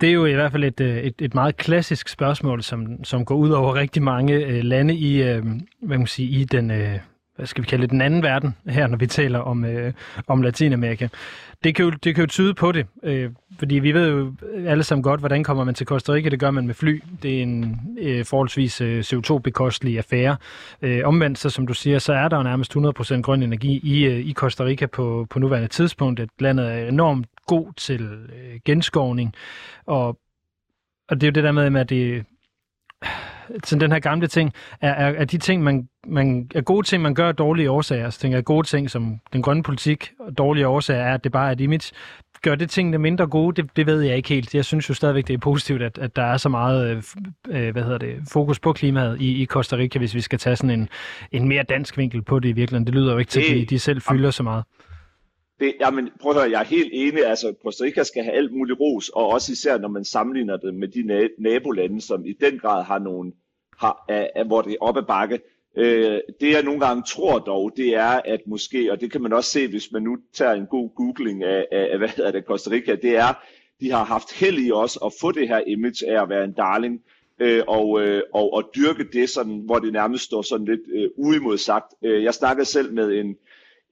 Det 0.00 0.08
er 0.08 0.12
jo 0.12 0.26
i 0.26 0.32
hvert 0.32 0.52
fald 0.52 0.64
et, 0.64 0.80
øh, 0.80 0.96
et, 0.96 1.14
et 1.18 1.34
meget 1.34 1.56
klassisk 1.56 2.08
spørgsmål, 2.08 2.62
som, 2.62 3.04
som 3.04 3.24
går 3.24 3.34
ud 3.34 3.50
over 3.50 3.74
rigtig 3.74 4.02
mange 4.02 4.34
øh, 4.34 4.64
lande 4.64 4.94
i, 4.94 5.22
øh, 5.22 5.44
hvad 5.82 5.98
man 5.98 6.06
sige, 6.06 6.40
i 6.40 6.44
den, 6.44 6.70
øh, 6.70 6.98
hvad 7.38 7.46
skal 7.46 7.62
vi 7.62 7.66
kalde 7.66 7.82
det, 7.82 7.90
den 7.90 8.00
anden 8.00 8.22
verden 8.22 8.56
her, 8.68 8.86
når 8.86 8.96
vi 8.96 9.06
taler 9.06 9.38
om, 9.38 9.64
øh, 9.64 9.92
om 10.26 10.42
Latinamerika. 10.42 11.08
Det 11.64 11.74
kan, 11.74 11.84
jo, 11.84 11.90
det 11.90 12.14
kan 12.14 12.22
jo 12.22 12.26
tyde 12.26 12.54
på 12.54 12.72
det, 12.72 12.86
øh, 13.02 13.30
fordi 13.58 13.74
vi 13.74 13.92
ved 13.92 14.10
jo 14.10 14.34
alle 14.66 14.84
sammen 14.84 15.02
godt, 15.02 15.20
hvordan 15.20 15.44
kommer 15.44 15.64
man 15.64 15.74
til 15.74 15.86
Costa 15.86 16.12
Rica. 16.12 16.28
Det 16.28 16.40
gør 16.40 16.50
man 16.50 16.66
med 16.66 16.74
fly. 16.74 17.02
Det 17.22 17.38
er 17.38 17.42
en 17.42 17.80
øh, 18.00 18.24
forholdsvis 18.24 18.80
øh, 18.80 19.00
CO2-bekostelig 19.00 19.96
affære. 19.98 20.36
Øh, 20.82 21.00
omvendt, 21.04 21.38
så 21.38 21.50
som 21.50 21.66
du 21.66 21.74
siger, 21.74 21.98
så 21.98 22.12
er 22.12 22.28
der 22.28 22.36
jo 22.36 22.42
nærmest 22.42 22.76
100% 22.76 23.20
grøn 23.20 23.42
energi 23.42 23.80
i, 23.84 24.04
øh, 24.04 24.18
i 24.18 24.32
Costa 24.32 24.64
Rica 24.64 24.86
på, 24.86 25.26
på 25.30 25.38
nuværende 25.38 25.68
tidspunkt. 25.68 26.20
Et 26.20 26.30
landet 26.38 26.72
er 26.72 26.88
enormt 26.88 27.26
god 27.46 27.72
til 27.76 28.02
øh, 28.02 28.60
genskovning, 28.64 29.34
og, 29.86 30.18
og 31.08 31.20
det 31.20 31.22
er 31.22 31.26
jo 31.26 31.32
det 31.32 31.44
der 31.44 31.52
med, 31.52 31.80
at 31.80 31.88
det 31.88 32.24
til 33.64 33.80
den 33.80 33.92
her 33.92 33.98
gamle 33.98 34.26
ting, 34.26 34.52
er, 34.80 34.90
er, 34.92 35.14
er 35.16 35.24
de 35.24 35.38
ting, 35.38 35.62
man, 35.62 35.88
man, 36.06 36.50
er 36.54 36.60
gode 36.60 36.86
ting, 36.86 37.02
man 37.02 37.14
gør 37.14 37.32
dårlige 37.32 37.70
årsager. 37.70 38.10
Så 38.10 38.20
tænker 38.20 38.36
jeg, 38.36 38.44
gode 38.44 38.66
ting 38.66 38.90
som 38.90 39.20
den 39.32 39.42
grønne 39.42 39.62
politik 39.62 40.10
og 40.20 40.38
dårlige 40.38 40.68
årsager 40.68 41.00
er, 41.00 41.14
at 41.14 41.24
det 41.24 41.32
bare 41.32 41.48
er 41.48 41.52
et 41.52 41.60
image. 41.60 41.92
Gør 42.42 42.54
det 42.54 42.70
tingene 42.70 42.98
mindre 42.98 43.26
gode? 43.26 43.62
Det, 43.62 43.76
det 43.76 43.86
ved 43.86 44.00
jeg 44.00 44.16
ikke 44.16 44.28
helt. 44.28 44.54
Jeg 44.54 44.64
synes 44.64 44.88
jo 44.88 44.94
stadigvæk, 44.94 45.28
det 45.28 45.34
er 45.34 45.38
positivt, 45.38 45.82
at, 45.82 45.98
at 45.98 46.16
der 46.16 46.22
er 46.22 46.36
så 46.36 46.48
meget 46.48 47.04
øh, 47.48 47.72
hvad 47.72 47.82
hedder 47.82 47.98
det, 47.98 48.16
fokus 48.32 48.58
på 48.58 48.72
klimaet 48.72 49.20
i, 49.20 49.42
i 49.42 49.46
Costa 49.46 49.76
Rica, 49.76 49.98
hvis 49.98 50.14
vi 50.14 50.20
skal 50.20 50.38
tage 50.38 50.56
sådan 50.56 50.70
en, 50.70 50.88
en 51.32 51.48
mere 51.48 51.62
dansk 51.62 51.98
vinkel 51.98 52.22
på 52.22 52.38
det 52.38 52.48
i 52.48 52.52
virkeligheden. 52.52 52.86
Det 52.86 52.94
lyder 52.94 53.12
jo 53.12 53.18
ikke 53.18 53.30
til, 53.30 53.40
at 53.40 53.56
de, 53.56 53.66
de 53.66 53.78
selv 53.78 54.02
fylder 54.02 54.30
så 54.30 54.42
meget. 54.42 54.64
Det, 55.60 55.74
jamen, 55.80 56.08
prøv 56.20 56.30
at 56.32 56.36
høre, 56.36 56.50
jeg 56.50 56.60
er 56.60 56.64
helt 56.64 56.90
enig. 56.92 57.26
Altså, 57.26 57.54
Costa 57.62 57.84
Rica 57.84 58.02
skal 58.02 58.24
have 58.24 58.36
alt 58.36 58.52
muligt 58.52 58.80
ros, 58.80 59.08
og 59.08 59.26
også 59.26 59.52
især, 59.52 59.78
når 59.78 59.88
man 59.88 60.04
sammenligner 60.04 60.56
det 60.56 60.74
med 60.74 60.88
de 60.88 61.30
nabolande, 61.38 62.00
som 62.00 62.26
i 62.26 62.32
den 62.32 62.58
grad 62.58 62.84
har 62.84 62.98
nogle, 62.98 63.32
har, 63.78 64.04
er, 64.08 64.26
er, 64.34 64.44
hvor 64.44 64.62
det 64.62 64.72
er 64.72 64.76
op 64.80 64.96
ad 64.96 65.02
bakke. 65.02 65.40
Øh, 65.76 66.20
det 66.40 66.52
jeg 66.52 66.62
nogle 66.62 66.80
gange 66.80 67.02
tror 67.02 67.38
dog, 67.38 67.72
det 67.76 67.94
er, 67.94 68.20
at 68.24 68.40
måske, 68.46 68.92
og 68.92 69.00
det 69.00 69.12
kan 69.12 69.22
man 69.22 69.32
også 69.32 69.50
se, 69.50 69.68
hvis 69.68 69.92
man 69.92 70.02
nu 70.02 70.16
tager 70.32 70.52
en 70.52 70.66
god 70.66 70.94
googling 70.96 71.44
af, 71.44 71.66
af 71.72 71.98
hvad 71.98 72.08
hedder 72.08 72.30
det, 72.30 72.44
Costa 72.44 72.70
Rica, 72.70 72.94
det 72.94 73.16
er, 73.16 73.42
de 73.80 73.90
har 73.90 74.04
haft 74.04 74.38
held 74.40 74.58
i 74.58 74.72
os 74.72 74.98
at 75.04 75.12
få 75.20 75.32
det 75.32 75.48
her 75.48 75.60
image 75.66 76.10
af 76.10 76.22
at 76.22 76.28
være 76.28 76.44
en 76.44 76.52
darling, 76.52 77.00
øh, 77.40 77.62
og, 77.68 78.00
øh, 78.02 78.22
og, 78.34 78.52
og 78.52 78.70
dyrke 78.76 79.04
det, 79.12 79.30
sådan, 79.30 79.62
hvor 79.64 79.78
det 79.78 79.92
nærmest 79.92 80.24
står 80.24 80.42
sådan 80.42 80.66
lidt 80.66 80.80
øh, 80.94 81.10
uimodsagt. 81.16 81.94
Øh, 82.04 82.24
jeg 82.24 82.34
snakkede 82.34 82.64
selv 82.64 82.92
med 82.92 83.12
en, 83.12 83.36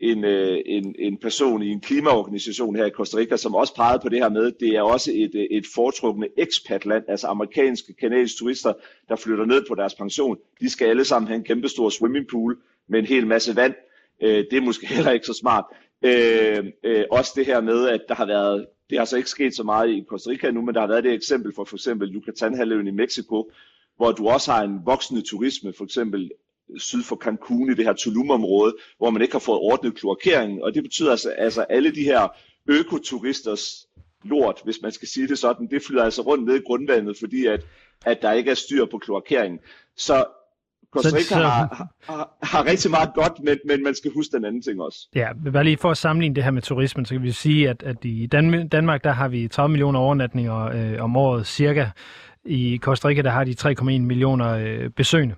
en, 0.00 0.24
øh, 0.24 0.58
en, 0.66 0.94
en 0.98 1.16
person 1.16 1.62
i 1.62 1.68
en 1.68 1.80
klimaorganisation 1.80 2.76
her 2.76 2.86
i 2.86 2.90
Costa 2.90 3.16
Rica, 3.16 3.36
som 3.36 3.54
også 3.54 3.74
pegede 3.74 3.98
på 4.02 4.08
det 4.08 4.18
her 4.18 4.28
med, 4.28 4.52
det 4.52 4.68
er 4.68 4.82
også 4.82 5.10
et, 5.14 5.34
øh, 5.34 5.46
et 5.50 5.64
foretrukne 5.74 6.28
expatland, 6.36 7.04
altså 7.08 7.26
amerikanske, 7.26 7.92
kanadiske 7.92 8.38
turister, 8.38 8.72
der 9.08 9.16
flytter 9.16 9.44
ned 9.44 9.64
på 9.68 9.74
deres 9.74 9.94
pension. 9.94 10.36
De 10.60 10.70
skal 10.70 10.88
alle 10.88 11.04
sammen 11.04 11.28
have 11.28 11.36
en 11.36 11.44
kæmpe 11.44 11.68
stor 11.68 11.90
swimmingpool 11.90 12.58
med 12.88 12.98
en 12.98 13.06
hel 13.06 13.26
masse 13.26 13.56
vand. 13.56 13.74
Øh, 14.22 14.44
det 14.50 14.52
er 14.52 14.60
måske 14.60 14.86
heller 14.94 15.10
ikke 15.10 15.26
så 15.26 15.34
smart. 15.34 15.64
Øh, 16.02 16.64
øh, 16.84 17.04
også 17.10 17.32
det 17.36 17.46
her 17.46 17.60
med, 17.60 17.88
at 17.88 18.00
der 18.08 18.14
har 18.14 18.26
været, 18.26 18.66
det 18.90 18.98
har 18.98 19.04
så 19.04 19.16
ikke 19.16 19.30
sket 19.30 19.56
så 19.56 19.62
meget 19.62 19.90
i 19.90 20.04
Costa 20.08 20.30
Rica 20.30 20.50
nu, 20.50 20.62
men 20.62 20.74
der 20.74 20.80
har 20.80 20.88
været 20.88 21.04
det 21.04 21.12
eksempel 21.12 21.52
for 21.54 21.64
for 21.64 21.76
eksempel 21.76 22.14
Yucatan-halvøen 22.14 22.86
i 22.86 22.90
Mexico, 22.90 23.50
hvor 23.96 24.12
du 24.12 24.28
også 24.28 24.52
har 24.52 24.62
en 24.62 24.80
voksende 24.84 25.22
turisme, 25.22 25.72
for 25.72 25.84
eksempel 25.84 26.30
syd 26.78 27.02
for 27.02 27.16
Cancun 27.16 27.70
i 27.70 27.74
det 27.74 27.84
her 27.84 27.92
Tulum-område, 27.92 28.74
hvor 28.98 29.10
man 29.10 29.22
ikke 29.22 29.34
har 29.34 29.38
fået 29.38 29.58
ordnet 29.58 29.94
kloakeringen. 29.94 30.62
Og 30.62 30.74
det 30.74 30.82
betyder 30.82 31.10
altså, 31.10 31.30
altså 31.30 31.62
alle 31.62 31.94
de 31.94 32.02
her 32.02 32.28
økoturisters 32.68 33.86
lort, 34.24 34.60
hvis 34.64 34.78
man 34.82 34.92
skal 34.92 35.08
sige 35.08 35.28
det 35.28 35.38
sådan, 35.38 35.66
det 35.70 35.82
flyder 35.86 36.04
altså 36.04 36.22
rundt 36.22 36.44
ned 36.46 36.54
i 36.56 36.62
grundvandet, 36.66 37.16
fordi 37.20 37.46
at, 37.46 37.60
at 38.06 38.22
der 38.22 38.32
ikke 38.32 38.50
er 38.50 38.54
styr 38.54 38.84
på 38.86 38.98
kloakeringen. 38.98 39.58
Så 39.96 40.24
Costa 40.90 41.16
Rica 41.16 41.34
har, 41.34 41.88
har, 42.02 42.36
har 42.42 42.64
rigtig 42.64 42.90
meget 42.90 43.10
godt, 43.14 43.32
men, 43.42 43.58
men 43.64 43.82
man 43.82 43.94
skal 43.94 44.10
huske 44.14 44.36
den 44.36 44.44
anden 44.44 44.62
ting 44.62 44.80
også. 44.82 45.08
Ja, 45.14 45.28
bare 45.52 45.64
lige 45.64 45.76
for 45.76 45.90
at 45.90 45.96
sammenligne 45.96 46.34
det 46.34 46.44
her 46.44 46.50
med 46.50 46.62
turismen, 46.62 47.06
så 47.06 47.14
kan 47.14 47.22
vi 47.22 47.30
sige, 47.32 47.68
at, 47.70 47.82
at 47.82 48.04
i 48.04 48.26
Dan- 48.26 48.68
Danmark, 48.68 49.04
der 49.04 49.12
har 49.12 49.28
vi 49.28 49.48
30 49.48 49.68
millioner 49.68 50.00
overnatninger 50.00 50.64
øh, 50.64 51.02
om 51.04 51.16
året 51.16 51.46
cirka. 51.46 51.86
I 52.44 52.78
Costa 52.82 53.08
Rica, 53.08 53.22
der 53.22 53.30
har 53.30 53.44
de 53.44 53.54
3,1 53.60 53.84
millioner 53.84 54.48
øh, 54.48 54.90
besøgende. 54.90 55.34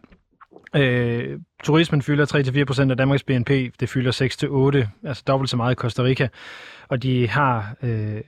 Øh, 0.77 1.39
turismen 1.63 2.03
fylder 2.03 2.85
3-4% 2.87 2.91
af 2.91 2.97
Danmarks 2.97 3.23
BNP, 3.23 3.51
det 3.81 3.89
fylder 3.89 4.83
6-8, 5.03 5.09
altså 5.09 5.23
dobbelt 5.27 5.51
så 5.51 5.57
meget 5.57 5.73
i 5.73 5.75
Costa 5.75 6.03
Rica, 6.03 6.29
og 6.89 7.03
de 7.03 7.29
har 7.29 7.75
øh, 7.83 8.21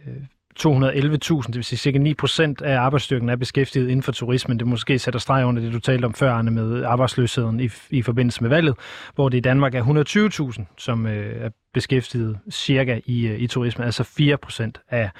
211.000, 0.58 1.46
det 1.46 1.54
vil 1.54 1.64
sige 1.64 1.78
cirka 1.78 1.98
9% 1.98 2.64
af 2.64 2.78
arbejdsstyrken 2.78 3.28
er 3.28 3.36
beskæftiget 3.36 3.88
inden 3.88 4.02
for 4.02 4.12
turismen. 4.12 4.58
Det 4.58 4.66
måske 4.66 4.98
sætter 4.98 5.20
streg 5.20 5.44
under 5.44 5.62
det, 5.62 5.72
du 5.72 5.78
talte 5.78 6.04
om 6.04 6.14
før, 6.14 6.32
Arne, 6.32 6.50
med 6.50 6.84
arbejdsløsheden 6.84 7.60
i, 7.60 7.70
i 7.90 8.02
forbindelse 8.02 8.42
med 8.42 8.50
valget, 8.50 8.74
hvor 9.14 9.28
det 9.28 9.38
i 9.38 9.40
Danmark 9.40 9.74
er 9.74 10.54
120.000, 10.58 10.64
som 10.78 11.06
øh, 11.06 11.44
er 11.44 11.50
beskæftiget 11.74 12.38
cirka 12.50 13.00
i, 13.06 13.26
øh, 13.26 13.40
i 13.40 13.46
turismen, 13.46 13.84
altså 13.84 14.02
4% 14.02 14.86
af, 14.90 15.10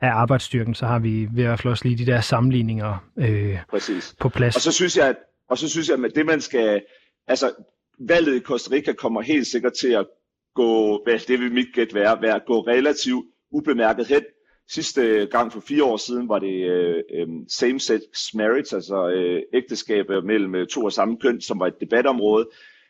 af 0.00 0.10
arbejdsstyrken. 0.10 0.74
Så 0.74 0.86
har 0.86 0.98
vi 0.98 1.28
ved 1.32 1.44
at 1.44 1.66
også 1.66 1.84
lige 1.88 1.98
de 2.04 2.12
der 2.12 2.20
sammenligninger 2.20 3.04
øh, 3.16 3.58
Præcis. 3.70 4.14
på 4.20 4.28
plads. 4.28 4.56
Og 4.56 4.62
så 4.62 4.72
synes 4.72 4.96
jeg, 4.96 5.08
at 5.08 5.16
og 5.48 5.58
så 5.58 5.68
synes 5.68 5.88
jeg, 5.88 6.04
at 6.04 6.12
det 6.14 6.26
man 6.26 6.40
skal, 6.40 6.82
altså 7.26 7.52
valget 7.98 8.36
i 8.36 8.40
Costa 8.40 8.74
Rica 8.74 8.92
kommer 8.92 9.22
helt 9.22 9.46
sikkert 9.46 9.72
til 9.72 9.88
at 9.88 10.06
gå, 10.54 11.00
hvad 11.04 11.18
det 11.18 11.40
vil 11.40 11.52
mit 11.52 11.68
gæt 11.74 11.94
være, 11.94 12.22
være 12.22 12.40
gå 12.46 12.60
relativt 12.60 13.24
ubemærket 13.50 14.06
hen. 14.06 14.22
Sidste 14.68 15.28
gang 15.30 15.52
for 15.52 15.60
fire 15.60 15.84
år 15.84 15.96
siden 15.96 16.28
var 16.28 16.38
det 16.38 16.70
øh, 16.70 17.02
øh, 17.14 17.26
same-sex 17.48 18.34
marriage, 18.34 18.76
altså 18.76 19.08
øh, 19.08 19.42
ægteskaber 19.54 20.22
mellem 20.22 20.54
øh, 20.54 20.66
to 20.66 20.84
og 20.84 20.92
samme 20.92 21.16
køn, 21.20 21.40
som 21.40 21.60
var 21.60 21.66
et 21.66 21.80
debatområde. 21.80 22.48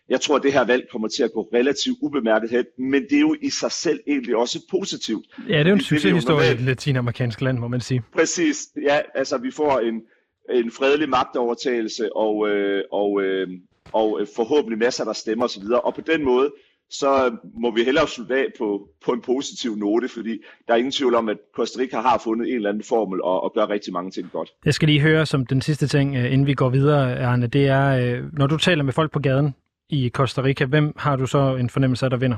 Jeg 0.08 0.20
tror, 0.20 0.36
at 0.36 0.42
det 0.42 0.52
her 0.52 0.64
valg 0.64 0.88
kommer 0.92 1.08
til 1.08 1.22
at 1.22 1.32
gå 1.32 1.48
relativt 1.54 1.98
ubemærket 2.02 2.50
hen, 2.50 2.64
men 2.78 3.02
det 3.02 3.12
er 3.12 3.20
jo 3.20 3.36
i 3.42 3.50
sig 3.50 3.72
selv 3.72 4.00
egentlig 4.06 4.36
også 4.36 4.58
positivt. 4.70 5.26
Ja, 5.48 5.58
det 5.58 5.66
er 5.66 5.68
jo 5.68 5.74
en 5.74 5.80
succeshistorie 5.80 6.50
i 6.50 6.54
et 6.54 6.60
latinamerikansk 6.60 7.40
land, 7.40 7.58
må 7.58 7.68
man 7.68 7.80
sige. 7.80 8.02
Præcis, 8.12 8.68
ja, 8.82 9.00
altså 9.14 9.38
vi 9.38 9.50
får 9.50 9.78
en, 9.78 10.02
en 10.50 10.70
fredelig 10.70 11.08
magtovertagelse 11.08 12.16
og, 12.16 12.48
øh, 12.48 12.82
og, 12.92 13.22
øh, 13.22 13.48
og 13.92 14.20
øh, 14.20 14.26
forhåbentlig 14.36 14.78
masser, 14.78 15.04
der 15.04 15.12
stemmer 15.12 15.44
osv. 15.44 15.64
Og 15.84 15.94
på 15.94 16.00
den 16.00 16.24
måde, 16.24 16.50
så 16.90 17.36
må 17.60 17.70
vi 17.70 17.84
hellere 17.84 18.08
slutte 18.08 18.34
af 18.34 18.46
på, 18.58 18.88
på 19.04 19.12
en 19.12 19.20
positiv 19.20 19.76
note, 19.76 20.08
fordi 20.08 20.38
der 20.68 20.74
er 20.74 20.78
ingen 20.78 20.92
tvivl 20.92 21.14
om, 21.14 21.28
at 21.28 21.36
Costa 21.56 21.80
Rica 21.80 22.00
har 22.00 22.20
fundet 22.24 22.48
en 22.48 22.54
eller 22.54 22.68
anden 22.68 22.82
formel 22.82 23.22
og, 23.22 23.42
og 23.42 23.52
gør 23.54 23.70
rigtig 23.70 23.92
mange 23.92 24.10
ting 24.10 24.30
godt. 24.32 24.50
Jeg 24.64 24.74
skal 24.74 24.88
lige 24.88 25.00
høre 25.00 25.26
som 25.26 25.46
den 25.46 25.62
sidste 25.62 25.86
ting, 25.86 26.16
øh, 26.16 26.32
inden 26.32 26.46
vi 26.46 26.54
går 26.54 26.68
videre, 26.68 27.18
Arne, 27.18 27.46
det 27.46 27.66
er, 27.66 27.86
øh, 27.86 28.24
når 28.32 28.46
du 28.46 28.56
taler 28.56 28.82
med 28.82 28.92
folk 28.92 29.12
på 29.12 29.18
gaden 29.18 29.54
i 29.88 30.08
Costa 30.08 30.42
Rica, 30.42 30.64
hvem 30.64 30.92
har 30.96 31.16
du 31.16 31.26
så 31.26 31.56
en 31.56 31.70
fornemmelse 31.70 32.06
af, 32.06 32.10
der 32.10 32.16
vinder? 32.16 32.36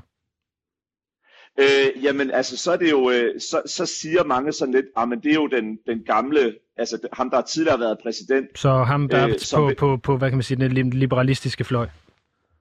Øh, 1.58 2.04
jamen, 2.04 2.30
altså, 2.30 2.56
så 2.56 2.72
er 2.72 2.76
det 2.76 2.90
jo, 2.90 3.10
øh, 3.10 3.40
så, 3.40 3.62
så 3.66 3.86
siger 3.86 4.24
mange 4.24 4.52
sådan 4.52 4.74
lidt, 4.74 4.86
ah, 4.96 5.08
men 5.08 5.20
det 5.20 5.30
er 5.30 5.34
jo 5.34 5.46
den, 5.46 5.78
den 5.86 6.02
gamle, 6.06 6.54
altså 6.76 7.08
ham, 7.12 7.30
der 7.30 7.40
tidligere 7.40 7.76
har 7.76 7.84
været 7.84 7.98
præsident. 8.02 8.58
Så 8.58 8.70
ham, 8.70 9.08
der 9.08 9.28
øh, 9.28 9.34
på, 9.54 9.70
på, 9.78 9.96
på, 9.96 10.16
hvad 10.16 10.28
kan 10.28 10.36
man 10.36 10.42
sige, 10.42 10.68
den 10.68 10.90
liberalistiske 10.90 11.64
fløj. 11.64 11.86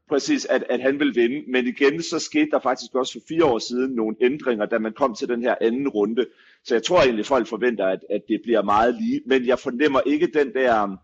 Præcis, 0.09 0.45
at, 0.45 0.63
at 0.69 0.81
han 0.81 0.99
vil 0.99 1.15
vinde. 1.15 1.51
Men 1.51 1.67
igen, 1.67 2.03
så 2.03 2.19
skete 2.19 2.49
der 2.51 2.59
faktisk 2.59 2.95
også 2.95 3.13
for 3.13 3.25
fire 3.27 3.45
år 3.45 3.59
siden 3.59 3.95
nogle 3.95 4.15
ændringer, 4.21 4.65
da 4.65 4.77
man 4.79 4.93
kom 4.93 5.15
til 5.15 5.27
den 5.27 5.41
her 5.41 5.55
anden 5.61 5.87
runde. 5.87 6.25
Så 6.63 6.75
jeg 6.75 6.83
tror 6.83 7.01
egentlig, 7.01 7.25
folk 7.25 7.47
forventer, 7.47 7.85
at, 7.85 7.99
at 8.09 8.21
det 8.27 8.39
bliver 8.43 8.61
meget 8.61 8.95
lige. 8.95 9.21
Men 9.25 9.47
jeg 9.47 9.59
fornemmer 9.59 9.99
ikke 10.05 10.27
den 10.33 10.53
der, 10.53 10.97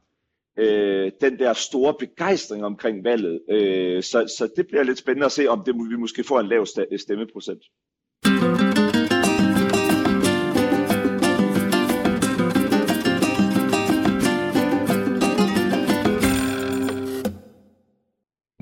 øh, 0.58 1.12
den 1.22 1.40
der 1.40 1.54
store 1.54 1.94
begejstring 2.00 2.66
omkring 2.66 3.04
valget. 3.04 3.40
Øh, 3.50 4.04
så, 4.04 4.34
så 4.38 4.50
det 4.56 4.68
bliver 4.68 4.84
lidt 4.84 4.98
spændende 4.98 5.26
at 5.26 5.32
se, 5.32 5.48
om 5.48 5.64
det, 5.66 5.76
vi 5.90 5.96
måske 5.96 6.24
får 6.24 6.40
en 6.40 6.48
lav 6.48 6.66
stemmeprocent. 6.98 7.64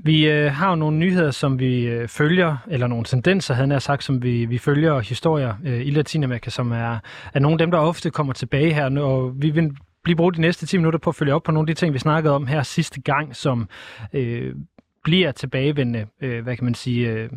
Vi 0.04 0.30
øh, 0.30 0.52
har 0.52 0.70
jo 0.70 0.76
nogle 0.76 0.98
nyheder, 0.98 1.32
som 1.32 1.60
vi 1.60 1.86
øh, 1.86 2.08
følger, 2.08 2.58
eller 2.70 2.88
nogle 2.88 3.06
tendenser, 3.06 3.54
havde 3.54 3.70
jeg 3.70 3.82
sagt, 3.82 4.04
som 4.04 4.24
vi, 4.24 4.46
vi 4.46 4.58
følger, 4.58 4.92
og 4.92 5.02
historier 5.02 5.54
øh, 5.66 5.88
i 5.88 5.90
Latinamerika, 5.90 6.50
som 6.50 6.72
er, 6.72 7.00
er 7.34 7.40
nogle 7.40 7.54
af 7.54 7.58
dem, 7.58 7.72
der 7.72 7.78
ofte 7.78 8.10
kommer 8.10 8.34
tilbage 8.34 8.74
her. 8.74 9.00
Og 9.00 9.42
vi 9.42 9.50
vil 9.50 9.72
lige 10.06 10.16
bruge 10.16 10.34
de 10.34 10.42
næste 10.42 10.66
10 10.66 10.78
minutter 10.78 11.00
på 11.00 11.10
at 11.10 11.16
følge 11.16 11.34
op 11.34 11.44
på 11.44 11.52
nogle 11.52 11.70
af 11.70 11.76
de 11.76 11.80
ting, 11.80 11.94
vi 11.94 12.00
snakkede 12.00 12.36
om 12.36 12.48
her 12.48 12.64
sidste 12.64 13.02
gang, 13.02 13.36
som 13.36 13.70
øh, 14.14 14.56
bliver 15.04 15.32
tilbagevendende, 15.32 16.08
øh, 16.22 16.44
hvad 16.44 16.56
kan 16.56 16.66
man 16.66 16.76
sige, 16.76 17.10
øh, 17.10 17.30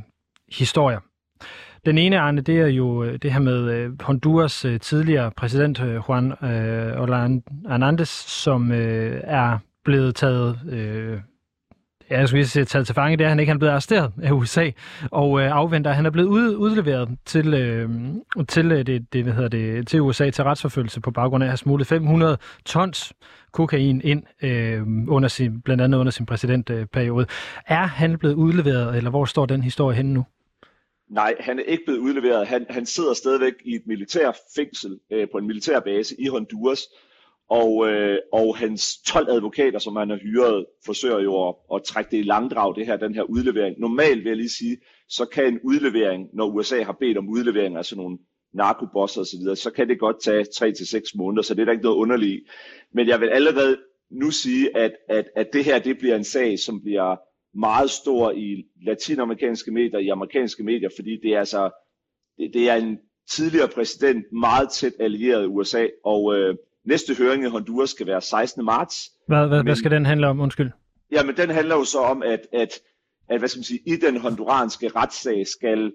historier. 0.53 1.01
Den 1.87 1.99
ene, 1.99 2.19
Arne, 2.19 2.41
det 2.41 2.61
er 2.61 2.67
jo 2.67 3.05
øh, 3.05 3.19
det 3.23 3.33
her 3.33 3.41
med 3.41 3.71
øh, 3.71 4.03
Honduras 4.03 4.65
øh, 4.65 4.81
tidligere 4.81 5.31
præsident 5.31 5.81
øh, 5.81 5.95
Juan 6.09 6.33
øh, 6.33 7.01
Orlando 7.01 7.43
Hernandez, 7.69 8.09
som 8.45 8.71
er 8.73 9.59
blevet 9.85 10.15
taget 10.15 10.61
øh, 10.71 11.21
Ja, 12.11 12.19
jeg 12.19 12.29
skulle 12.29 12.41
lige 12.41 12.49
sige, 12.49 12.65
taget 12.65 12.87
til 12.87 12.95
fange, 12.95 13.17
det 13.17 13.25
er 13.25 13.29
han 13.29 13.41
ikke. 13.41 13.51
Han 13.51 13.57
er 13.57 13.59
blevet 13.59 13.73
arresteret 13.73 14.13
af 14.23 14.33
USA 14.33 14.71
og 15.11 15.41
øh, 15.41 15.51
afventer. 15.51 15.93
Han 15.93 16.07
er 16.07 16.11
blevet 16.11 16.29
ud, 16.29 16.57
udleveret 16.57 17.09
til, 17.25 17.55
øh, 17.55 17.91
til, 18.49 18.73
øh, 18.73 18.87
det, 18.87 19.13
det, 19.13 19.25
hvad 19.25 19.33
hedder 19.33 19.49
det, 19.49 19.89
til 19.89 20.01
USA 20.01 20.31
til 20.31 20.45
retsforfølgelse 20.45 21.01
på 21.01 21.11
baggrund 21.11 21.45
af 21.45 21.47
at 21.47 21.51
have 21.51 21.57
smuglet 21.57 21.87
500 21.87 22.39
tons 22.65 23.13
kokain 23.53 24.01
ind, 24.05 24.23
øh, 24.43 24.83
under 25.09 25.29
sin, 25.29 25.61
blandt 25.61 25.83
andet 25.83 25.99
under 25.99 26.11
sin 26.11 26.27
præsidentperiode. 26.27 27.27
Er 27.67 27.87
han 27.87 28.19
blevet 28.19 28.35
udleveret, 28.35 28.97
eller 28.97 29.11
hvor 29.11 29.25
står 29.25 29.47
den 29.47 29.63
historie 29.63 29.97
henne 29.97 30.15
nu? 30.15 30.25
Nej, 31.11 31.35
han 31.41 31.59
er 31.59 31.63
ikke 31.63 31.83
blevet 31.87 32.01
udleveret. 32.01 32.47
Han, 32.47 32.67
han 32.71 32.87
sidder 32.87 33.15
stadigvæk 33.15 33.53
i 33.65 33.75
et 33.75 33.83
militær 33.87 34.37
fængsel 34.57 34.99
øh, 35.13 35.29
på 35.33 35.39
en 35.39 35.47
militær 35.47 35.81
base 35.81 36.15
i 36.19 36.27
Honduras, 36.29 36.81
og, 37.51 37.89
øh, 37.89 38.19
og 38.33 38.57
hans 38.57 38.97
12 39.07 39.31
advokater, 39.31 39.79
som 39.79 39.97
han 39.97 40.11
har 40.11 40.17
hyret, 40.17 40.67
forsøger 40.87 41.21
jo 41.21 41.49
at, 41.49 41.55
at 41.75 41.83
trække 41.85 42.11
det 42.11 42.19
i 42.19 42.23
langdrag, 42.23 42.77
det 42.77 42.87
her, 42.87 42.97
den 42.97 43.15
her 43.15 43.23
udlevering. 43.23 43.81
Normalt 43.81 44.19
vil 44.19 44.31
jeg 44.31 44.37
lige 44.37 44.49
sige, 44.49 44.77
så 45.09 45.25
kan 45.25 45.47
en 45.47 45.61
udlevering, 45.65 46.29
når 46.33 46.47
USA 46.47 46.83
har 46.83 46.97
bedt 47.01 47.19
om 47.19 47.29
udlevering 47.29 47.77
af 47.77 47.85
sådan 47.85 48.03
nogle 48.03 48.19
narkobosser 48.55 49.21
osv., 49.21 49.41
så, 49.41 49.55
så 49.55 49.71
kan 49.71 49.89
det 49.89 49.99
godt 49.99 50.23
tage 50.23 50.45
3 50.45 50.73
til 50.73 51.03
måneder, 51.15 51.43
så 51.43 51.55
det 51.55 51.61
er 51.61 51.65
der 51.65 51.73
ikke 51.73 51.85
noget 51.85 51.97
underligt 51.97 52.45
Men 52.93 53.09
jeg 53.09 53.21
vil 53.21 53.29
allerede 53.29 53.77
nu 54.11 54.31
sige, 54.31 54.77
at, 54.77 54.93
at, 55.09 55.25
at 55.37 55.47
det 55.53 55.65
her 55.65 55.79
det 55.79 55.99
bliver 55.99 56.17
en 56.17 56.25
sag, 56.25 56.59
som 56.59 56.83
bliver 56.83 57.17
meget 57.55 57.91
stor 57.91 58.31
i 58.31 58.65
latinamerikanske 58.87 59.71
medier, 59.71 59.99
i 59.99 60.09
amerikanske 60.09 60.63
medier, 60.63 60.89
fordi 60.97 61.21
det 61.23 61.35
er 61.35 61.39
altså 61.39 61.71
det, 62.39 62.51
det 62.55 62.69
er 62.69 62.75
en 62.75 62.99
tidligere 63.31 63.69
præsident 63.69 64.25
meget 64.33 64.71
tæt 64.71 64.93
allieret 65.01 65.45
i 65.45 65.47
USA, 65.47 65.87
og 66.05 66.35
øh, 66.35 66.57
næste 66.85 67.15
høring 67.15 67.45
i 67.45 67.49
Honduras 67.49 67.91
skal 67.91 68.07
være 68.07 68.21
16. 68.21 68.65
marts. 68.65 69.11
Hvad, 69.27 69.47
hvad, 69.47 69.59
men, 69.59 69.67
hvad 69.67 69.77
skal 69.77 69.91
den 69.91 70.07
handle 70.07 70.27
om? 70.27 70.41
Undskyld. 70.41 70.71
Ja, 71.13 71.23
men 71.23 71.37
den 71.37 71.51
handler 71.51 71.77
jo 71.77 71.85
så 71.85 71.99
om, 71.99 72.23
at, 72.23 72.47
at, 72.53 72.81
at 73.29 73.39
hvad 73.39 73.49
skal 73.49 73.59
man 73.59 73.65
sige, 73.65 73.81
i 73.87 73.97
den 73.97 74.17
honduranske 74.17 74.89
retssag 74.89 75.47
skal, 75.47 75.93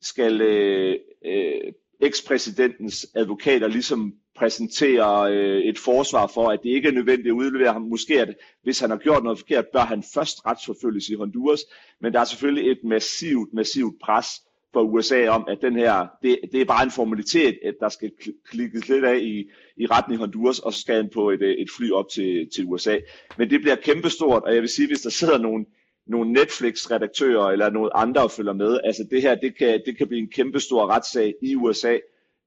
skal 0.00 0.40
øh, 0.40 0.96
øh, 1.24 1.72
ekspræsidentens 2.00 3.06
advokater 3.14 3.68
ligesom 3.68 4.14
præsentere 4.36 5.32
øh, 5.32 5.62
et 5.62 5.78
forsvar 5.78 6.26
for, 6.26 6.48
at 6.48 6.60
det 6.62 6.70
ikke 6.70 6.88
er 6.88 6.92
nødvendigt 6.92 7.28
at 7.28 7.32
udlevere 7.32 7.72
ham. 7.72 7.82
Måske 7.82 8.20
at 8.20 8.34
hvis 8.62 8.80
han 8.80 8.90
har 8.90 8.96
gjort 8.96 9.22
noget 9.22 9.38
forkert, 9.38 9.66
bør 9.72 9.80
han 9.80 10.04
først 10.14 10.46
retsforfølges 10.46 11.08
i 11.08 11.14
Honduras. 11.14 11.60
Men 12.00 12.12
der 12.12 12.20
er 12.20 12.24
selvfølgelig 12.24 12.70
et 12.70 12.84
massivt, 12.84 13.52
massivt 13.52 13.94
pres 14.02 14.26
for 14.72 14.82
USA 14.82 15.28
om, 15.28 15.44
at 15.48 15.58
den 15.62 15.76
her, 15.76 16.06
det, 16.22 16.38
det 16.52 16.60
er 16.60 16.64
bare 16.64 16.84
en 16.84 16.90
formalitet, 16.90 17.58
at 17.64 17.74
der 17.80 17.88
skal 17.88 18.10
klikkes 18.50 18.88
lidt 18.88 19.04
af 19.04 19.18
i, 19.18 19.50
i 19.76 19.86
retning 19.86 20.20
Honduras, 20.20 20.58
og 20.58 20.72
så 20.72 20.80
skal 20.80 20.94
han 20.94 21.10
på 21.14 21.30
et, 21.30 21.42
et 21.42 21.68
fly 21.76 21.90
op 21.90 22.08
til, 22.08 22.48
til 22.54 22.64
USA. 22.64 22.98
Men 23.38 23.50
det 23.50 23.60
bliver 23.60 23.76
kæmpestort, 23.76 24.42
og 24.42 24.54
jeg 24.54 24.60
vil 24.60 24.68
sige, 24.68 24.88
hvis 24.88 25.00
der 25.00 25.10
sidder 25.10 25.38
nogle, 25.38 25.64
nogle 26.06 26.32
Netflix-redaktører 26.32 27.50
eller 27.50 27.70
nogle 27.70 27.96
andre 27.96 28.22
og 28.22 28.30
følger 28.30 28.52
med, 28.52 28.80
altså 28.84 29.06
det 29.10 29.22
her, 29.22 29.34
det 29.34 29.58
kan, 29.58 29.82
det 29.86 29.98
kan 29.98 30.08
blive 30.08 30.20
en 30.20 30.30
kæmpestor 30.30 30.90
retssag 30.90 31.34
i 31.42 31.56
USA, 31.56 31.98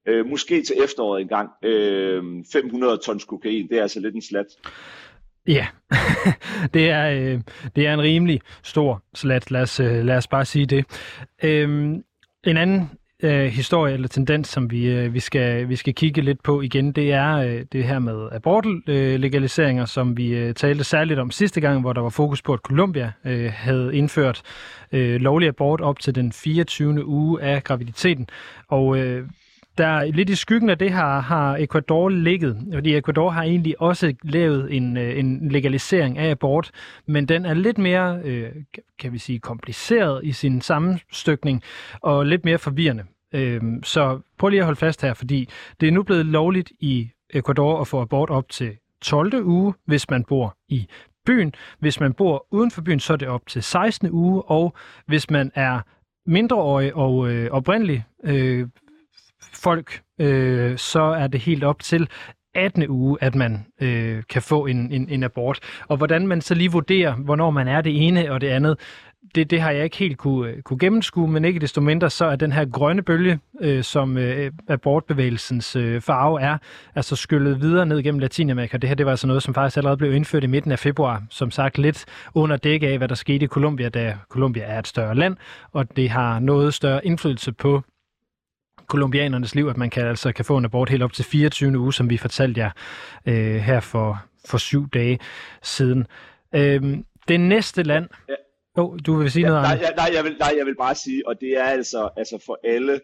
øh, 0.06 0.26
måske 0.26 0.62
til 0.62 0.76
efteråret 0.84 1.20
engang. 1.20 1.50
Øh, 1.62 2.22
500 2.52 2.98
tons 2.98 3.24
kokain, 3.24 3.68
det 3.68 3.78
er 3.78 3.82
altså 3.82 4.00
lidt 4.00 4.14
en 4.14 4.22
slat. 4.22 4.46
Ja, 5.48 5.66
det, 6.74 6.90
er, 6.90 7.10
øh, 7.10 7.40
det 7.76 7.86
er 7.86 7.94
en 7.94 8.02
rimelig 8.02 8.40
stor 8.62 9.02
slat, 9.14 9.50
lad 9.50 9.62
os, 9.62 9.80
øh, 9.80 10.04
lad 10.04 10.16
os 10.16 10.26
bare 10.26 10.44
sige 10.44 10.66
det. 10.66 10.84
Øh, 11.44 11.96
en 12.50 12.56
anden 12.56 12.90
øh, 13.22 13.46
historie 13.46 13.94
eller 13.94 14.08
tendens, 14.08 14.48
som 14.48 14.70
vi, 14.70 14.86
øh, 14.86 15.14
vi, 15.14 15.20
skal, 15.20 15.68
vi 15.68 15.76
skal 15.76 15.94
kigge 15.94 16.22
lidt 16.22 16.42
på 16.42 16.60
igen, 16.60 16.92
det 16.92 17.12
er 17.12 17.36
øh, 17.36 17.64
det 17.72 17.84
her 17.84 17.98
med 17.98 18.28
abortlegaliseringer, 18.32 19.82
øh, 19.82 19.88
som 19.88 20.16
vi 20.16 20.28
øh, 20.28 20.54
talte 20.54 20.84
særligt 20.84 21.18
om 21.18 21.30
sidste 21.30 21.60
gang, 21.60 21.80
hvor 21.80 21.92
der 21.92 22.00
var 22.00 22.08
fokus 22.08 22.42
på, 22.42 22.52
at 22.52 22.60
Colombia 22.60 23.12
øh, 23.24 23.52
havde 23.54 23.96
indført 23.96 24.42
øh, 24.92 25.20
lovlig 25.20 25.48
abort 25.48 25.80
op 25.80 25.98
til 25.98 26.14
den 26.14 26.32
24. 26.32 27.06
uge 27.06 27.42
af 27.42 27.64
graviditeten. 27.64 28.28
Og 28.68 28.98
øh, 28.98 29.28
der 29.78 30.04
lidt 30.04 30.30
i 30.30 30.34
skyggen 30.34 30.70
af 30.70 30.78
det 30.78 30.92
her 30.92 31.20
har 31.20 31.56
Ecuador 31.56 32.08
ligget, 32.08 32.68
fordi 32.74 32.96
Ecuador 32.96 33.30
har 33.30 33.42
egentlig 33.42 33.80
også 33.80 34.14
lavet 34.22 34.76
en, 34.76 34.96
øh, 34.96 35.18
en 35.18 35.48
legalisering 35.48 36.18
af 36.18 36.30
abort, 36.30 36.70
men 37.06 37.28
den 37.28 37.46
er 37.46 37.54
lidt 37.54 37.78
mere, 37.78 38.20
øh, 38.24 38.50
kan 38.98 39.12
vi 39.12 39.18
sige, 39.18 39.38
kompliceret 39.38 40.24
i 40.24 40.32
sin 40.32 40.60
sammenstykning 40.60 41.62
og 42.02 42.26
lidt 42.26 42.44
mere 42.44 42.58
forvirrende. 42.58 43.04
Øh, 43.34 43.62
så 43.82 44.20
prøv 44.38 44.48
lige 44.48 44.60
at 44.60 44.64
holde 44.66 44.78
fast 44.78 45.02
her, 45.02 45.14
fordi 45.14 45.48
det 45.80 45.88
er 45.88 45.92
nu 45.92 46.02
blevet 46.02 46.26
lovligt 46.26 46.72
i 46.80 47.10
Ecuador 47.30 47.80
at 47.80 47.88
få 47.88 48.00
abort 48.00 48.30
op 48.30 48.48
til 48.48 48.76
12. 49.02 49.44
uge, 49.44 49.74
hvis 49.86 50.10
man 50.10 50.24
bor 50.24 50.56
i 50.68 50.86
byen. 51.26 51.54
Hvis 51.78 52.00
man 52.00 52.12
bor 52.12 52.46
uden 52.50 52.70
for 52.70 52.82
byen, 52.82 53.00
så 53.00 53.12
er 53.12 53.16
det 53.16 53.28
op 53.28 53.46
til 53.46 53.62
16. 53.62 54.10
uge, 54.10 54.42
og 54.42 54.74
hvis 55.06 55.30
man 55.30 55.52
er 55.54 55.80
mindreårig 56.26 56.94
og 56.94 57.30
øh, 57.30 57.50
oprindelig 57.50 58.04
øh, 58.24 58.68
folk, 59.52 60.02
øh, 60.20 60.78
så 60.78 61.02
er 61.02 61.26
det 61.26 61.40
helt 61.40 61.64
op 61.64 61.80
til 61.80 62.08
18. 62.54 62.88
uge, 62.88 63.18
at 63.20 63.34
man 63.34 63.66
øh, 63.80 64.22
kan 64.30 64.42
få 64.42 64.66
en, 64.66 64.92
en, 64.92 65.08
en 65.08 65.22
abort. 65.22 65.58
Og 65.88 65.96
hvordan 65.96 66.26
man 66.26 66.40
så 66.40 66.54
lige 66.54 66.72
vurderer, 66.72 67.14
hvornår 67.14 67.50
man 67.50 67.68
er 67.68 67.80
det 67.80 68.06
ene 68.06 68.32
og 68.32 68.40
det 68.40 68.48
andet, 68.48 68.78
det, 69.34 69.50
det 69.50 69.60
har 69.60 69.70
jeg 69.70 69.84
ikke 69.84 69.96
helt 69.96 70.18
kunne, 70.18 70.50
øh, 70.50 70.62
kunne 70.62 70.78
gennemskue, 70.78 71.28
men 71.28 71.44
ikke 71.44 71.60
desto 71.60 71.80
mindre, 71.80 72.10
så 72.10 72.24
er 72.24 72.36
den 72.36 72.52
her 72.52 72.64
grønne 72.64 73.02
bølge, 73.02 73.38
øh, 73.60 73.84
som 73.84 74.18
øh, 74.18 74.52
abortbevægelsens 74.68 75.76
øh, 75.76 76.00
farve 76.00 76.40
er, 76.40 76.58
altså 76.94 77.16
skyllet 77.16 77.60
videre 77.60 77.86
ned 77.86 78.02
gennem 78.02 78.18
Latinamerika. 78.18 78.76
Det 78.76 78.88
her 78.88 78.94
det 78.94 79.06
var 79.06 79.12
altså 79.12 79.26
noget, 79.26 79.42
som 79.42 79.54
faktisk 79.54 79.76
allerede 79.76 79.96
blev 79.96 80.12
indført 80.12 80.44
i 80.44 80.46
midten 80.46 80.72
af 80.72 80.78
februar, 80.78 81.22
som 81.30 81.50
sagt 81.50 81.78
lidt 81.78 82.04
under 82.34 82.56
dæk 82.56 82.82
af, 82.82 82.98
hvad 82.98 83.08
der 83.08 83.14
skete 83.14 83.44
i 83.44 83.48
Colombia, 83.48 83.88
da 83.88 84.16
Colombia 84.28 84.64
er 84.64 84.78
et 84.78 84.86
større 84.86 85.14
land, 85.14 85.36
og 85.72 85.96
det 85.96 86.10
har 86.10 86.38
noget 86.38 86.74
større 86.74 87.06
indflydelse 87.06 87.52
på 87.52 87.82
kolumbianernes 88.88 89.54
liv, 89.54 89.66
at 89.66 89.76
man 89.76 89.90
kan 89.90 90.06
altså 90.06 90.32
kan 90.32 90.44
få 90.44 90.56
en 90.56 90.64
abort 90.64 90.90
helt 90.90 91.02
op 91.02 91.12
til 91.12 91.24
24. 91.24 91.78
uge, 91.78 91.92
som 91.92 92.10
vi 92.10 92.16
fortalte 92.16 92.60
jer 92.60 92.70
øh, 93.26 93.56
her 93.56 93.80
for, 93.80 94.22
for 94.48 94.58
syv 94.58 94.88
dage 94.88 95.18
siden. 95.62 96.06
Øh, 96.54 96.98
det 97.28 97.40
næste 97.40 97.82
land... 97.82 98.08
Ja. 98.28 98.34
Oh, 98.78 98.98
du 99.06 99.16
vil 99.16 99.30
sige 99.30 99.42
ja, 99.42 99.48
noget, 99.48 99.62
nej, 99.62 99.78
ja, 99.82 99.90
nej, 99.96 100.10
jeg 100.14 100.24
vil, 100.24 100.36
nej, 100.38 100.54
jeg 100.58 100.66
vil 100.66 100.76
bare 100.76 100.94
sige, 100.94 101.28
og 101.28 101.40
det 101.40 101.58
er 101.58 101.64
altså, 101.64 102.08
altså 102.16 102.42
for 102.46 102.58
alle, 102.64 103.00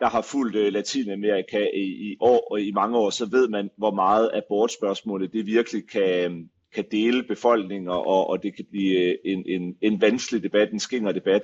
der 0.00 0.08
har 0.08 0.22
fulgt 0.22 0.56
uh, 0.56 0.62
Latinamerika 0.62 1.66
i, 1.74 1.86
i 2.10 2.16
år 2.20 2.48
og 2.50 2.60
i 2.60 2.72
mange 2.72 2.98
år, 2.98 3.10
så 3.10 3.26
ved 3.30 3.48
man, 3.48 3.70
hvor 3.78 3.90
meget 3.90 4.30
abortspørgsmålet 4.34 5.32
det 5.32 5.46
virkelig 5.46 5.90
kan, 5.90 6.50
kan 6.74 6.84
dele 6.90 7.22
befolkningen, 7.22 7.88
og, 7.88 8.30
og 8.30 8.42
det 8.42 8.56
kan 8.56 8.64
blive 8.70 8.98
øh, 8.98 9.14
en, 9.24 9.44
en, 9.46 9.76
en 9.82 10.00
vanskelig 10.00 10.42
debat, 10.42 10.72
en 10.72 10.80
skinger 10.80 11.12
debat 11.12 11.42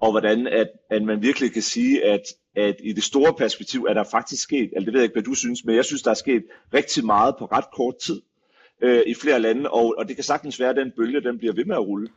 og 0.00 0.10
hvordan 0.10 0.46
at, 0.46 0.68
at 0.90 1.02
man 1.02 1.22
virkelig 1.22 1.52
kan 1.52 1.62
sige, 1.62 2.04
at, 2.04 2.22
at 2.56 2.76
i 2.84 2.92
det 2.92 3.02
store 3.02 3.34
perspektiv 3.34 3.84
er 3.88 3.94
der 3.94 4.04
faktisk 4.10 4.42
sket, 4.42 4.70
altså 4.76 4.86
det 4.86 4.92
ved 4.92 5.00
jeg 5.00 5.04
ikke, 5.04 5.14
hvad 5.14 5.22
du 5.22 5.34
synes, 5.34 5.64
men 5.64 5.76
jeg 5.76 5.84
synes, 5.84 6.02
der 6.02 6.10
er 6.10 6.14
sket 6.14 6.44
rigtig 6.74 7.06
meget 7.06 7.34
på 7.38 7.44
ret 7.44 7.64
kort 7.76 7.94
tid 7.96 8.22
øh, 8.82 9.02
i 9.06 9.14
flere 9.14 9.40
lande, 9.40 9.70
og, 9.70 9.94
og 9.98 10.08
det 10.08 10.16
kan 10.16 10.24
sagtens 10.24 10.60
være, 10.60 10.70
at 10.70 10.76
den 10.76 10.92
bølge, 10.96 11.20
den 11.20 11.38
bliver 11.38 11.54
ved 11.54 11.64
med 11.64 11.76
at 11.76 11.86
rulle. 11.86 12.08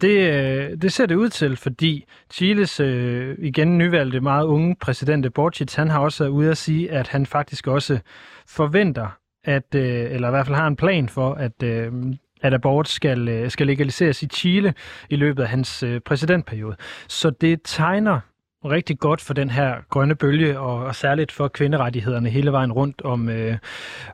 Det, 0.00 0.18
øh, 0.18 0.82
det 0.82 0.92
ser 0.92 1.06
det 1.06 1.14
ud 1.14 1.28
til, 1.28 1.56
fordi 1.56 2.04
Chiles 2.32 2.80
øh, 2.80 3.36
igen 3.38 3.78
nyvalgte 3.78 4.20
meget 4.20 4.46
unge 4.46 4.76
præsident 4.80 5.34
Borchitz, 5.34 5.74
han 5.74 5.90
har 5.90 6.00
også 6.00 6.24
været 6.24 6.32
ude 6.32 6.50
at 6.50 6.56
sige, 6.56 6.90
at 6.90 7.08
han 7.08 7.26
faktisk 7.26 7.66
også 7.66 7.98
forventer, 8.46 9.18
at, 9.44 9.74
øh, 9.74 10.12
eller 10.12 10.28
i 10.28 10.30
hvert 10.30 10.46
fald 10.46 10.56
har 10.56 10.66
en 10.66 10.76
plan 10.76 11.08
for, 11.08 11.34
at 11.34 11.62
øh, 11.62 11.92
at 12.40 12.54
abort 12.54 12.88
skal, 12.88 13.28
øh, 13.28 13.50
skal 13.50 13.66
legaliseres 13.66 14.22
i 14.22 14.26
Chile 14.26 14.74
i 15.10 15.16
løbet 15.16 15.42
af 15.42 15.48
hans 15.48 15.82
øh, 15.82 16.00
præsidentperiode. 16.00 16.76
Så 17.08 17.30
det 17.30 17.60
tegner 17.64 18.20
rigtig 18.64 18.98
godt 18.98 19.20
for 19.20 19.34
den 19.34 19.50
her 19.50 19.74
grønne 19.90 20.14
bølge, 20.14 20.58
og, 20.58 20.84
og 20.84 20.94
særligt 20.94 21.32
for 21.32 21.48
kvinderettighederne 21.48 22.30
hele 22.30 22.52
vejen 22.52 22.72
rundt 22.72 23.02
om, 23.02 23.28
øh, 23.28 23.58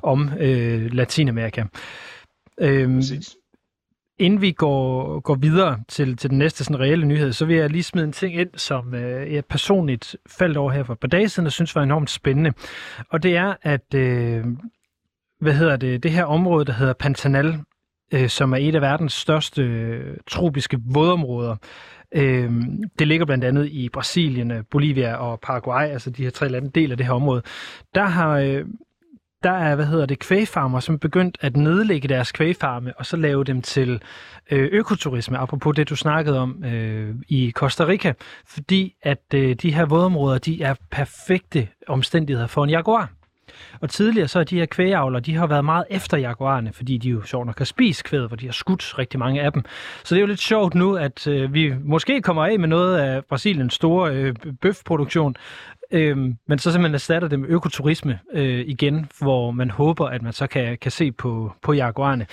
om 0.02 0.30
øh, 0.40 0.92
Latinamerika. 0.92 1.64
Øhm, 2.60 3.02
Inden 4.18 4.40
vi 4.40 4.52
går, 4.52 5.20
går 5.20 5.34
videre 5.34 5.80
til, 5.88 6.16
til 6.16 6.30
den 6.30 6.38
næste 6.38 6.64
sådan, 6.64 6.80
reelle 6.80 7.06
nyhed, 7.06 7.32
så 7.32 7.46
vil 7.46 7.56
jeg 7.56 7.70
lige 7.70 7.82
smide 7.82 8.04
en 8.04 8.12
ting 8.12 8.34
ind, 8.34 8.50
som 8.56 8.94
øh, 8.94 9.32
jeg 9.34 9.44
personligt 9.44 10.16
faldt 10.26 10.56
over 10.56 10.72
her 10.72 10.82
for 10.82 10.92
et 10.92 11.00
par 11.00 11.08
dage 11.08 11.28
siden, 11.28 11.46
og 11.46 11.52
synes 11.52 11.74
var 11.74 11.82
enormt 11.82 12.10
spændende. 12.10 12.52
Og 13.08 13.22
det 13.22 13.36
er, 13.36 13.54
at 13.62 13.94
øh, 13.94 14.44
hvad 15.40 15.52
hedder 15.54 15.76
det, 15.76 16.02
det 16.02 16.10
her 16.10 16.24
område, 16.24 16.64
der 16.64 16.72
hedder 16.72 16.92
Pantanal, 16.92 17.58
øh, 18.14 18.28
som 18.28 18.52
er 18.52 18.56
et 18.56 18.74
af 18.74 18.80
verdens 18.80 19.12
største 19.12 19.62
øh, 19.62 20.16
tropiske 20.26 20.78
vådområder. 20.84 21.56
Øh, 22.14 22.52
det 22.98 23.08
ligger 23.08 23.26
blandt 23.26 23.44
andet 23.44 23.66
i 23.66 23.88
Brasilien, 23.88 24.50
øh, 24.50 24.62
Bolivia 24.70 25.14
og 25.14 25.40
Paraguay, 25.40 25.88
altså 25.88 26.10
de 26.10 26.22
her 26.22 26.30
tre 26.30 26.48
lande 26.48 26.70
del 26.70 26.90
af 26.90 26.96
det 26.96 27.06
her 27.06 27.12
område. 27.12 27.42
Der 27.94 28.04
har 28.04 28.38
øh, 28.38 28.64
der 29.44 29.50
er, 29.50 29.74
hvad 29.74 29.86
hedder 29.86 30.06
det, 30.06 30.18
kvægfarmer, 30.18 30.80
som 30.80 30.94
er 30.94 30.98
begyndt 30.98 31.38
at 31.40 31.56
nedlægge 31.56 32.08
deres 32.08 32.32
kvægfarme, 32.32 32.92
og 32.98 33.06
så 33.06 33.16
lave 33.16 33.44
dem 33.44 33.62
til 33.62 34.02
øh, 34.50 34.68
økoturisme, 34.72 35.38
apropos 35.38 35.76
det, 35.76 35.88
du 35.88 35.96
snakkede 35.96 36.38
om 36.38 36.64
øh, 36.64 37.14
i 37.28 37.50
Costa 37.50 37.86
Rica, 37.86 38.12
fordi 38.46 38.94
at 39.02 39.22
øh, 39.34 39.54
de 39.54 39.74
her 39.74 39.84
vådområder, 39.84 40.38
de 40.38 40.62
er 40.62 40.74
perfekte 40.90 41.68
omstændigheder 41.88 42.46
for 42.46 42.64
en 42.64 42.70
jaguar. 42.70 43.10
Og 43.80 43.90
tidligere 43.90 44.28
så 44.28 44.40
er 44.40 44.44
de 44.44 44.58
her 44.58 44.66
kvægeavler, 44.66 45.20
de 45.20 45.34
har 45.34 45.46
været 45.46 45.64
meget 45.64 45.84
efter 45.90 46.16
jaguarerne, 46.16 46.72
fordi 46.72 46.98
de 46.98 47.08
jo 47.08 47.22
sjovt 47.22 47.46
nok 47.46 47.54
kan 47.54 47.66
spise 47.66 48.04
kvædet, 48.04 48.28
hvor 48.28 48.36
de 48.36 48.46
har 48.46 48.52
skudt 48.52 48.98
rigtig 48.98 49.18
mange 49.18 49.42
af 49.42 49.52
dem. 49.52 49.62
Så 50.04 50.14
det 50.14 50.20
er 50.20 50.22
jo 50.22 50.26
lidt 50.26 50.40
sjovt 50.40 50.74
nu, 50.74 50.96
at 50.96 51.26
øh, 51.26 51.54
vi 51.54 51.74
måske 51.84 52.22
kommer 52.22 52.46
af 52.46 52.58
med 52.58 52.68
noget 52.68 52.98
af 52.98 53.24
Brasiliens 53.24 53.74
store 53.74 54.14
øh, 54.14 54.34
bøfproduktion, 54.60 55.36
øh, 55.90 56.16
men 56.48 56.58
så 56.58 56.72
simpelthen 56.72 56.94
erstatter 56.94 57.28
det 57.28 57.40
med 57.40 57.48
økoturisme 57.48 58.18
øh, 58.32 58.64
igen, 58.66 59.10
hvor 59.20 59.50
man 59.50 59.70
håber, 59.70 60.06
at 60.06 60.22
man 60.22 60.32
så 60.32 60.46
kan, 60.46 60.78
kan 60.78 60.90
se 60.90 61.12
på, 61.12 61.52
på 61.62 61.72
jaguarerne. 61.72 62.26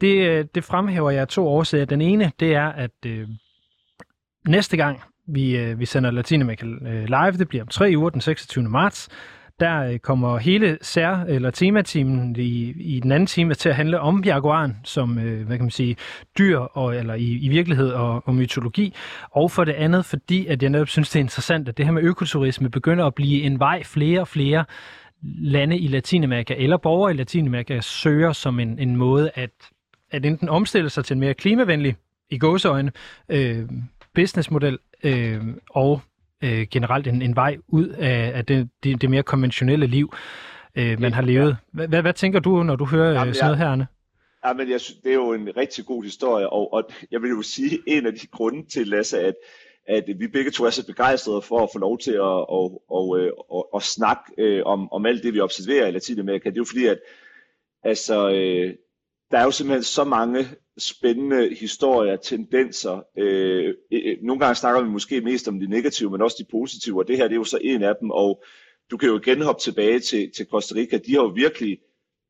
Det, 0.00 0.28
øh, 0.28 0.44
det 0.54 0.64
fremhæver 0.64 1.10
jeg 1.10 1.28
to 1.28 1.48
årsager. 1.48 1.84
Den 1.84 2.00
ene, 2.00 2.32
det 2.40 2.54
er, 2.54 2.66
at 2.68 2.90
øh, 3.06 3.28
næste 4.48 4.76
gang 4.76 5.00
vi, 5.26 5.56
øh, 5.56 5.80
vi 5.80 5.86
sender 5.86 6.10
Latinamerika 6.10 6.66
øh, 6.66 7.04
live, 7.04 7.32
det 7.32 7.48
bliver 7.48 7.64
om 7.64 7.68
tre 7.68 7.92
uger, 7.96 8.10
den 8.10 8.20
26. 8.20 8.64
marts, 8.64 9.08
der 9.60 9.82
øh, 9.82 9.98
kommer 9.98 10.38
hele 10.38 10.78
sær- 10.82 11.24
eller 11.28 11.50
tematimen 11.50 12.36
i, 12.36 12.74
i 12.76 13.00
den 13.00 13.12
anden 13.12 13.26
time 13.26 13.54
til 13.54 13.68
at 13.68 13.74
handle 13.74 14.00
om 14.00 14.24
jaguaren 14.24 14.76
som, 14.84 15.18
øh, 15.18 15.46
hvad 15.46 15.56
kan 15.56 15.64
man 15.64 15.70
sige, 15.70 15.96
dyr 16.38 16.58
og, 16.58 16.96
eller 16.96 17.14
i, 17.14 17.38
i 17.38 17.48
virkelighed 17.48 17.90
og, 17.90 18.22
og 18.28 18.34
mytologi. 18.34 18.94
Og 19.30 19.50
for 19.50 19.64
det 19.64 19.72
andet, 19.72 20.04
fordi 20.04 20.46
at 20.46 20.62
jeg 20.62 20.70
netop 20.70 20.88
synes, 20.88 21.10
det 21.10 21.16
er 21.16 21.24
interessant, 21.24 21.68
at 21.68 21.76
det 21.76 21.84
her 21.84 21.92
med 21.92 22.02
økoturisme 22.02 22.70
begynder 22.70 23.04
at 23.06 23.14
blive 23.14 23.42
en 23.42 23.58
vej 23.58 23.82
flere 23.82 24.20
og 24.20 24.28
flere 24.28 24.64
lande 25.22 25.78
i 25.78 25.88
Latinamerika 25.88 26.54
eller 26.58 26.76
borgere 26.76 27.14
i 27.14 27.16
Latinamerika 27.16 27.80
søger 27.80 28.32
som 28.32 28.60
en, 28.60 28.78
en 28.78 28.96
måde 28.96 29.30
at 29.34 29.50
at 30.10 30.26
enten 30.26 30.48
omstille 30.48 30.90
sig 30.90 31.04
til 31.04 31.14
en 31.14 31.20
mere 31.20 31.34
klimavenlig, 31.34 31.96
i 32.30 32.38
gåseøjne, 32.38 32.92
øh, 33.28 33.68
businessmodel, 34.14 34.78
øh, 35.04 35.42
og 35.70 36.00
øh, 36.44 36.66
generelt 36.70 37.06
en, 37.06 37.22
en 37.22 37.36
vej 37.36 37.56
ud 37.68 37.88
af, 37.88 38.32
af 38.34 38.46
det, 38.46 38.68
det, 38.82 39.02
det 39.02 39.10
mere 39.10 39.22
konventionelle 39.22 39.86
liv, 39.86 40.12
øh, 40.76 41.00
man 41.00 41.12
har 41.12 41.22
levet. 41.22 41.56
Hvad, 41.72 42.02
hvad, 42.02 42.12
tænker 42.12 42.40
du, 42.40 42.62
når 42.62 42.76
du 42.76 42.84
hører 42.84 43.12
Jamen, 43.12 43.34
sådan 43.34 43.58
noget 43.58 43.78
her? 43.78 43.86
Ja, 44.46 44.52
men 44.52 44.70
jeg 44.70 44.80
synes, 44.80 45.00
det 45.00 45.10
er 45.10 45.14
jo 45.14 45.32
en 45.32 45.56
rigtig 45.56 45.86
god 45.86 46.04
historie, 46.04 46.50
og, 46.50 46.72
og 46.72 46.90
jeg 47.10 47.22
vil 47.22 47.30
jo 47.30 47.42
sige, 47.42 47.78
en 47.96 48.06
af 48.06 48.12
de 48.12 48.26
grunde 48.26 48.68
til, 48.68 48.88
Lasse, 48.88 49.20
at, 49.20 49.34
at 49.88 50.04
vi 50.18 50.26
begge 50.26 50.50
to 50.50 50.64
er 50.64 50.70
så 50.70 50.86
begejstrede 50.86 51.42
for 51.42 51.62
at 51.62 51.68
få 51.72 51.78
lov 51.78 51.98
til 51.98 52.12
at, 52.12 52.38
at, 52.52 52.70
at, 52.94 53.20
at, 53.20 53.32
at, 53.54 53.62
at 53.74 53.82
snakke 53.82 54.22
øh, 54.38 54.62
om, 54.66 54.92
om 54.92 55.06
alt 55.06 55.22
det, 55.22 55.34
vi 55.34 55.40
observerer 55.40 55.86
i 55.86 55.90
Latinamerika. 55.90 56.48
Det 56.48 56.56
er 56.56 56.60
jo 56.60 56.64
fordi, 56.64 56.86
at 56.86 56.98
altså, 57.82 58.30
øh, 58.30 58.74
der 59.30 59.38
er 59.38 59.44
jo 59.44 59.50
simpelthen 59.50 59.82
så 59.82 60.04
mange 60.04 60.46
spændende 60.78 61.54
historier, 61.54 62.16
tendenser. 62.16 63.02
Øh, 63.18 63.74
øh, 63.92 64.02
øh, 64.04 64.16
nogle 64.22 64.40
gange 64.40 64.54
snakker 64.54 64.82
vi 64.82 64.88
måske 64.88 65.20
mest 65.20 65.48
om 65.48 65.60
de 65.60 65.66
negative, 65.66 66.10
men 66.10 66.22
også 66.22 66.36
de 66.38 66.50
positive, 66.50 66.98
og 66.98 67.08
det 67.08 67.16
her 67.16 67.24
det 67.24 67.32
er 67.32 67.36
jo 67.36 67.44
så 67.44 67.58
en 67.62 67.82
af 67.82 67.94
dem, 68.00 68.10
og 68.10 68.42
du 68.90 68.96
kan 68.96 69.08
jo 69.08 69.18
igen 69.18 69.42
hoppe 69.42 69.62
tilbage 69.62 70.00
til, 70.00 70.30
til 70.36 70.46
Costa 70.46 70.74
Rica. 70.74 70.98
De 70.98 71.14
har 71.14 71.22
jo 71.22 71.28
virkelig, 71.28 71.78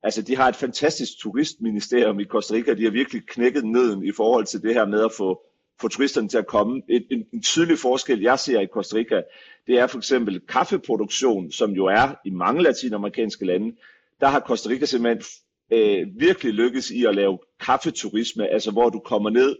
altså 0.02 0.22
de 0.22 0.36
har 0.36 0.48
et 0.48 0.56
fantastisk 0.56 1.12
turistministerium 1.18 2.20
i 2.20 2.24
Costa 2.24 2.54
Rica, 2.54 2.74
de 2.74 2.84
har 2.84 2.90
virkelig 2.90 3.22
knækket 3.26 3.64
neden 3.64 4.04
i 4.04 4.12
forhold 4.12 4.46
til 4.46 4.62
det 4.62 4.74
her 4.74 4.86
med 4.86 5.04
at 5.04 5.12
få, 5.12 5.40
få 5.80 5.88
turisterne 5.88 6.28
til 6.28 6.38
at 6.38 6.46
komme. 6.46 6.82
Et, 6.88 7.06
en, 7.10 7.24
en 7.32 7.42
tydelig 7.42 7.78
forskel, 7.78 8.20
jeg 8.20 8.38
ser 8.38 8.60
i 8.60 8.66
Costa 8.66 8.96
Rica, 8.96 9.22
det 9.66 9.78
er 9.78 9.86
for 9.86 9.98
eksempel 9.98 10.40
kaffeproduktion, 10.40 11.52
som 11.52 11.70
jo 11.70 11.86
er 11.86 12.14
i 12.24 12.30
mange 12.30 12.62
latinamerikanske 12.62 13.46
lande. 13.46 13.76
Der 14.20 14.26
har 14.26 14.40
Costa 14.40 14.68
Rica 14.68 14.86
simpelthen 14.86 15.24
øh, 15.72 16.06
virkelig 16.18 16.52
lykkes 16.52 16.90
i 16.90 17.04
at 17.04 17.14
lave 17.14 17.38
kaffeturisme, 17.60 18.48
altså 18.48 18.70
hvor 18.70 18.90
du 18.90 18.98
kommer 18.98 19.30
ned 19.30 19.56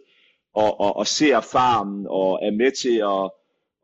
og, 0.54 0.80
og, 0.80 0.96
og 0.96 1.06
ser 1.06 1.40
farmen 1.40 2.06
og 2.08 2.38
er 2.42 2.50
med 2.50 2.70
til 2.70 2.96
at 2.96 3.30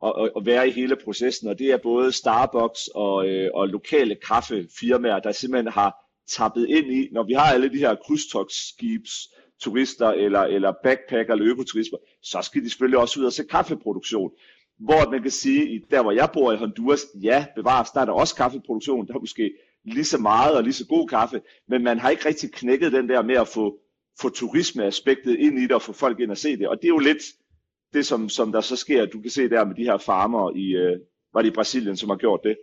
og, 0.03 0.29
og 0.35 0.45
være 0.45 0.67
i 0.67 0.71
hele 0.71 0.95
processen, 0.95 1.47
og 1.47 1.59
det 1.59 1.71
er 1.71 1.77
både 1.77 2.11
Starbucks 2.11 2.87
og, 2.95 3.27
øh, 3.27 3.49
og 3.53 3.67
lokale 3.67 4.15
kaffefirmaer, 4.15 5.19
der 5.19 5.31
simpelthen 5.31 5.71
har 5.71 5.95
tappet 6.27 6.69
ind 6.69 6.91
i, 6.91 7.09
når 7.11 7.23
vi 7.23 7.33
har 7.33 7.53
alle 7.53 7.69
de 7.69 7.77
her 7.77 7.95
krydstogsskibs, 7.95 9.29
turister 9.61 10.07
eller, 10.07 10.39
eller 10.39 10.73
backpacker 10.83 11.33
eller 11.33 11.51
økoturister, 11.51 11.97
så 12.21 12.41
skal 12.41 12.63
de 12.63 12.69
selvfølgelig 12.69 12.99
også 12.99 13.19
ud 13.19 13.25
og 13.25 13.33
se 13.33 13.43
kaffeproduktion. 13.43 14.31
Hvor 14.79 15.11
man 15.11 15.21
kan 15.21 15.31
sige, 15.31 15.83
der 15.91 16.01
hvor 16.01 16.11
jeg 16.11 16.29
bor 16.33 16.51
i 16.51 16.55
Honduras, 16.55 17.05
ja, 17.23 17.45
bevares, 17.55 17.91
der 17.91 18.01
er 18.01 18.05
der 18.05 18.13
også 18.13 18.35
kaffeproduktion, 18.35 19.07
der 19.07 19.13
er 19.13 19.19
måske 19.19 19.53
lige 19.85 20.05
så 20.05 20.17
meget 20.17 20.57
og 20.57 20.63
lige 20.63 20.73
så 20.73 20.85
god 20.87 21.07
kaffe, 21.07 21.41
men 21.67 21.83
man 21.83 21.99
har 21.99 22.09
ikke 22.09 22.27
rigtig 22.27 22.51
knækket 22.51 22.91
den 22.91 23.09
der 23.09 23.21
med 23.23 23.35
at 23.35 23.47
få, 23.47 23.79
få 24.21 24.29
turismeaspektet 24.29 25.35
ind 25.39 25.59
i 25.59 25.61
det 25.61 25.71
og 25.71 25.81
få 25.81 25.93
folk 25.93 26.19
ind 26.19 26.31
og 26.31 26.37
se 26.37 26.57
det. 26.57 26.67
Og 26.67 26.77
det 26.77 26.83
er 26.83 26.89
jo 26.89 26.99
lidt 26.99 27.23
det, 27.93 28.05
som, 28.05 28.29
som 28.29 28.51
der 28.51 28.61
så 28.61 28.75
sker. 28.75 29.05
Du 29.05 29.21
kan 29.21 29.31
se 29.31 29.49
der 29.49 29.65
med 29.65 29.75
de 29.75 29.83
her 29.83 29.97
farmer 29.97 30.51
i, 30.55 30.75
øh, 30.75 30.99
var 31.33 31.41
det 31.41 31.49
i 31.49 31.53
Brasilien, 31.53 31.97
som 31.97 32.09
har 32.09 32.17
gjort 32.17 32.39
det. 32.43 32.55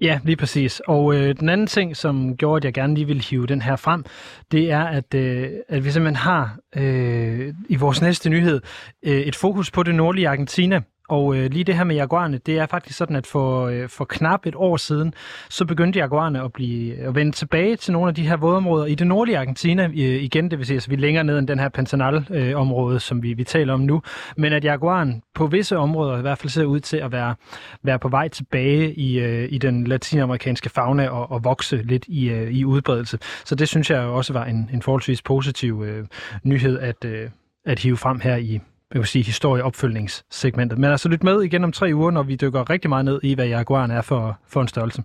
Ja, 0.00 0.20
lige 0.24 0.36
præcis. 0.36 0.82
Og 0.86 1.14
øh, 1.14 1.34
den 1.40 1.48
anden 1.48 1.66
ting, 1.66 1.96
som 1.96 2.36
gjorde, 2.36 2.56
at 2.56 2.64
jeg 2.64 2.74
gerne 2.74 2.94
lige 2.94 3.06
vil 3.06 3.20
hive 3.20 3.46
den 3.46 3.62
her 3.62 3.76
frem, 3.76 4.04
det 4.52 4.70
er, 4.70 4.84
at, 4.84 5.14
øh, 5.14 5.50
at 5.68 5.84
vi 5.84 5.90
simpelthen 5.90 6.16
har 6.16 6.58
øh, 6.76 7.54
i 7.68 7.76
vores 7.76 8.02
næste 8.02 8.30
nyhed 8.30 8.60
øh, 9.02 9.20
et 9.20 9.36
fokus 9.36 9.70
på 9.70 9.82
det 9.82 9.94
nordlige 9.94 10.28
Argentina. 10.28 10.82
Og 11.08 11.36
øh, 11.36 11.50
lige 11.50 11.64
det 11.64 11.76
her 11.76 11.84
med 11.84 11.96
jaguarerne, 11.96 12.38
det 12.46 12.58
er 12.58 12.66
faktisk 12.66 12.98
sådan, 12.98 13.16
at 13.16 13.26
for, 13.26 13.66
øh, 13.66 13.88
for 13.88 14.04
knap 14.04 14.46
et 14.46 14.54
år 14.56 14.76
siden, 14.76 15.14
så 15.50 15.64
begyndte 15.64 15.98
jaguarerne 15.98 16.42
at, 16.42 16.52
blive, 16.52 16.96
at 16.96 17.14
vende 17.14 17.32
tilbage 17.32 17.76
til 17.76 17.92
nogle 17.92 18.08
af 18.08 18.14
de 18.14 18.28
her 18.28 18.36
vådområder 18.36 18.86
i 18.86 18.94
det 18.94 19.06
nordlige 19.06 19.38
Argentina 19.38 19.84
øh, 19.86 19.94
igen. 19.96 20.50
Det 20.50 20.58
vil 20.58 20.66
sige, 20.66 20.74
at 20.74 20.76
altså, 20.76 20.90
vi 20.90 20.94
er 20.94 21.00
længere 21.00 21.24
ned 21.24 21.38
end 21.38 21.48
den 21.48 21.58
her 21.58 21.68
Pantanal-område, 21.68 22.94
øh, 22.94 23.00
som 23.00 23.22
vi, 23.22 23.32
vi 23.32 23.44
taler 23.44 23.74
om 23.74 23.80
nu. 23.80 24.02
Men 24.36 24.52
at 24.52 24.64
jaguaren 24.64 25.22
på 25.34 25.46
visse 25.46 25.76
områder 25.76 26.18
i 26.18 26.20
hvert 26.20 26.38
fald 26.38 26.50
ser 26.50 26.64
ud 26.64 26.80
til 26.80 26.96
at 26.96 27.12
være, 27.12 27.34
være 27.82 27.98
på 27.98 28.08
vej 28.08 28.28
tilbage 28.28 28.94
i, 28.94 29.20
øh, 29.20 29.48
i 29.52 29.58
den 29.58 29.86
latinamerikanske 29.86 30.70
fauna 30.70 31.08
og, 31.08 31.30
og 31.30 31.44
vokse 31.44 31.76
lidt 31.76 32.04
i, 32.08 32.30
øh, 32.30 32.50
i 32.50 32.64
udbredelse. 32.64 33.18
Så 33.44 33.54
det 33.54 33.68
synes 33.68 33.90
jeg 33.90 34.00
også 34.00 34.32
var 34.32 34.44
en, 34.44 34.70
en 34.72 34.82
forholdsvis 34.82 35.22
positiv 35.22 35.84
øh, 35.86 36.06
nyhed 36.42 36.78
at, 36.78 37.04
øh, 37.04 37.30
at 37.64 37.78
hive 37.78 37.96
frem 37.96 38.20
her 38.20 38.36
i, 38.36 38.60
jeg 38.94 38.98
vil 38.98 39.06
sige, 39.06 39.24
historieopfølgningssegmentet. 39.24 40.78
Men 40.78 40.90
altså 40.90 41.08
lyt 41.08 41.22
med 41.22 41.42
igen 41.42 41.64
om 41.64 41.72
tre 41.72 41.90
uger, 41.94 42.10
når 42.10 42.22
vi 42.22 42.36
dykker 42.36 42.70
rigtig 42.70 42.88
meget 42.88 43.04
ned 43.04 43.20
i, 43.22 43.34
hvad 43.34 43.46
Jaguaren 43.46 43.90
er 43.90 44.02
for, 44.02 44.38
for 44.46 44.60
en 44.60 44.68
størrelse. 44.68 45.02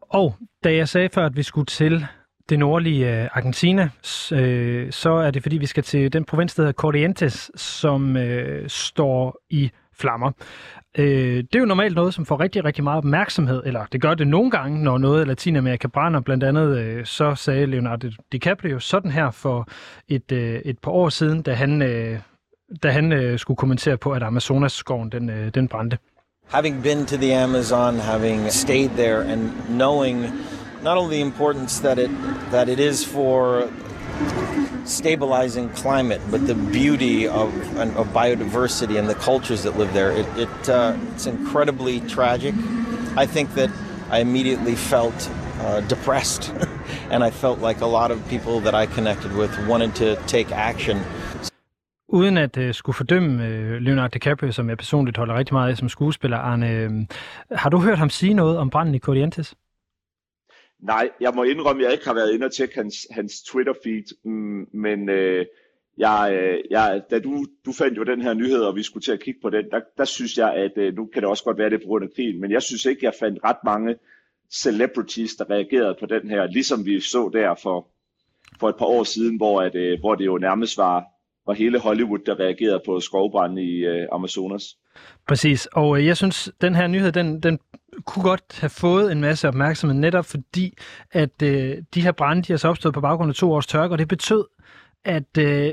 Og 0.00 0.34
da 0.64 0.74
jeg 0.74 0.88
sagde 0.88 1.08
før, 1.14 1.26
at 1.26 1.36
vi 1.36 1.42
skulle 1.42 1.66
til 1.66 2.06
det 2.48 2.58
nordlige 2.58 3.22
øh, 3.22 3.28
Argentina, 3.32 3.88
øh, 4.32 4.92
så 4.92 5.10
er 5.10 5.30
det 5.30 5.42
fordi, 5.42 5.56
vi 5.56 5.66
skal 5.66 5.82
til 5.82 6.12
den 6.12 6.24
provins, 6.24 6.54
der 6.54 6.62
hedder 6.62 6.72
Corrientes, 6.72 7.50
som 7.56 8.16
øh, 8.16 8.68
står 8.68 9.38
i 9.50 9.70
flammer. 9.98 10.32
Øh, 10.98 11.36
det 11.36 11.54
er 11.54 11.58
jo 11.58 11.64
normalt 11.64 11.96
noget, 11.96 12.14
som 12.14 12.26
får 12.26 12.40
rigtig, 12.40 12.64
rigtig 12.64 12.84
meget 12.84 12.98
opmærksomhed, 12.98 13.62
eller 13.66 13.84
det 13.92 14.00
gør 14.00 14.14
det 14.14 14.26
nogle 14.26 14.50
gange, 14.50 14.82
når 14.82 14.98
noget 14.98 15.20
af 15.20 15.26
Latinamerika 15.26 15.88
brænder. 15.88 16.20
Blandt 16.20 16.44
andet 16.44 16.78
øh, 16.78 17.04
så 17.06 17.34
sagde 17.34 17.66
Leonardo 17.66 18.08
DiCaprio 18.32 18.78
sådan 18.78 19.10
her 19.10 19.30
for 19.30 19.68
et, 20.08 20.32
øh, 20.32 20.60
et 20.64 20.78
par 20.78 20.90
år 20.90 21.08
siden, 21.08 21.42
da 21.42 21.52
han, 21.52 21.82
øh, 21.82 22.18
da 22.82 22.90
han 22.90 23.12
øh, 23.12 23.38
skulle 23.38 23.56
kommentere 23.56 23.96
på, 23.96 24.10
at 24.10 24.22
Amazonas-skoven 24.22 25.12
den, 25.12 25.30
øh, 25.30 25.54
den 25.54 25.68
brændte. 25.68 25.98
Having 26.48 26.82
been 26.82 27.06
to 27.06 27.16
the 27.16 27.34
Amazon, 27.34 27.94
having 27.98 28.50
stayed 28.50 28.90
there 28.90 29.24
and 29.24 29.50
knowing 29.68 30.20
not 30.84 30.98
only 30.98 31.14
the 31.14 31.20
importance 31.20 31.82
that 31.82 31.98
it 31.98 32.10
that 32.50 32.68
it 32.68 32.78
is 32.78 33.06
for 33.14 33.62
stabilizing 34.86 35.68
climate, 35.70 36.20
but 36.30 36.46
the 36.46 36.54
beauty 36.54 37.26
of, 37.26 37.48
of 37.96 38.06
biodiversity 38.12 38.98
and 38.98 39.08
the 39.08 39.14
cultures 39.14 39.62
that 39.64 39.76
live 39.76 39.92
there. 39.92 40.12
It, 40.12 40.26
it 40.36 40.68
uh, 40.68 40.96
it's 41.14 41.26
incredibly 41.26 42.00
tragic. 42.00 42.54
I 43.16 43.26
think 43.26 43.54
that 43.54 43.70
I 44.10 44.20
immediately 44.20 44.76
felt 44.76 45.30
uh, 45.60 45.80
depressed, 45.88 46.52
and 47.10 47.24
I 47.24 47.30
felt 47.30 47.60
like 47.60 47.80
a 47.80 47.86
lot 47.86 48.10
of 48.10 48.18
people 48.28 48.60
that 48.60 48.74
I 48.74 48.86
connected 48.86 49.32
with 49.32 49.50
wanted 49.68 49.94
to 49.94 50.16
take 50.26 50.52
action. 50.52 50.98
Uden 52.08 52.36
at 52.36 52.56
uh, 52.56 52.74
skulle 52.74 52.94
fordømme 52.94 53.44
uh, 53.44 53.82
Leonardo 53.82 54.12
DiCaprio, 54.12 54.52
som 54.52 54.68
jeg 54.68 54.78
personligt 54.78 55.16
holder 55.16 55.34
rigtig 55.34 55.54
meget 55.54 55.70
af 55.70 55.76
som 55.76 55.88
skuespiller, 55.88 56.36
Arne, 56.36 56.86
uh, 56.86 57.58
har 57.58 57.70
du 57.70 57.78
hørt 57.78 57.98
ham 57.98 58.10
sige 58.10 58.34
noget 58.34 58.58
om 58.58 58.70
branden 58.70 58.94
i 58.94 58.98
Corrientes? 58.98 59.54
Nej, 60.82 61.10
jeg 61.20 61.32
må 61.34 61.42
indrømme, 61.42 61.82
at 61.82 61.84
jeg 61.84 61.92
ikke 61.92 62.06
har 62.06 62.14
været 62.14 62.34
inde 62.34 62.46
og 62.46 62.52
tjekke 62.52 62.74
hans, 62.74 63.06
hans 63.10 63.32
Twitter-feed, 63.42 64.20
mm, 64.24 64.68
men 64.72 65.08
øh, 65.08 65.46
jeg, 65.98 66.38
øh, 66.40 66.64
jeg, 66.70 67.02
da 67.10 67.18
du, 67.18 67.46
du 67.66 67.72
fandt 67.72 67.98
jo 67.98 68.02
den 68.02 68.22
her 68.22 68.34
nyhed, 68.34 68.60
og 68.60 68.76
vi 68.76 68.82
skulle 68.82 69.04
til 69.04 69.12
at 69.12 69.20
kigge 69.20 69.40
på 69.42 69.50
den, 69.50 69.70
der, 69.70 69.80
der 69.98 70.04
synes 70.04 70.38
jeg, 70.38 70.54
at 70.54 70.72
øh, 70.76 70.94
nu 70.94 71.06
kan 71.06 71.22
det 71.22 71.30
også 71.30 71.44
godt 71.44 71.58
være 71.58 71.70
det 71.70 71.80
på 71.80 71.86
grund 71.86 72.04
af 72.04 72.10
krigen, 72.16 72.40
men 72.40 72.50
jeg 72.50 72.62
synes 72.62 72.84
ikke, 72.84 73.04
jeg 73.04 73.14
fandt 73.20 73.38
ret 73.44 73.64
mange 73.64 73.96
celebrities, 74.52 75.34
der 75.36 75.50
reagerede 75.50 75.96
på 76.00 76.06
den 76.06 76.30
her, 76.30 76.46
ligesom 76.46 76.86
vi 76.86 77.00
så 77.00 77.30
der 77.32 77.54
for, 77.62 77.88
for 78.60 78.68
et 78.68 78.76
par 78.78 78.86
år 78.86 79.04
siden, 79.04 79.36
hvor, 79.36 79.62
at, 79.62 79.74
øh, 79.74 80.00
hvor 80.00 80.14
det 80.14 80.26
jo 80.26 80.38
nærmest 80.38 80.78
var, 80.78 81.04
var 81.46 81.54
hele 81.54 81.78
Hollywood, 81.78 82.18
der 82.18 82.40
reagerede 82.40 82.82
på 82.86 83.00
skovbranden 83.00 83.58
i 83.58 83.84
øh, 83.84 84.08
Amazonas. 84.12 84.76
Præcis, 85.28 85.66
og 85.66 85.98
øh, 85.98 86.06
jeg 86.06 86.16
synes, 86.16 86.50
den 86.60 86.74
her 86.74 86.86
nyhed, 86.86 87.12
den, 87.12 87.40
den 87.40 87.58
kunne 88.04 88.22
godt 88.22 88.58
have 88.60 88.70
fået 88.70 89.12
en 89.12 89.20
masse 89.20 89.48
opmærksomhed, 89.48 89.98
netop 89.98 90.26
fordi, 90.26 90.78
at 91.12 91.42
øh, 91.42 91.76
de 91.94 92.00
her 92.00 92.12
brænde, 92.12 92.42
de 92.42 92.52
har 92.52 92.58
så 92.58 92.68
opstået 92.68 92.94
på 92.94 93.00
baggrund 93.00 93.28
af 93.28 93.34
to 93.34 93.52
års 93.52 93.66
tørke, 93.66 93.94
og 93.94 93.98
det 93.98 94.08
betød, 94.08 94.44
at 95.04 95.38
øh, 95.38 95.72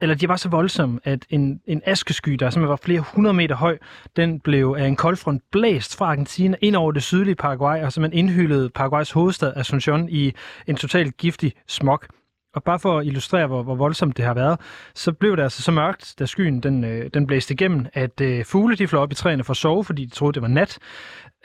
eller 0.00 0.14
de 0.14 0.28
var 0.28 0.36
så 0.36 0.48
voldsomme, 0.48 1.00
at 1.04 1.26
en, 1.30 1.60
en 1.66 1.82
askesky, 1.84 2.32
der 2.32 2.50
simpelthen 2.50 2.68
var 2.68 2.76
flere 2.76 3.00
hundrede 3.00 3.34
meter 3.34 3.56
høj, 3.56 3.78
den 4.16 4.40
blev 4.40 4.76
af 4.78 4.86
en 4.86 4.96
koldfront 4.96 5.42
blæst 5.52 5.96
fra 5.96 6.06
Argentina 6.06 6.56
ind 6.60 6.76
over 6.76 6.92
det 6.92 7.02
sydlige 7.02 7.34
Paraguay, 7.34 7.82
og 7.82 7.92
simpelthen 7.92 8.18
indhyldede 8.18 8.70
Paraguays 8.70 9.10
hovedstad 9.10 9.52
Asunción 9.56 10.06
i 10.08 10.32
en 10.66 10.76
totalt 10.76 11.16
giftig 11.16 11.52
smog. 11.66 12.02
Og 12.54 12.62
bare 12.62 12.78
for 12.78 12.98
at 12.98 13.06
illustrere, 13.06 13.46
hvor, 13.46 13.62
hvor 13.62 13.74
voldsomt 13.74 14.16
det 14.16 14.24
har 14.24 14.34
været, 14.34 14.60
så 14.94 15.12
blev 15.12 15.36
det 15.36 15.42
altså 15.42 15.62
så 15.62 15.72
mørkt, 15.72 16.14
da 16.18 16.26
skyen 16.26 16.60
den, 16.60 16.84
øh, 16.84 17.10
den 17.14 17.26
blæste 17.26 17.54
igennem, 17.54 17.86
at 17.92 18.20
øh, 18.20 18.44
fugle 18.44 18.76
de 18.76 18.88
fløj 18.88 19.02
op 19.02 19.12
i 19.12 19.14
træerne 19.14 19.44
for 19.44 19.50
at 19.50 19.56
sove, 19.56 19.84
fordi 19.84 20.04
de 20.04 20.10
troede, 20.10 20.34
det 20.34 20.42
var 20.42 20.48
nat. 20.48 20.78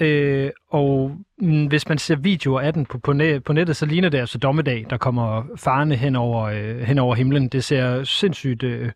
Øh, 0.01 0.51
og 0.69 1.17
mh, 1.37 1.67
hvis 1.67 1.89
man 1.89 1.97
ser 1.97 2.15
videoer 2.15 2.61
af 2.61 2.73
den 2.73 2.85
på, 2.85 2.97
på, 2.97 3.13
net, 3.13 3.43
på 3.43 3.53
nettet, 3.53 3.75
så 3.75 3.85
ligner 3.85 4.09
det 4.09 4.17
altså 4.17 4.37
dommedag, 4.37 4.85
der 4.89 4.97
kommer 4.97 5.43
farne 5.55 5.95
hen 5.95 6.15
over, 6.15 6.43
øh, 6.43 6.79
hen 6.79 6.99
over 6.99 7.15
himlen. 7.15 7.47
Det 7.47 7.63
ser 7.63 8.03
sindssygt 8.03 8.63
øh, 8.63 8.91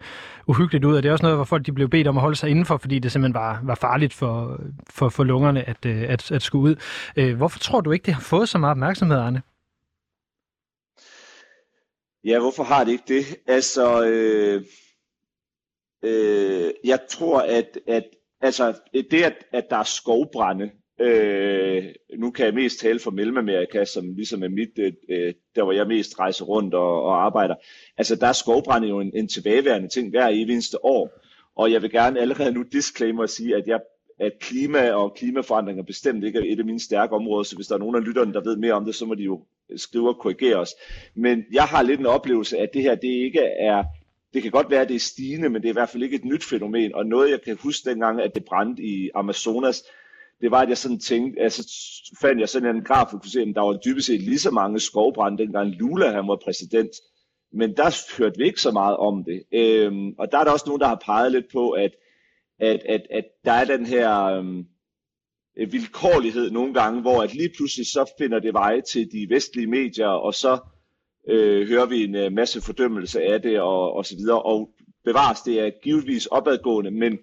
uhyggeligt 0.47 0.85
ud, 0.85 0.95
og 0.95 1.03
det 1.03 1.09
er 1.09 1.13
også 1.13 1.25
noget, 1.25 1.37
hvor 1.37 1.45
folk 1.45 1.65
de 1.65 1.71
blev 1.71 1.89
bedt 1.89 2.07
om 2.07 2.17
at 2.17 2.21
holde 2.21 2.35
sig 2.35 2.49
indenfor, 2.49 2.77
fordi 2.77 2.99
det 2.99 3.11
simpelthen 3.11 3.33
var, 3.33 3.61
var 3.63 3.75
farligt 3.75 4.13
for, 4.13 4.59
for, 4.89 5.09
for 5.09 5.23
lungerne 5.23 5.69
at, 5.69 5.85
øh, 5.85 6.01
at, 6.01 6.31
at 6.31 6.41
skulle 6.41 6.71
ud. 6.71 6.75
Øh, 7.15 7.37
hvorfor 7.37 7.59
tror 7.59 7.81
du 7.81 7.91
ikke, 7.91 8.05
det 8.05 8.13
har 8.13 8.21
fået 8.21 8.49
så 8.49 8.57
meget 8.57 8.71
opmærksomhed, 8.71 9.17
Arne? 9.17 9.41
Ja, 12.23 12.39
hvorfor 12.39 12.63
har 12.63 12.83
det 12.83 12.91
ikke 12.91 13.03
det? 13.07 13.25
Altså, 13.47 14.05
øh, 14.05 14.63
øh, 16.03 16.71
jeg 16.83 16.99
tror, 17.09 17.39
at, 17.39 17.79
at 17.87 18.03
altså 18.41 18.73
det, 18.93 19.23
at, 19.23 19.35
at 19.53 19.65
der 19.69 19.77
er 19.77 19.83
skovbrænde, 19.83 20.71
øh, 20.99 21.83
nu 22.17 22.31
kan 22.31 22.45
jeg 22.45 22.53
mest 22.53 22.79
tale 22.79 22.99
for 22.99 23.11
Mellemamerika, 23.11 23.85
som 23.85 24.13
ligesom 24.15 24.43
er 24.43 24.49
mit, 24.49 24.79
øh, 24.79 24.93
øh 25.09 25.33
der 25.55 25.63
hvor 25.63 25.73
jeg 25.73 25.87
mest 25.87 26.19
rejser 26.19 26.45
rundt 26.45 26.73
og, 26.73 27.03
og 27.03 27.25
arbejder. 27.25 27.55
Altså 27.97 28.15
der 28.15 28.27
er 28.27 28.33
skovbrænde 28.33 28.87
jo 28.87 28.99
en, 28.99 29.11
en 29.15 29.27
tilbageværende 29.27 29.87
ting 29.87 30.09
hver 30.09 30.27
eneste 30.27 30.85
år. 30.85 31.09
Og 31.55 31.71
jeg 31.71 31.81
vil 31.81 31.91
gerne 31.91 32.19
allerede 32.19 32.51
nu 32.51 32.63
disclaimer 32.71 33.23
at 33.23 33.29
sige, 33.29 33.55
at 33.55 33.67
jeg 33.67 33.79
at 34.19 34.31
klima 34.39 34.91
og 34.91 35.15
klimaforandringer 35.15 35.83
bestemt 35.83 36.23
ikke 36.23 36.39
er 36.39 36.43
et 36.53 36.59
af 36.59 36.65
mine 36.65 36.79
stærke 36.79 37.15
områder, 37.15 37.43
så 37.43 37.55
hvis 37.55 37.67
der 37.67 37.75
er 37.75 37.79
nogen 37.79 37.95
af 37.95 38.05
lytterne, 38.05 38.33
der 38.33 38.41
ved 38.41 38.57
mere 38.57 38.73
om 38.73 38.85
det, 38.85 38.95
så 38.95 39.05
må 39.05 39.15
de 39.15 39.23
jo 39.23 39.43
skrive 39.75 40.09
og 40.09 40.19
korrigere 40.19 40.55
os. 40.55 40.69
Men 41.15 41.45
jeg 41.53 41.63
har 41.63 41.81
lidt 41.81 41.99
en 41.99 42.05
oplevelse 42.05 42.57
af, 42.57 42.63
at 42.63 42.73
det 42.73 42.81
her 42.81 42.95
det 42.95 43.07
ikke 43.07 43.39
er, 43.39 43.83
det 44.33 44.41
kan 44.41 44.51
godt 44.51 44.69
være, 44.69 44.81
at 44.81 44.89
det 44.89 44.95
er 44.95 44.99
stigende, 44.99 45.49
men 45.49 45.61
det 45.61 45.67
er 45.67 45.73
i 45.73 45.79
hvert 45.79 45.89
fald 45.89 46.03
ikke 46.03 46.15
et 46.15 46.25
nyt 46.25 46.43
fænomen. 46.43 46.95
Og 46.95 47.05
noget, 47.05 47.31
jeg 47.31 47.41
kan 47.41 47.57
huske 47.63 47.89
dengang, 47.89 48.21
at 48.21 48.35
det 48.35 48.45
brændte 48.45 48.83
i 48.83 49.09
Amazonas, 49.15 49.83
det 50.41 50.51
var, 50.51 50.61
at 50.61 50.69
jeg 50.69 50.77
sådan 50.77 50.99
tænkte, 50.99 51.41
altså 51.41 51.71
fandt 52.21 52.39
jeg 52.39 52.49
sådan 52.49 52.75
en 52.75 52.83
graf, 52.83 53.13
og 53.13 53.21
kunne 53.21 53.31
se, 53.31 53.41
at 53.41 53.55
der 53.55 53.61
var 53.61 53.77
dybest 53.85 54.07
set 54.07 54.21
lige 54.21 54.39
så 54.39 54.51
mange 54.51 54.79
skovbrænde, 54.79 55.43
dengang 55.43 55.69
Lula 55.69 56.11
han 56.11 56.27
var 56.27 56.39
præsident. 56.43 56.91
Men 57.53 57.77
der 57.77 58.17
hørte 58.17 58.37
vi 58.37 58.45
ikke 58.45 58.61
så 58.61 58.71
meget 58.71 58.97
om 58.97 59.23
det. 59.23 59.43
Øhm, 59.51 60.13
og 60.19 60.31
der 60.31 60.37
er 60.37 60.43
der 60.43 60.51
også 60.51 60.65
nogen, 60.67 60.81
der 60.81 60.87
har 60.87 61.01
peget 61.05 61.31
lidt 61.31 61.45
på, 61.51 61.69
at 61.69 61.91
at, 62.59 62.81
at, 62.85 63.01
at 63.09 63.25
der 63.45 63.51
er 63.51 63.65
den 63.65 63.85
her 63.85 64.23
øhm, 64.23 64.65
øh, 65.57 65.71
vilkårlighed 65.71 66.51
nogle 66.51 66.73
gange, 66.73 67.01
hvor 67.01 67.23
at 67.23 67.33
lige 67.33 67.51
pludselig 67.57 67.87
så 67.87 68.13
finder 68.17 68.39
det 68.39 68.53
vej 68.53 68.81
til 68.81 69.11
de 69.11 69.27
vestlige 69.29 69.67
medier, 69.67 70.07
og 70.07 70.33
så 70.33 70.59
øh, 71.29 71.67
hører 71.67 71.85
vi 71.85 72.03
en 72.03 72.15
øh, 72.15 72.31
masse 72.31 72.61
fordømmelse 72.61 73.21
af 73.21 73.41
det 73.41 73.59
og, 73.59 73.93
og 73.93 74.05
så 74.05 74.15
videre. 74.15 74.41
Og 74.41 74.69
bevares, 75.05 75.41
det 75.41 75.59
er 75.59 75.71
givetvis 75.83 76.25
opadgående, 76.25 76.91
men, 76.91 77.19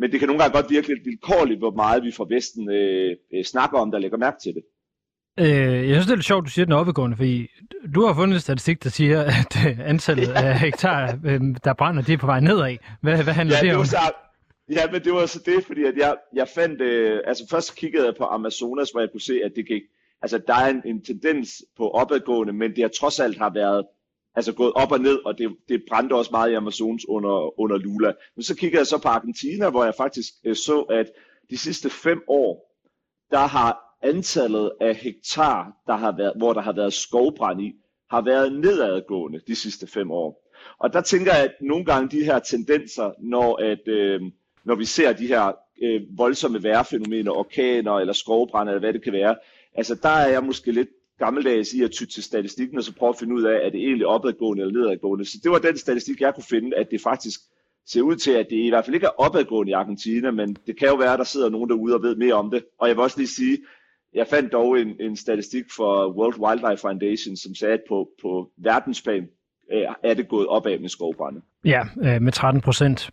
men 0.00 0.12
det 0.12 0.18
kan 0.18 0.28
nogle 0.28 0.42
gange 0.42 0.56
godt 0.56 0.70
virke 0.70 0.88
lidt 0.88 1.04
vilkårligt, 1.04 1.58
hvor 1.58 1.70
meget 1.70 2.04
vi 2.04 2.12
fra 2.12 2.26
Vesten 2.34 2.70
øh, 2.70 3.16
øh, 3.34 3.44
snakker 3.44 3.78
om, 3.78 3.90
der 3.90 3.98
lægger 3.98 4.18
mærke 4.18 4.36
til 4.42 4.54
det. 4.54 4.62
Øh, 5.40 5.88
jeg 5.88 5.94
synes, 5.94 6.06
det 6.06 6.12
er 6.12 6.16
lidt 6.16 6.26
sjovt, 6.26 6.44
du 6.44 6.50
siger 6.50 6.64
den 6.64 6.72
opadgående, 6.72 7.16
fordi 7.16 7.48
du 7.94 8.06
har 8.06 8.14
fundet 8.14 8.34
en 8.34 8.40
statistik, 8.40 8.84
der 8.84 8.90
siger, 8.90 9.20
at 9.40 9.52
øh, 9.66 9.88
antallet 9.88 10.28
af 10.28 10.58
hektar, 10.58 11.18
øh, 11.24 11.40
der 11.64 11.74
brænder, 11.74 12.02
det 12.02 12.12
er 12.12 12.18
på 12.18 12.26
vej 12.26 12.40
nedad. 12.40 12.76
Hvad, 13.02 13.24
hvad 13.24 13.34
handler 13.34 13.56
ja, 13.56 13.62
det, 13.62 13.70
det 13.70 13.78
om? 13.78 13.84
Så, 13.84 13.96
Ja, 14.70 14.90
men 14.92 15.04
det 15.04 15.12
var 15.12 15.26
så 15.26 15.42
det, 15.46 15.64
fordi 15.66 15.84
at 15.84 15.96
jeg, 15.96 16.16
jeg 16.34 16.48
fandt, 16.54 16.80
øh, 16.80 17.20
altså 17.26 17.44
først 17.50 17.76
kiggede 17.76 18.06
jeg 18.06 18.14
på 18.18 18.24
Amazonas, 18.24 18.90
hvor 18.90 19.00
jeg 19.00 19.10
kunne 19.12 19.20
se, 19.20 19.40
at 19.44 19.52
det 19.56 19.66
gik, 19.66 19.82
altså 20.22 20.40
der 20.46 20.54
er 20.54 20.68
en, 20.68 20.82
en 20.84 21.04
tendens 21.04 21.62
på 21.76 21.90
opadgående, 21.90 22.52
men 22.52 22.70
det 22.70 22.82
har 22.84 22.88
trods 23.00 23.20
alt 23.20 23.38
har 23.38 23.50
været, 23.54 23.86
altså 24.34 24.52
gået 24.52 24.72
op 24.72 24.92
og 24.92 25.00
ned, 25.00 25.18
og 25.26 25.38
det, 25.38 25.56
det 25.68 25.82
brændte 25.88 26.14
også 26.14 26.30
meget 26.30 26.50
i 26.50 26.54
Amazonas 26.54 27.08
under, 27.08 27.60
under 27.60 27.76
Lula. 27.76 28.12
Men 28.36 28.42
så 28.42 28.56
kiggede 28.56 28.78
jeg 28.78 28.86
så 28.86 28.98
på 28.98 29.08
Argentina, 29.08 29.70
hvor 29.70 29.84
jeg 29.84 29.94
faktisk 29.94 30.32
øh, 30.44 30.56
så, 30.56 30.80
at 30.80 31.06
de 31.50 31.58
sidste 31.58 31.90
fem 31.90 32.22
år, 32.28 32.76
der 33.30 33.46
har 33.46 33.96
antallet 34.02 34.72
af 34.80 34.94
hektar, 34.94 35.72
der 35.86 35.96
har 35.96 36.16
været, 36.16 36.32
hvor 36.36 36.52
der 36.52 36.60
har 36.60 36.72
været 36.72 36.92
skovbrand 36.92 37.62
i, 37.62 37.72
har 38.10 38.20
været 38.20 38.52
nedadgående 38.52 39.40
de 39.46 39.54
sidste 39.54 39.86
fem 39.86 40.10
år. 40.10 40.50
Og 40.78 40.92
der 40.92 41.00
tænker 41.00 41.34
jeg, 41.34 41.44
at 41.44 41.54
nogle 41.60 41.84
gange 41.84 42.18
de 42.18 42.24
her 42.24 42.38
tendenser, 42.38 43.12
når 43.18 43.56
at, 43.56 43.88
øh, 43.88 44.20
når 44.64 44.74
vi 44.74 44.84
ser 44.84 45.12
de 45.12 45.26
her 45.26 45.52
øh, 45.82 46.02
voldsomme 46.18 46.62
vejrfænomener, 46.62 47.32
orkaner 47.32 47.92
eller 47.92 48.12
skovbrænde, 48.12 48.72
eller 48.72 48.80
hvad 48.80 48.92
det 48.92 49.02
kan 49.02 49.12
være. 49.12 49.36
Altså 49.74 49.94
der 49.94 50.08
er 50.08 50.28
jeg 50.28 50.44
måske 50.44 50.72
lidt 50.72 50.88
gammeldags 51.24 51.72
i 51.72 51.82
at 51.82 51.90
tytte 51.90 52.14
til 52.14 52.22
statistikken 52.22 52.78
og 52.78 52.84
så 52.84 52.94
prøve 52.94 53.08
at 53.08 53.18
finde 53.18 53.34
ud 53.34 53.42
af, 53.42 53.66
er 53.66 53.70
det 53.70 53.80
egentlig 53.80 54.06
opadgående 54.06 54.62
eller 54.62 54.80
nedadgående. 54.80 55.24
Så 55.24 55.38
det 55.42 55.50
var 55.50 55.58
den 55.58 55.76
statistik, 55.76 56.20
jeg 56.20 56.34
kunne 56.34 56.50
finde, 56.50 56.76
at 56.76 56.88
det 56.90 57.00
faktisk 57.00 57.40
ser 57.86 58.02
ud 58.02 58.16
til, 58.16 58.30
at 58.30 58.46
det 58.50 58.56
i 58.56 58.68
hvert 58.68 58.84
fald 58.84 58.94
ikke 58.94 59.06
er 59.06 59.20
opadgående 59.24 59.70
i 59.70 59.72
Argentina, 59.82 60.30
men 60.30 60.56
det 60.66 60.78
kan 60.78 60.88
jo 60.88 60.94
være, 60.94 61.12
at 61.12 61.18
der 61.18 61.24
sidder 61.24 61.48
nogen 61.48 61.70
derude 61.70 61.94
og 61.94 62.02
ved 62.02 62.16
mere 62.16 62.34
om 62.34 62.50
det. 62.50 62.64
Og 62.78 62.88
jeg 62.88 62.96
vil 62.96 63.02
også 63.02 63.18
lige 63.18 63.28
sige, 63.28 63.58
jeg 64.14 64.26
fandt 64.26 64.52
dog 64.52 64.80
en, 64.80 65.00
en 65.00 65.16
statistik 65.16 65.64
for 65.76 66.12
World 66.18 66.38
Wildlife 66.38 66.80
Foundation, 66.80 67.36
som 67.36 67.54
sagde, 67.54 67.74
at 67.74 67.82
på, 67.88 68.08
på 68.22 68.50
verdensplan 68.56 69.28
øh, 69.72 69.82
er 70.02 70.14
det 70.14 70.28
gået 70.28 70.46
opad 70.46 70.78
med 70.78 70.88
skovbrænde. 70.88 71.40
Ja, 71.64 71.82
øh, 72.02 72.22
med 72.22 72.32
13 72.32 72.60
procent 72.60 73.10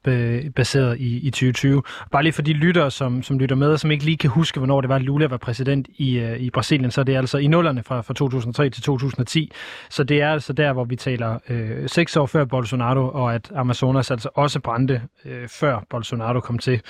baseret 0.56 1.00
i, 1.00 1.28
i 1.28 1.30
2020. 1.30 1.84
Bare 2.12 2.24
lige 2.24 2.34
for 2.34 2.42
de 2.42 2.54
lyttere, 2.54 2.92
som, 2.92 3.24
som 3.24 3.40
lytter 3.40 3.56
med, 3.56 3.68
og 3.68 3.80
som 3.80 3.92
ikke 3.92 4.06
lige 4.06 4.18
kan 4.18 4.30
huske, 4.30 4.60
hvornår 4.60 4.82
det 4.82 4.90
var, 4.90 4.96
at 4.96 5.02
Lula 5.02 5.28
var 5.28 5.38
præsident 5.38 5.88
i, 5.96 6.20
øh, 6.20 6.40
i 6.40 6.50
Brasilien, 6.50 6.92
så 6.92 7.02
er 7.02 7.06
det 7.06 7.16
altså 7.16 7.38
i 7.38 7.48
nullerne 7.48 7.84
fra, 7.84 8.02
fra 8.02 8.14
2003 8.14 8.70
til 8.70 8.84
2010. 8.84 9.52
Så 9.90 10.04
det 10.04 10.22
er 10.22 10.32
altså 10.32 10.54
der, 10.54 10.74
hvor 10.74 10.84
vi 10.84 10.96
taler 10.96 11.40
øh, 11.50 11.90
seks 11.90 12.18
år 12.18 12.26
før 12.26 12.46
Bolsonaro, 12.46 13.10
og 13.14 13.36
at 13.36 13.52
Amazonas 13.56 14.12
altså 14.12 14.30
også 14.36 14.60
brændte 14.60 15.02
øh, 15.26 15.48
før 15.48 15.86
Bolsonaro 15.90 16.40
kom 16.40 16.58
til. 16.58 16.82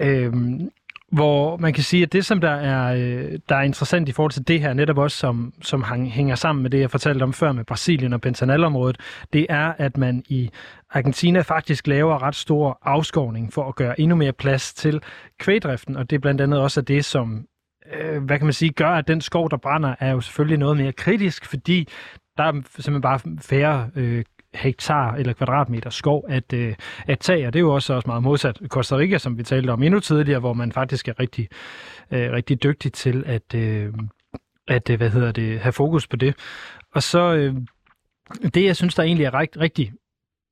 Øh, 0.00 0.32
hvor 1.14 1.56
man 1.56 1.72
kan 1.72 1.82
sige, 1.82 2.02
at 2.02 2.12
det, 2.12 2.26
som 2.26 2.40
der 2.40 2.50
er, 2.50 2.94
øh, 2.94 3.38
der 3.48 3.56
er 3.56 3.62
interessant 3.62 4.08
i 4.08 4.12
forhold 4.12 4.32
til 4.32 4.48
det 4.48 4.60
her, 4.60 4.72
netop 4.72 4.98
også 4.98 5.16
som, 5.16 5.54
som 5.62 5.84
hænger 6.04 6.34
sammen 6.34 6.62
med 6.62 6.70
det, 6.70 6.80
jeg 6.80 6.90
fortalte 6.90 7.22
om 7.22 7.32
før 7.32 7.52
med 7.52 7.64
Brasilien 7.64 8.12
og 8.12 8.20
Pantanalområdet, 8.20 8.96
det 9.32 9.46
er, 9.48 9.72
at 9.78 9.96
man 9.96 10.22
i 10.28 10.50
Argentina 10.90 11.40
faktisk 11.40 11.86
laver 11.86 12.22
ret 12.22 12.34
stor 12.34 12.78
afskovning 12.82 13.52
for 13.52 13.68
at 13.68 13.74
gøre 13.74 14.00
endnu 14.00 14.16
mere 14.16 14.32
plads 14.32 14.74
til 14.74 15.00
kvægdriften, 15.38 15.96
og 15.96 16.10
det 16.10 16.16
er 16.16 16.20
blandt 16.20 16.40
andet 16.40 16.60
også 16.60 16.80
det, 16.80 17.04
som 17.04 17.46
øh, 17.92 18.22
hvad 18.24 18.38
kan 18.38 18.46
man 18.46 18.52
sige, 18.52 18.72
gør, 18.72 18.90
at 18.90 19.08
den 19.08 19.20
skov, 19.20 19.50
der 19.50 19.56
brænder, 19.56 19.94
er 20.00 20.10
jo 20.10 20.20
selvfølgelig 20.20 20.58
noget 20.58 20.76
mere 20.76 20.92
kritisk, 20.92 21.44
fordi 21.44 21.88
der 22.36 22.44
er 22.44 22.52
simpelthen 22.52 23.00
bare 23.00 23.20
færre 23.40 23.90
øh, 23.96 24.24
hektar 24.54 25.14
eller 25.14 25.32
kvadratmeter 25.32 25.90
skov 25.90 26.24
at, 26.28 26.52
øh, 26.52 26.74
at 27.06 27.18
tage, 27.18 27.46
og 27.46 27.52
det 27.52 27.58
er 27.58 27.60
jo 27.60 27.74
også, 27.74 27.94
også 27.94 28.06
meget 28.06 28.22
modsat 28.22 28.60
Costa 28.68 28.96
Rica, 28.96 29.18
som 29.18 29.38
vi 29.38 29.42
talte 29.42 29.70
om 29.70 29.82
endnu 29.82 30.00
tidligere, 30.00 30.40
hvor 30.40 30.52
man 30.52 30.72
faktisk 30.72 31.08
er 31.08 31.20
rigtig, 31.20 31.48
øh, 32.10 32.32
rigtig 32.32 32.62
dygtig 32.62 32.92
til 32.92 33.22
at, 33.26 33.54
øh, 33.54 33.92
at 34.68 34.90
øh, 34.90 34.96
hvad 34.96 35.10
hedder 35.10 35.32
det, 35.32 35.60
have 35.60 35.72
fokus 35.72 36.06
på 36.06 36.16
det. 36.16 36.34
Og 36.94 37.02
så 37.02 37.34
øh, 37.34 37.54
det, 38.54 38.64
jeg 38.64 38.76
synes, 38.76 38.94
der 38.94 39.02
egentlig 39.02 39.24
er 39.24 39.38
rigt, 39.40 39.56
rigtig 39.60 39.92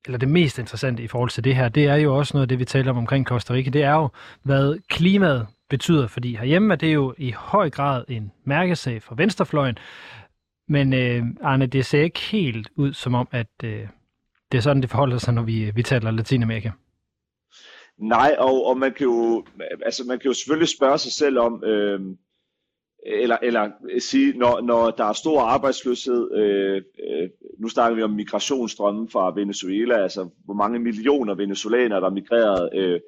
eller 0.07 0.19
det 0.19 0.29
mest 0.29 0.59
interessante 0.59 1.03
i 1.03 1.07
forhold 1.07 1.31
til 1.31 1.45
det 1.45 1.57
her, 1.57 1.69
det 1.69 1.85
er 1.85 1.97
jo 1.97 2.17
også 2.17 2.37
noget 2.37 2.45
af 2.45 2.49
det, 2.49 2.59
vi 2.59 2.65
taler 2.65 2.91
om 2.91 2.99
omkring 2.99 3.27
Costa 3.27 3.55
Rica, 3.55 3.71
det 3.71 3.83
er 3.83 3.95
jo, 3.95 4.09
hvad 4.43 4.79
klimaet 4.89 5.47
betyder, 5.71 6.07
fordi 6.07 6.37
herhjemme 6.37 6.75
er 6.75 6.77
det 6.77 6.95
jo 6.95 7.15
i 7.19 7.35
høj 7.37 7.71
grad 7.71 8.05
en 8.09 8.33
mærkesag 8.45 9.03
for 9.03 9.15
venstrefløjen, 9.15 9.79
men 10.73 10.93
øh, 10.93 11.23
Arne, 11.41 11.67
det 11.67 11.87
ser 11.87 12.03
ikke 12.03 12.21
helt 12.21 12.69
ud 12.77 12.93
som 12.93 13.15
om, 13.15 13.29
at 13.31 13.53
øh, 13.65 13.89
det 14.53 14.59
er 14.59 14.63
sådan, 14.63 14.83
det 14.83 14.91
forholder 14.91 15.19
sig, 15.19 15.35
når 15.35 15.43
vi, 15.43 15.71
vi 15.75 15.83
taler 15.83 16.11
Latinamerika. 16.11 16.71
Nej, 17.99 18.37
og, 18.39 18.67
og 18.67 18.79
man, 18.79 18.93
kan 18.93 19.05
jo, 19.05 19.45
altså 19.85 20.05
man 20.09 20.19
kan 20.19 20.29
jo 20.29 20.35
selvfølgelig 20.35 20.69
spørge 20.69 20.99
sig 20.99 21.13
selv 21.13 21.39
om, 21.39 21.65
øh, 21.65 22.01
eller, 23.07 23.37
eller 23.43 23.71
sige, 23.99 24.39
når, 24.39 24.61
når 24.61 24.91
der 24.91 25.05
er 25.05 25.13
stor 25.13 25.41
arbejdsløshed, 25.41 26.35
øh, 26.35 26.83
øh, 27.09 27.29
nu 27.59 27.69
snakker 27.69 27.97
vi 27.97 28.03
om 28.03 28.11
migrationsstrømmen 28.11 29.09
fra 29.09 29.33
Venezuela, 29.35 29.95
altså 30.03 30.29
hvor 30.45 30.55
mange 30.55 30.79
millioner 30.79 31.35
venezolanere, 31.35 32.01
der 32.01 32.07
er 32.07 32.19
migreret. 32.21 32.71
Øh, 32.75 33.01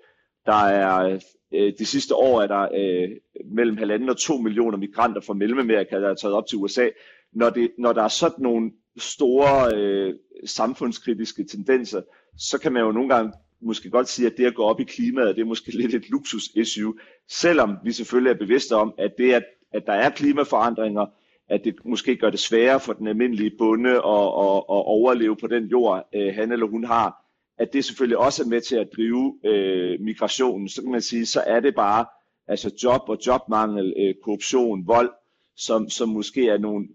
der 0.47 0.65
er 0.65 1.19
øh, 1.55 1.73
de 1.79 1.87
sidste 1.87 2.15
år 2.15 2.43
er 2.43 2.47
der 2.47 2.69
øh, 2.75 3.11
mellem 3.55 3.77
halvanden 3.77 4.09
og 4.09 4.17
to 4.17 4.37
millioner 4.37 4.79
migranter 4.79 5.21
fra 5.21 5.35
Mellemamerika, 5.35 6.01
der 6.01 6.09
er 6.09 6.15
taget 6.15 6.35
op 6.35 6.47
til 6.47 6.59
USA 6.59 6.89
når, 7.35 7.51
det, 7.51 7.71
når 7.79 7.93
der 7.93 8.03
er 8.03 8.09
sådan 8.09 8.43
nogle 8.43 8.73
store 8.99 9.77
øh, 9.77 10.15
samfundskritiske 10.47 11.45
tendenser, 11.45 12.03
så 12.39 12.59
kan 12.59 12.73
man 12.73 12.83
jo 12.83 12.93
nogle 12.93 13.15
gange 13.15 13.33
måske 13.61 13.91
godt 13.91 14.09
sige, 14.09 14.27
at 14.27 14.37
det 14.37 14.47
at 14.47 14.55
gå 14.55 14.63
op 14.63 14.81
i 14.81 14.85
klimaet, 14.85 15.37
det 15.37 15.43
er 15.43 15.47
måske 15.47 15.71
lidt 15.71 15.95
et 15.95 16.11
luksus-issue, 16.11 16.95
selvom 17.29 17.77
vi 17.85 17.93
selvfølgelig 17.93 18.31
er 18.31 18.39
bevidste 18.39 18.73
om, 18.73 18.95
at 18.99 19.13
det, 19.19 19.33
at, 19.33 19.45
at 19.73 19.87
der 19.87 19.93
er 19.93 20.11
klimaforandringer, 20.11 21.07
at 21.49 21.61
det 21.65 21.75
måske 21.85 22.17
gør 22.17 22.31
det 22.31 22.41
sværere 22.41 22.81
for 22.81 22.93
den 22.93 23.07
almindelige 23.07 23.53
bonde 23.59 23.91
at, 23.91 23.97
at, 23.97 24.57
at 24.57 24.83
overleve 24.97 25.37
på 25.37 25.47
den 25.47 25.65
jord, 25.65 26.09
øh, 26.15 26.35
han 26.35 26.53
eller 26.53 26.67
hun 26.67 26.85
har, 26.85 27.25
at 27.59 27.73
det 27.73 27.85
selvfølgelig 27.85 28.19
også 28.19 28.43
er 28.43 28.47
med 28.47 28.61
til 28.61 28.77
at 28.77 28.89
drive 28.97 29.39
øh, 29.45 30.01
migrationen, 30.01 30.69
så 30.69 30.83
kan 30.83 30.91
man 30.91 31.01
sige, 31.03 31.27
så 31.27 31.41
er 31.47 31.61
det 31.61 31.75
bare 31.75 32.07
altså 32.49 32.71
job 32.83 33.03
og 33.09 33.19
jobmangel, 33.27 33.95
øh, 33.97 34.15
korruption, 34.23 34.87
vold, 34.87 35.11
som, 35.57 35.91
som 35.91 36.09
måske 36.09 36.49
er 36.49 36.59
nogle 36.59 36.89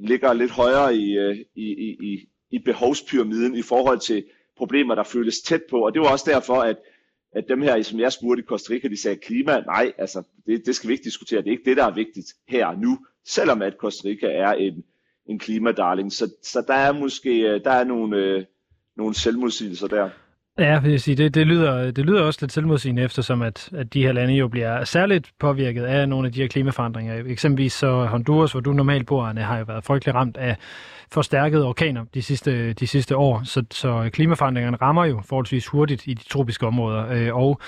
ligger 0.00 0.32
lidt 0.32 0.50
højere 0.50 0.96
i, 0.96 1.18
øh, 1.18 1.36
i, 1.54 1.66
i, 1.72 1.96
i, 2.00 2.28
i 2.50 2.58
behovspyramiden 2.58 3.54
i 3.54 3.62
forhold 3.62 3.98
til 3.98 4.24
problemer, 4.56 4.94
der 4.94 5.02
føles 5.02 5.40
tæt 5.40 5.62
på. 5.70 5.84
Og 5.86 5.94
det 5.94 6.02
var 6.02 6.12
også 6.12 6.30
derfor, 6.30 6.54
at, 6.54 6.76
at 7.32 7.44
dem 7.48 7.62
her, 7.62 7.82
som 7.82 8.00
jeg 8.00 8.12
spurgte 8.12 8.42
i 8.42 8.46
Costa 8.46 8.72
Rica, 8.72 8.88
de 8.88 9.02
sagde 9.02 9.16
klima. 9.16 9.60
Nej, 9.60 9.92
altså, 9.98 10.22
det, 10.46 10.66
det 10.66 10.76
skal 10.76 10.88
vi 10.88 10.92
ikke 10.92 11.04
diskutere. 11.04 11.40
Det 11.40 11.46
er 11.46 11.50
ikke 11.50 11.70
det, 11.70 11.76
der 11.76 11.84
er 11.84 11.94
vigtigt 11.94 12.26
her 12.48 12.66
og 12.66 12.78
nu, 12.78 12.98
selvom 13.24 13.62
at 13.62 13.74
Costa 13.78 14.08
Rica 14.08 14.26
er 14.26 14.52
en, 14.52 14.84
en 15.26 15.38
klimadarling. 15.38 16.12
Så, 16.12 16.34
så 16.42 16.64
der 16.68 16.74
er 16.74 16.92
måske 16.92 17.30
øh, 17.30 17.64
der 17.64 17.70
er 17.70 17.84
nogle, 17.84 18.16
øh, 18.16 18.44
nogle 18.96 19.14
selvmodsigelser 19.14 19.86
der. 19.86 20.10
Ja, 20.58 20.80
vil 20.80 20.90
jeg 20.90 21.00
sige, 21.00 21.14
det, 21.14 21.34
det, 21.34 21.46
lyder, 21.46 21.90
det 21.90 22.06
lyder 22.06 22.22
også 22.22 22.38
lidt 22.42 22.52
selvmodsigende, 22.52 23.02
eftersom 23.02 23.42
at, 23.42 23.68
at 23.76 23.94
de 23.94 24.02
her 24.02 24.12
lande 24.12 24.34
jo 24.34 24.48
bliver 24.48 24.84
særligt 24.84 25.30
påvirket 25.40 25.84
af 25.84 26.08
nogle 26.08 26.26
af 26.26 26.32
de 26.32 26.40
her 26.40 26.48
klimaforandringer. 26.48 27.22
Eksempelvis 27.26 27.72
så 27.72 28.04
Honduras, 28.04 28.52
hvor 28.52 28.60
du 28.60 28.72
normalt 28.72 29.06
bor, 29.06 29.24
har 29.24 29.58
jo 29.58 29.64
været 29.64 29.84
frygtelig 29.84 30.14
ramt 30.14 30.36
af 30.36 30.56
forstærkede 31.12 31.66
orkaner 31.66 32.04
de 32.14 32.22
sidste, 32.22 32.72
de 32.72 32.86
sidste 32.86 33.16
år, 33.16 33.42
så, 33.44 33.64
så 33.70 34.10
klimaforandringerne 34.12 34.76
rammer 34.76 35.04
jo 35.04 35.20
forholdsvis 35.24 35.66
hurtigt 35.66 36.06
i 36.06 36.14
de 36.14 36.24
tropiske 36.24 36.66
områder. 36.66 37.06
Øh, 37.10 37.36
og 37.36 37.60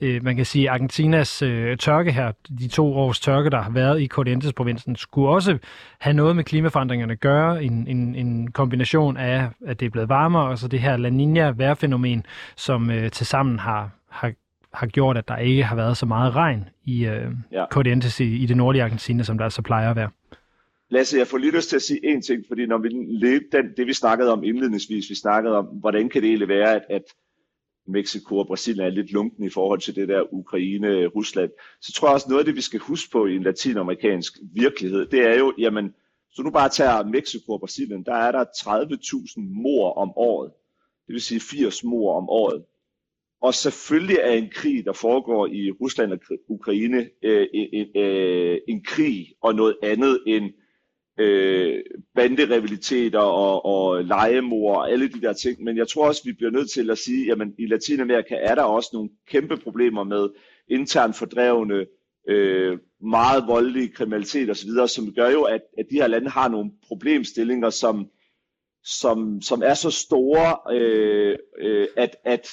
øh, 0.00 0.24
man 0.24 0.36
kan 0.36 0.44
sige, 0.44 0.70
at 0.70 0.74
Argentinas 0.74 1.42
øh, 1.42 1.76
tørke 1.76 2.12
her, 2.12 2.32
de 2.58 2.68
to 2.68 2.94
års 2.94 3.20
tørke, 3.20 3.50
der 3.50 3.62
har 3.62 3.70
været 3.70 4.00
i 4.00 4.06
Corrientes-provincen, 4.06 4.96
skulle 4.96 5.28
også 5.28 5.58
have 6.00 6.14
noget 6.14 6.36
med 6.36 6.44
klimaforandringerne 6.44 7.12
at 7.12 7.20
gøre. 7.20 7.64
En, 7.64 7.86
en, 7.88 8.14
en 8.14 8.50
kombination 8.50 9.16
af, 9.16 9.48
at 9.66 9.80
det 9.80 9.86
er 9.86 9.90
blevet 9.90 10.08
varmere, 10.08 10.48
og 10.48 10.58
så 10.58 10.68
det 10.68 10.80
her 10.80 10.96
La 10.96 11.08
Niña-vejrfænomen, 11.08 12.22
som 12.56 12.90
øh, 12.90 13.10
tilsammen 13.10 13.58
har, 13.58 13.90
har 14.10 14.32
har 14.74 14.86
gjort, 14.86 15.18
at 15.18 15.28
der 15.28 15.36
ikke 15.36 15.64
har 15.64 15.76
været 15.76 15.96
så 15.96 16.06
meget 16.06 16.36
regn 16.36 16.68
i 16.84 17.06
øh, 17.06 17.32
ja. 17.52 17.64
Corrientes 17.70 18.20
i, 18.20 18.36
i 18.36 18.46
det 18.46 18.56
nordlige 18.56 18.82
Argentina, 18.82 19.22
som 19.22 19.38
der 19.38 19.44
altså 19.44 19.62
plejer 19.62 19.90
at 19.90 19.96
være. 19.96 20.10
Lasse, 20.94 21.18
jeg 21.18 21.26
får 21.26 21.38
lige 21.38 21.56
lyst 21.56 21.68
til 21.68 21.76
at 21.76 21.82
sige 21.82 22.06
en 22.06 22.22
ting, 22.22 22.44
fordi 22.48 22.66
når 22.66 22.78
vi 22.78 22.88
den, 23.52 23.76
det 23.76 23.86
vi 23.86 23.92
snakkede 23.92 24.32
om 24.32 24.44
indledningsvis, 24.44 25.10
vi 25.10 25.14
snakkede 25.14 25.56
om, 25.56 25.64
hvordan 25.64 26.08
kan 26.08 26.22
det 26.22 26.28
egentlig 26.28 26.48
være, 26.48 26.74
at, 26.74 26.82
at 26.90 27.02
Mexico 27.86 28.38
og 28.38 28.46
Brasilien 28.46 28.86
er 28.86 28.90
lidt 28.90 29.12
lunken 29.12 29.44
i 29.44 29.50
forhold 29.50 29.80
til 29.80 29.94
det 29.94 30.08
der 30.08 30.32
Ukraine-Rusland, 30.32 31.50
så 31.80 31.92
tror 31.92 32.08
jeg 32.08 32.14
også 32.14 32.26
noget 32.28 32.40
af 32.40 32.44
det, 32.44 32.56
vi 32.56 32.60
skal 32.60 32.80
huske 32.80 33.10
på 33.10 33.26
i 33.26 33.36
en 33.36 33.42
latinamerikansk 33.42 34.38
virkelighed, 34.54 35.06
det 35.06 35.20
er 35.20 35.38
jo, 35.38 35.54
jamen, 35.58 35.94
så 36.32 36.42
nu 36.42 36.50
bare 36.50 36.68
tager 36.68 37.04
Mexico 37.04 37.52
og 37.52 37.60
Brasilien, 37.60 38.04
der 38.04 38.14
er 38.14 38.32
der 38.32 38.44
30.000 38.44 39.62
mor 39.62 39.92
om 39.92 40.12
året. 40.16 40.52
Det 41.06 41.12
vil 41.12 41.22
sige 41.22 41.40
80 41.40 41.84
mor 41.84 42.16
om 42.16 42.28
året. 42.28 42.64
Og 43.42 43.54
selvfølgelig 43.54 44.18
er 44.22 44.32
en 44.32 44.50
krig, 44.50 44.84
der 44.84 44.92
foregår 44.92 45.46
i 45.46 45.70
Rusland 45.70 46.12
og 46.12 46.18
Ukraine, 46.48 47.10
øh, 47.22 47.46
en, 47.54 47.86
øh, 47.96 48.58
en 48.68 48.84
krig 48.84 49.34
og 49.42 49.54
noget 49.54 49.76
andet 49.82 50.18
end 50.26 50.52
øh, 51.18 51.82
banderivalitet 52.14 53.14
og, 53.14 53.64
og 53.64 54.04
legemord 54.04 54.76
og 54.76 54.90
alle 54.90 55.08
de 55.08 55.20
der 55.20 55.32
ting. 55.32 55.62
Men 55.62 55.76
jeg 55.76 55.88
tror 55.88 56.06
også, 56.06 56.22
vi 56.24 56.32
bliver 56.32 56.50
nødt 56.50 56.70
til 56.70 56.90
at 56.90 56.98
sige, 56.98 57.32
at 57.32 57.38
i 57.58 57.66
Latinamerika 57.66 58.34
er 58.40 58.54
der 58.54 58.62
også 58.62 58.90
nogle 58.92 59.10
kæmpe 59.28 59.56
problemer 59.56 60.04
med 60.04 60.28
intern 60.68 61.14
fordrevne, 61.14 61.86
øh, 62.28 62.78
meget 63.02 63.46
voldelige 63.46 63.88
kriminalitet 63.88 64.50
osv., 64.50 64.70
som 64.86 65.14
gør 65.14 65.30
jo, 65.30 65.42
at, 65.42 65.60
at 65.78 65.86
de 65.90 65.96
her 65.96 66.06
lande 66.06 66.30
har 66.30 66.48
nogle 66.48 66.70
problemstillinger, 66.88 67.70
som, 67.70 68.10
som, 68.84 69.40
som 69.42 69.62
er 69.64 69.74
så 69.74 69.90
store, 69.90 70.74
øh, 70.76 71.36
øh, 71.58 71.88
at, 71.96 72.16
at 72.24 72.48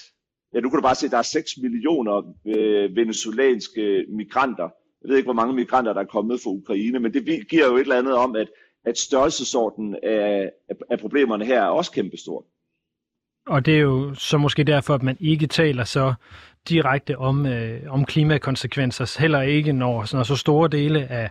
ja, 0.54 0.60
nu 0.60 0.70
kan 0.70 0.78
du 0.78 0.82
bare 0.82 0.96
se, 0.96 1.06
at 1.06 1.12
der 1.12 1.18
er 1.18 1.22
6 1.22 1.52
millioner 1.62 2.36
øh, 2.48 2.96
venezuelanske 2.96 4.06
migranter, 4.10 4.70
jeg 5.02 5.10
ved 5.10 5.18
ikke, 5.18 5.28
hvor 5.28 5.34
mange 5.34 5.54
migranter, 5.54 5.94
der 5.94 6.02
er 6.02 6.06
kommet 6.06 6.40
fra 6.44 6.50
Ukraine, 6.50 7.00
men 7.00 7.14
det 7.14 7.48
giver 7.50 7.66
jo 7.66 7.76
et 7.76 7.82
eller 7.82 7.98
andet 7.98 8.16
om, 8.16 8.36
at, 8.36 8.48
at 8.86 8.98
størrelsesordenen 8.98 9.96
af, 10.04 10.52
af 10.90 11.00
problemerne 11.00 11.46
her 11.46 11.62
er 11.62 11.68
også 11.68 11.92
kæmpestor. 11.92 12.46
Og 13.48 13.66
det 13.66 13.76
er 13.76 13.80
jo 13.80 14.14
så 14.14 14.38
måske 14.38 14.64
derfor, 14.64 14.94
at 14.94 15.04
man 15.04 15.18
ikke 15.20 15.48
taler 15.48 15.84
så 15.84 16.14
direkte 16.70 17.18
om, 17.18 17.46
øh, 17.46 17.80
om 17.90 18.06
klimakonsekvenser, 18.06 19.20
heller 19.20 19.42
ikke 19.42 19.74
når, 19.74 20.16
når 20.16 20.24
så 20.24 20.36
store 20.36 20.70
dele 20.70 21.12
af 21.12 21.30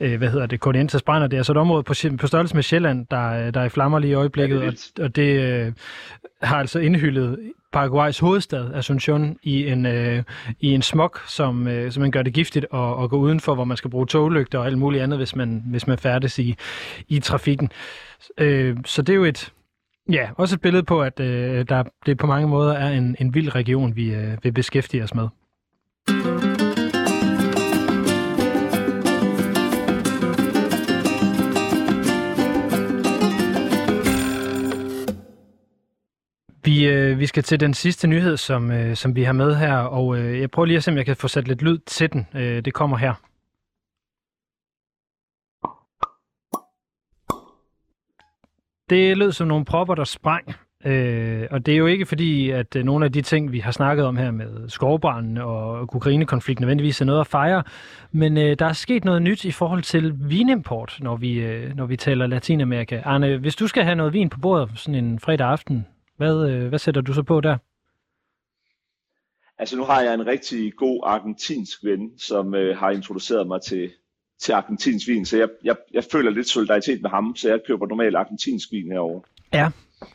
øh, 0.00 0.18
hvad 0.18 0.28
hedder 0.28 0.46
det, 0.46 0.60
Corrientes 0.60 1.02
brænder. 1.02 1.28
Det 1.28 1.38
er 1.38 1.42
så 1.42 1.52
et 1.52 1.58
område 1.58 1.82
på, 1.82 1.94
på 2.18 2.26
størrelse 2.26 2.54
med 2.54 2.62
Sjælland, 2.62 3.06
der, 3.10 3.50
der 3.50 3.60
er 3.60 3.64
i 3.64 3.68
flammer 3.68 3.98
lige 3.98 4.10
i 4.10 4.14
øjeblikket, 4.14 4.60
ja, 4.60 4.66
det 4.66 4.92
og, 4.98 5.04
og 5.04 5.16
det 5.16 5.40
øh, 5.40 5.72
har 6.42 6.58
altså 6.58 6.78
indhyldet 6.78 7.38
Paraguays 7.72 8.18
hovedstad, 8.18 8.74
Asunción, 8.74 9.38
i 9.42 9.66
en, 9.66 9.86
øh, 9.86 10.22
i 10.60 10.74
en 10.74 10.82
smog, 10.82 11.12
som, 11.28 11.68
øh, 11.68 11.92
som 11.92 12.00
man 12.00 12.10
gør 12.10 12.22
det 12.22 12.32
giftigt 12.32 12.66
at, 12.74 13.02
at 13.02 13.10
gå 13.10 13.16
udenfor, 13.16 13.54
hvor 13.54 13.64
man 13.64 13.76
skal 13.76 13.90
bruge 13.90 14.06
toglygter 14.06 14.58
og 14.58 14.66
alt 14.66 14.78
muligt 14.78 15.02
andet, 15.02 15.18
hvis 15.18 15.36
man, 15.36 15.62
hvis 15.66 15.86
man 15.86 15.98
færdes 15.98 16.38
i, 16.38 16.56
i 17.08 17.20
trafikken. 17.20 17.70
Øh, 18.38 18.76
så 18.84 19.02
det 19.02 19.12
er 19.12 19.16
jo 19.16 19.24
et, 19.24 19.52
ja, 20.12 20.28
også 20.36 20.54
et 20.54 20.60
billede 20.60 20.82
på, 20.82 21.02
at 21.02 21.20
øh, 21.20 21.68
der, 21.68 21.84
det 22.06 22.18
på 22.18 22.26
mange 22.26 22.48
måder 22.48 22.72
er 22.72 22.90
en, 22.90 23.16
en 23.20 23.34
vild 23.34 23.54
region, 23.54 23.96
vi 23.96 24.14
øh, 24.14 24.38
vil 24.42 24.52
beskæftige 24.52 25.02
os 25.02 25.14
med. 25.14 25.28
Vi, 36.64 36.88
øh, 36.88 37.18
vi 37.18 37.26
skal 37.26 37.42
til 37.42 37.60
den 37.60 37.74
sidste 37.74 38.08
nyhed, 38.08 38.36
som, 38.36 38.70
øh, 38.70 38.96
som 38.96 39.16
vi 39.16 39.22
har 39.22 39.32
med 39.32 39.54
her, 39.54 39.76
og 39.76 40.18
øh, 40.18 40.40
jeg 40.40 40.50
prøver 40.50 40.66
lige 40.66 40.76
at 40.76 40.84
se, 40.84 40.90
om 40.90 40.96
jeg 40.96 41.06
kan 41.06 41.16
få 41.16 41.28
sat 41.28 41.48
lidt 41.48 41.62
lyd 41.62 41.78
til 41.86 42.12
den. 42.12 42.26
Øh, 42.34 42.64
det 42.64 42.74
kommer 42.74 42.96
her. 42.96 43.14
Det 48.90 49.16
lød 49.16 49.32
som 49.32 49.48
nogle 49.48 49.64
propper, 49.64 49.94
der 49.94 50.04
sprang. 50.04 50.54
Øh, 50.84 51.48
og 51.50 51.66
det 51.66 51.74
er 51.74 51.78
jo 51.78 51.86
ikke 51.86 52.06
fordi, 52.06 52.50
at 52.50 52.76
øh, 52.76 52.84
nogle 52.84 53.04
af 53.04 53.12
de 53.12 53.22
ting, 53.22 53.52
vi 53.52 53.58
har 53.58 53.70
snakket 53.70 54.04
om 54.04 54.16
her 54.16 54.30
med 54.30 54.68
skovbranden 54.68 55.38
og 55.38 55.82
Ukraine-konflikten 55.94 56.62
nødvendigvis 56.62 57.00
er 57.00 57.04
noget 57.04 57.20
at 57.20 57.26
fejre, 57.26 57.62
men 58.12 58.36
øh, 58.36 58.58
der 58.58 58.66
er 58.66 58.72
sket 58.72 59.04
noget 59.04 59.22
nyt 59.22 59.44
i 59.44 59.50
forhold 59.50 59.82
til 59.82 60.14
vinimport, 60.16 60.98
når 61.00 61.16
vi, 61.16 61.38
øh, 61.38 61.76
når 61.76 61.86
vi 61.86 61.96
taler 61.96 62.26
Latinamerika. 62.26 63.00
Arne, 63.04 63.36
hvis 63.36 63.56
du 63.56 63.66
skal 63.68 63.84
have 63.84 63.96
noget 63.96 64.12
vin 64.12 64.30
på 64.30 64.38
bordet 64.40 64.70
sådan 64.74 65.04
en 65.04 65.20
fredag 65.20 65.48
aften, 65.48 65.86
hvad, 66.16 66.48
øh, 66.50 66.68
hvad 66.68 66.78
sætter 66.78 67.00
du 67.00 67.12
så 67.12 67.22
på 67.22 67.40
der? 67.40 67.56
Altså 69.58 69.76
nu 69.76 69.84
har 69.84 70.00
jeg 70.00 70.14
en 70.14 70.26
rigtig 70.26 70.72
god 70.76 71.02
argentinsk 71.04 71.84
ven, 71.84 72.18
som 72.18 72.54
øh, 72.54 72.78
har 72.78 72.90
introduceret 72.90 73.46
mig 73.46 73.60
til, 73.62 73.90
til 74.40 74.52
argentinsk 74.52 75.08
vin, 75.08 75.26
så 75.26 75.36
jeg, 75.36 75.48
jeg, 75.64 75.76
jeg 75.94 76.04
føler 76.12 76.30
lidt 76.30 76.48
solidaritet 76.48 77.02
med 77.02 77.10
ham, 77.10 77.36
så 77.36 77.48
jeg 77.48 77.60
køber 77.66 77.86
normalt 77.86 78.16
argentinsk 78.16 78.72
vin 78.72 78.92
herovre. 78.92 79.22
Ja, 79.52 79.70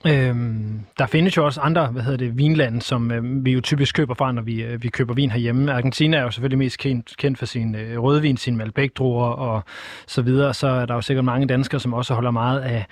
Øhm, 0.07 0.79
der 0.97 1.05
findes 1.05 1.37
jo 1.37 1.45
også 1.45 1.61
andre 1.61 1.87
hvad 1.87 2.01
hedder 2.01 2.17
det, 2.17 2.37
vinlande, 2.37 2.81
som 2.81 3.11
øh, 3.11 3.45
vi 3.45 3.51
jo 3.51 3.61
typisk 3.61 3.95
køber 3.95 4.13
fra, 4.13 4.31
når 4.31 4.41
vi, 4.41 4.63
øh, 4.63 4.83
vi 4.83 4.89
køber 4.89 5.13
vin 5.13 5.31
herhjemme. 5.31 5.73
Argentina 5.73 6.17
er 6.17 6.21
jo 6.21 6.31
selvfølgelig 6.31 6.57
mest 6.57 6.77
kendt, 6.77 7.17
kendt 7.17 7.37
for 7.37 7.45
sin 7.45 7.75
øh, 7.75 8.03
rødvin, 8.03 8.37
sin 8.37 8.57
Malbec-druer 8.57 9.27
og 9.27 9.63
så 10.07 10.21
videre. 10.21 10.53
Så 10.53 10.67
er 10.67 10.85
der 10.85 10.93
jo 10.93 11.01
sikkert 11.01 11.25
mange 11.25 11.47
danskere, 11.47 11.79
som 11.79 11.93
også 11.93 12.13
holder 12.13 12.31
meget 12.31 12.59
af 12.59 12.85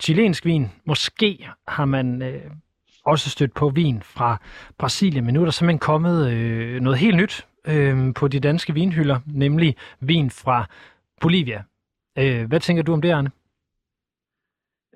chilensk 0.00 0.44
vin. 0.44 0.70
Måske 0.86 1.48
har 1.68 1.84
man 1.84 2.22
øh, 2.22 2.40
også 3.06 3.30
stødt 3.30 3.54
på 3.54 3.68
vin 3.68 4.02
fra 4.04 4.40
Brasilien, 4.78 5.24
men 5.24 5.34
nu 5.34 5.40
er 5.40 5.44
der 5.44 5.52
simpelthen 5.52 5.78
kommet 5.78 6.30
øh, 6.30 6.80
noget 6.80 6.98
helt 6.98 7.16
nyt 7.16 7.46
øh, 7.66 8.14
på 8.14 8.28
de 8.28 8.40
danske 8.40 8.74
vinhylder, 8.74 9.20
nemlig 9.26 9.76
vin 10.00 10.30
fra 10.30 10.66
Bolivia. 11.20 11.62
Øh, 12.18 12.48
hvad 12.48 12.60
tænker 12.60 12.82
du 12.82 12.92
om 12.92 13.02
det, 13.02 13.10
Arne? 13.10 13.30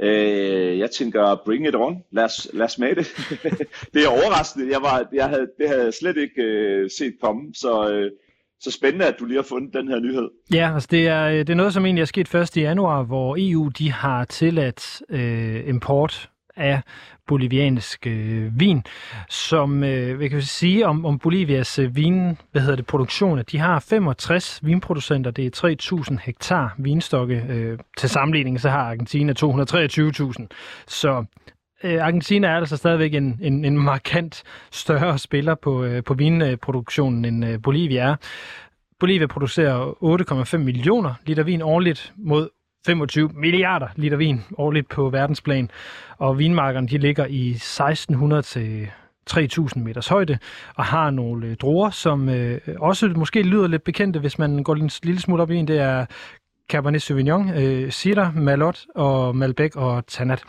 Øh, 0.00 0.78
jeg 0.78 0.90
tænker, 0.90 1.42
bring 1.44 1.66
it 1.66 1.74
on. 1.74 2.02
Lad 2.10 2.24
os, 2.24 2.48
lad 2.52 2.64
os 2.64 2.78
med 2.78 2.94
det. 2.96 3.06
det 3.94 4.04
er 4.04 4.08
overraskende. 4.08 4.72
Jeg, 4.72 4.82
var, 4.82 5.08
jeg 5.12 5.28
havde, 5.28 5.48
det 5.58 5.68
havde 5.68 5.84
jeg 5.84 5.94
slet 5.94 6.16
ikke 6.16 6.42
øh, 6.42 6.90
set 6.98 7.14
komme, 7.22 7.54
så, 7.54 7.90
øh, 7.92 8.10
så 8.60 8.70
spændende, 8.70 9.06
at 9.06 9.16
du 9.18 9.24
lige 9.24 9.36
har 9.36 9.42
fundet 9.42 9.74
den 9.74 9.88
her 9.88 10.00
nyhed. 10.00 10.28
Ja, 10.52 10.74
altså 10.74 10.88
det 10.90 11.08
er, 11.08 11.28
det 11.28 11.50
er 11.50 11.54
noget, 11.54 11.74
som 11.74 11.84
egentlig 11.84 12.02
er 12.02 12.06
sket 12.06 12.28
først 12.28 12.56
i 12.56 12.60
januar, 12.60 13.02
hvor 13.02 13.36
EU 13.38 13.68
de 13.68 13.92
har 13.92 14.24
tilladt 14.24 15.02
øh, 15.08 15.68
import 15.68 16.30
af 16.60 16.80
boliviansk 17.26 18.06
øh, 18.06 18.60
vin, 18.60 18.84
som 19.28 19.84
øh, 19.84 20.22
jeg 20.22 20.30
kan 20.30 20.42
sige 20.42 20.86
om, 20.86 21.04
om 21.04 21.18
Bolivias 21.18 21.78
øh, 21.78 21.96
vin, 21.96 22.38
hvad 22.52 22.62
hedder 22.62 22.76
det, 22.76 22.86
produktion, 22.86 23.38
at 23.38 23.52
de 23.52 23.58
har 23.58 23.80
65 23.80 24.60
vinproducenter, 24.62 25.30
det 25.30 25.62
er 25.64 26.06
3.000 26.10 26.16
hektar 26.22 26.74
vinstokke. 26.78 27.44
Øh, 27.48 27.78
til 27.98 28.08
sammenligning 28.08 28.60
så 28.60 28.70
har 28.70 28.90
Argentina 28.90 29.32
223.000. 29.32 30.46
Så 30.86 31.24
øh, 31.84 32.04
Argentina 32.04 32.48
er 32.48 32.56
altså 32.56 32.76
stadigvæk 32.76 33.14
en, 33.14 33.38
en, 33.42 33.64
en 33.64 33.78
markant 33.78 34.42
større 34.70 35.18
spiller 35.18 35.54
på, 35.54 35.84
øh, 35.84 36.04
på 36.04 36.14
vinproduktionen 36.14 37.24
end 37.24 37.44
øh, 37.44 37.62
Bolivia 37.62 38.02
er. 38.02 38.16
Bolivia 39.00 39.26
producerer 39.26 40.54
8,5 40.54 40.56
millioner 40.56 41.14
liter 41.26 41.42
vin 41.42 41.62
årligt 41.62 42.12
mod 42.16 42.48
25 42.86 43.30
milliarder 43.34 43.88
liter 43.96 44.16
vin 44.16 44.44
årligt 44.58 44.88
på 44.88 45.10
verdensplan, 45.10 45.70
og 46.18 46.38
vinmarkerne 46.38 46.88
de 46.88 46.98
ligger 46.98 47.26
i 47.26 47.50
1600 47.50 48.42
til 48.42 48.90
3000 49.26 49.84
meters 49.84 50.08
højde, 50.08 50.38
og 50.74 50.84
har 50.84 51.10
nogle 51.10 51.46
øh, 51.46 51.56
druer, 51.56 51.90
som 51.90 52.28
øh, 52.28 52.60
også 52.78 53.08
måske 53.08 53.42
lyder 53.42 53.66
lidt 53.66 53.84
bekendte, 53.84 54.20
hvis 54.20 54.38
man 54.38 54.62
går 54.62 54.74
en 54.74 54.90
lille 55.02 55.20
smule 55.20 55.42
op 55.42 55.50
i 55.50 55.56
en. 55.56 55.68
Det 55.68 55.78
er 55.78 56.06
Cabernet 56.70 57.02
Sauvignon, 57.02 57.50
øh, 57.50 57.90
Syrah, 57.90 58.36
Malot 58.36 58.86
og 58.94 59.36
Malbec 59.36 59.76
og 59.76 60.06
Tanat 60.06 60.42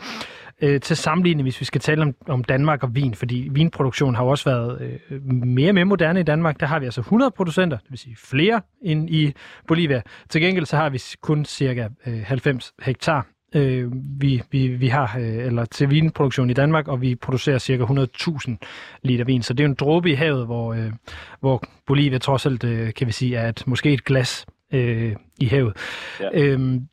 øh, 0.62 0.80
til 0.80 0.96
sammenligning, 0.96 1.44
hvis 1.44 1.60
vi 1.60 1.64
skal 1.64 1.80
tale 1.80 2.02
om, 2.02 2.14
om 2.28 2.44
Danmark 2.44 2.82
og 2.82 2.94
vin, 2.94 3.14
fordi 3.14 3.48
vinproduktion 3.50 4.14
har 4.14 4.24
jo 4.24 4.30
også 4.30 4.50
været 4.50 4.98
øh, 5.10 5.22
mere 5.30 5.70
og 5.70 5.74
mere 5.74 5.84
moderne 5.84 6.20
i 6.20 6.22
Danmark. 6.22 6.60
Der 6.60 6.66
har 6.66 6.78
vi 6.78 6.84
altså 6.84 7.00
100 7.00 7.30
producenter, 7.30 7.76
det 7.76 7.90
vil 7.90 7.98
sige 7.98 8.16
flere 8.16 8.60
end 8.82 9.10
i 9.10 9.34
Bolivia. 9.68 10.02
Til 10.28 10.40
gengæld 10.40 10.66
så 10.66 10.76
har 10.76 10.90
vi 10.90 11.02
kun 11.20 11.44
cirka 11.44 11.88
øh, 12.06 12.22
90 12.24 12.72
hektar 12.82 13.26
øh, 13.54 13.92
vi, 14.20 14.42
vi, 14.50 14.68
vi 14.68 14.88
har, 14.88 15.18
øh, 15.18 15.46
eller 15.46 15.64
til 15.64 15.90
vinproduktion 15.90 16.50
i 16.50 16.52
Danmark, 16.52 16.88
og 16.88 17.00
vi 17.00 17.14
producerer 17.14 17.58
cirka 17.58 17.84
100.000 17.84 18.56
liter 19.02 19.24
vin. 19.24 19.42
Så 19.42 19.54
det 19.54 19.60
er 19.60 19.64
jo 19.64 19.70
en 19.70 19.74
dråbe 19.74 20.10
i 20.10 20.14
havet, 20.14 20.46
hvor, 20.46 20.74
øh, 20.74 20.92
hvor 21.40 21.62
Bolivia 21.86 22.18
trods 22.18 22.46
alt, 22.46 22.64
øh, 22.64 22.94
kan 22.94 23.06
vi 23.06 23.12
sige, 23.12 23.36
er 23.36 23.48
et, 23.48 23.66
måske 23.66 23.92
et 23.92 24.04
glas 24.04 24.46
øh, 24.72 25.16
i 25.40 25.46
havet. 25.46 25.76
Ja. 26.20 26.28
Øhm, 26.34 26.88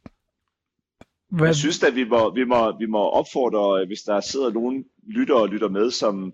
hvad... 1.29 1.47
Jeg 1.47 1.55
synes 1.55 1.83
at 1.83 1.95
vi 1.95 2.03
må, 2.03 2.33
vi, 2.33 2.43
må, 2.43 2.77
vi 2.79 2.85
må 2.85 3.09
opfordre, 3.09 3.85
hvis 3.85 4.01
der 4.01 4.19
sidder 4.19 4.51
nogen 4.51 4.85
lytter 5.07 5.35
og 5.35 5.49
lytter 5.49 5.69
med, 5.69 5.91
som, 5.91 6.33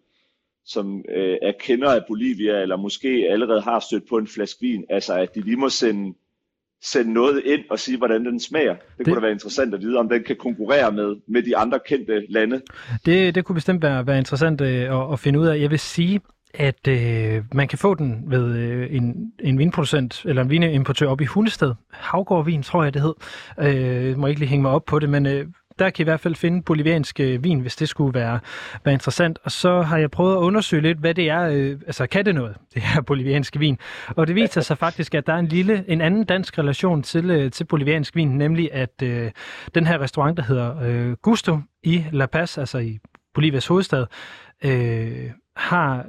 som 0.65 1.05
øh, 1.15 1.37
er 1.41 1.51
kender 1.59 1.89
af 1.89 2.01
Bolivia, 2.07 2.61
eller 2.61 2.77
måske 2.77 3.27
allerede 3.29 3.61
har 3.61 3.79
stødt 3.79 4.09
på 4.09 4.17
en 4.17 4.27
flaske 4.27 4.61
vin, 4.61 4.85
altså 4.89 5.13
at 5.13 5.35
de 5.35 5.41
lige 5.41 5.57
må 5.57 5.69
sende 5.69 6.13
sende 6.83 7.13
noget 7.13 7.41
ind 7.45 7.61
og 7.69 7.79
sige, 7.79 7.97
hvordan 7.97 8.25
den 8.25 8.39
smager. 8.39 8.73
Det, 8.73 8.97
det 8.97 9.05
kunne 9.05 9.15
da 9.15 9.21
være 9.21 9.31
interessant 9.31 9.73
at 9.73 9.81
vide, 9.81 9.97
om 9.97 10.09
den 10.09 10.23
kan 10.23 10.35
konkurrere 10.35 10.91
med, 10.91 11.15
med 11.27 11.43
de 11.43 11.57
andre 11.57 11.79
kendte 11.85 12.25
lande. 12.29 12.61
Det, 13.05 13.35
det 13.35 13.45
kunne 13.45 13.53
bestemt 13.53 13.83
være, 13.83 14.07
være 14.07 14.17
interessant 14.17 14.61
øh, 14.61 14.67
at, 14.67 15.13
at 15.13 15.19
finde 15.19 15.39
ud 15.39 15.47
af. 15.47 15.59
Jeg 15.59 15.69
vil 15.69 15.79
sige, 15.79 16.21
at 16.57 16.87
øh, 16.87 17.43
man 17.53 17.67
kan 17.67 17.77
få 17.77 17.93
den 17.93 18.23
ved 18.27 18.55
øh, 18.55 18.87
en, 18.91 19.31
en 19.39 19.57
vinproducent 19.57 20.25
eller 20.25 20.41
en 20.41 20.49
vinimportør 20.49 21.07
op 21.07 21.21
i 21.21 21.25
Hundested. 21.25 21.73
Havgård 21.91 22.45
Vin, 22.45 22.63
tror 22.63 22.83
jeg 22.83 22.93
det 22.93 23.01
hed. 23.01 23.13
Øh, 23.59 24.17
må 24.17 24.27
ikke 24.27 24.39
lige 24.39 24.49
hænge 24.49 24.61
mig 24.61 24.71
op 24.71 24.85
på 24.85 24.99
det, 24.99 25.09
men 25.09 25.25
øh, 25.25 25.45
der 25.79 25.89
kan 25.89 26.03
I 26.03 26.07
hvert 26.07 26.19
fald 26.19 26.35
finde 26.35 26.61
boliviansk 26.61 27.19
øh, 27.19 27.43
vin, 27.43 27.59
hvis 27.59 27.75
det 27.75 27.89
skulle 27.89 28.19
være, 28.19 28.39
være 28.85 28.93
interessant. 28.93 29.39
Og 29.43 29.51
så 29.51 29.81
har 29.81 29.97
jeg 29.97 30.11
prøvet 30.11 30.35
at 30.35 30.39
undersøge 30.39 30.81
lidt, 30.81 30.97
hvad 30.97 31.13
det 31.13 31.29
er, 31.29 31.41
øh, 31.41 31.79
altså 31.85 32.07
kan 32.07 32.25
det 32.25 32.35
noget, 32.35 32.55
det 32.73 32.81
her 32.81 33.01
bolivianske 33.01 33.59
vin. 33.59 33.77
Og 34.07 34.27
det 34.27 34.35
viser 34.35 34.61
sig 34.61 34.77
faktisk, 34.77 35.15
at 35.15 35.27
der 35.27 35.33
er 35.33 35.37
en 35.37 35.47
lille, 35.47 35.85
en 35.87 36.01
anden 36.01 36.23
dansk 36.23 36.57
relation 36.57 37.03
til, 37.03 37.29
øh, 37.29 37.51
til 37.51 37.63
boliviansk 37.63 38.15
vin, 38.15 38.37
nemlig 38.37 38.73
at 38.73 39.01
øh, 39.03 39.31
den 39.75 39.87
her 39.87 40.01
restaurant, 40.01 40.37
der 40.37 40.43
hedder 40.43 40.81
øh, 40.81 41.11
Gusto 41.11 41.59
i 41.83 42.05
La 42.11 42.25
Paz, 42.25 42.57
altså 42.57 42.77
i 42.77 42.99
Bolivias 43.33 43.67
hovedstad, 43.67 44.05
øh, 44.63 45.31
har 45.55 46.05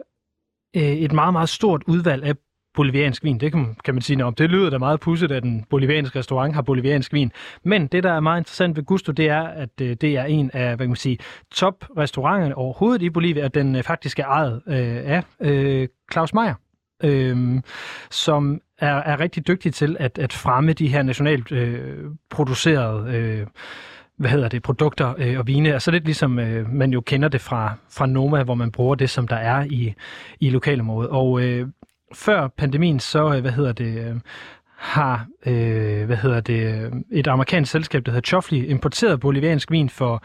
Øh, 0.77 0.83
et 0.83 1.13
meget, 1.13 1.33
meget 1.33 1.49
stort 1.49 1.83
udvalg 1.87 2.25
af 2.25 2.35
boliviansk 2.75 3.25
vin. 3.25 3.41
Det 3.41 3.53
kan, 3.53 3.77
kan 3.85 3.95
man 3.95 4.03
sige, 4.03 4.25
om 4.25 4.35
det 4.35 4.51
lyder 4.51 4.71
da 4.71 4.79
meget 4.79 5.01
pudset, 5.01 5.33
at 5.33 5.45
en 5.45 5.65
boliviansk 5.71 6.17
restaurant 6.17 6.55
har 6.55 6.63
boliviansk 6.63 7.13
vin. 7.13 7.33
Men 7.65 7.87
det, 7.87 8.03
der 8.03 8.13
er 8.13 8.21
meget 8.21 8.41
interessant 8.41 8.77
ved 8.77 8.85
Gusto, 8.85 9.13
det 9.13 9.29
er, 9.29 9.43
at 9.43 9.81
øh, 9.83 9.97
det 10.01 10.17
er 10.17 10.25
en 10.25 10.51
af 10.55 10.69
hvad 10.69 10.79
kan 10.79 10.89
man 10.89 10.97
sige, 10.97 11.19
top-restauranterne 11.55 12.55
overhovedet 12.55 13.03
i 13.03 13.11
Bolivia, 13.11 13.45
og 13.45 13.55
den 13.55 13.77
øh, 13.77 13.83
faktisk 13.83 14.19
er 14.19 14.27
ejet 14.27 14.63
øh, 14.67 15.03
af 15.05 15.23
øh, 15.41 15.89
Claus 16.13 16.35
Meier, 16.35 16.55
Øhm, 17.05 17.63
som 18.11 18.61
er, 18.79 18.95
er 18.95 19.21
rigtig 19.21 19.47
dygtig 19.47 19.75
til 19.75 19.97
at, 20.01 20.19
at 20.19 20.33
fremme 20.33 20.73
de 20.73 20.89
her 20.89 21.03
nationalt 21.03 21.53
øh, 21.53 22.05
producerede 22.31 23.17
øh, 23.17 23.47
hvad 24.19 24.31
hedder 24.31 24.49
det, 24.49 24.63
produkter 24.63 25.15
øh, 25.19 25.39
og 25.39 25.47
vine. 25.47 25.73
Altså 25.73 25.91
lidt 25.91 26.05
ligesom 26.05 26.39
øh, 26.39 26.71
man 26.71 26.93
jo 26.93 27.01
kender 27.01 27.29
det 27.29 27.41
fra, 27.41 27.75
fra 27.91 28.07
Noma, 28.07 28.43
hvor 28.43 28.55
man 28.55 28.73
bruger 28.73 28.95
det, 28.95 29.11
som 29.11 29.29
der 29.29 29.37
er 29.37 29.65
i, 29.65 29.95
i 30.41 30.51
lokalområdet. 30.51 31.11
Og 31.11 31.43
øh, 31.43 31.69
før 32.15 32.49
pandemien, 32.49 33.01
så, 33.01 33.35
øh, 33.35 33.41
hvad 33.41 33.53
hedder 33.53 33.73
det, 33.73 34.09
øh, 34.09 34.17
har 34.77 35.27
øh, 35.47 36.07
hvad 36.07 36.17
hedder 36.17 36.41
det, 36.41 36.85
øh, 36.85 36.93
et 37.13 37.27
amerikansk 37.27 37.73
selskab, 37.73 38.07
der 38.07 38.13
hedder 38.13 38.27
Choffley, 38.27 38.69
importeret 38.69 39.21
boliviansk 39.21 39.71
vin 39.71 39.89
for 39.89 40.25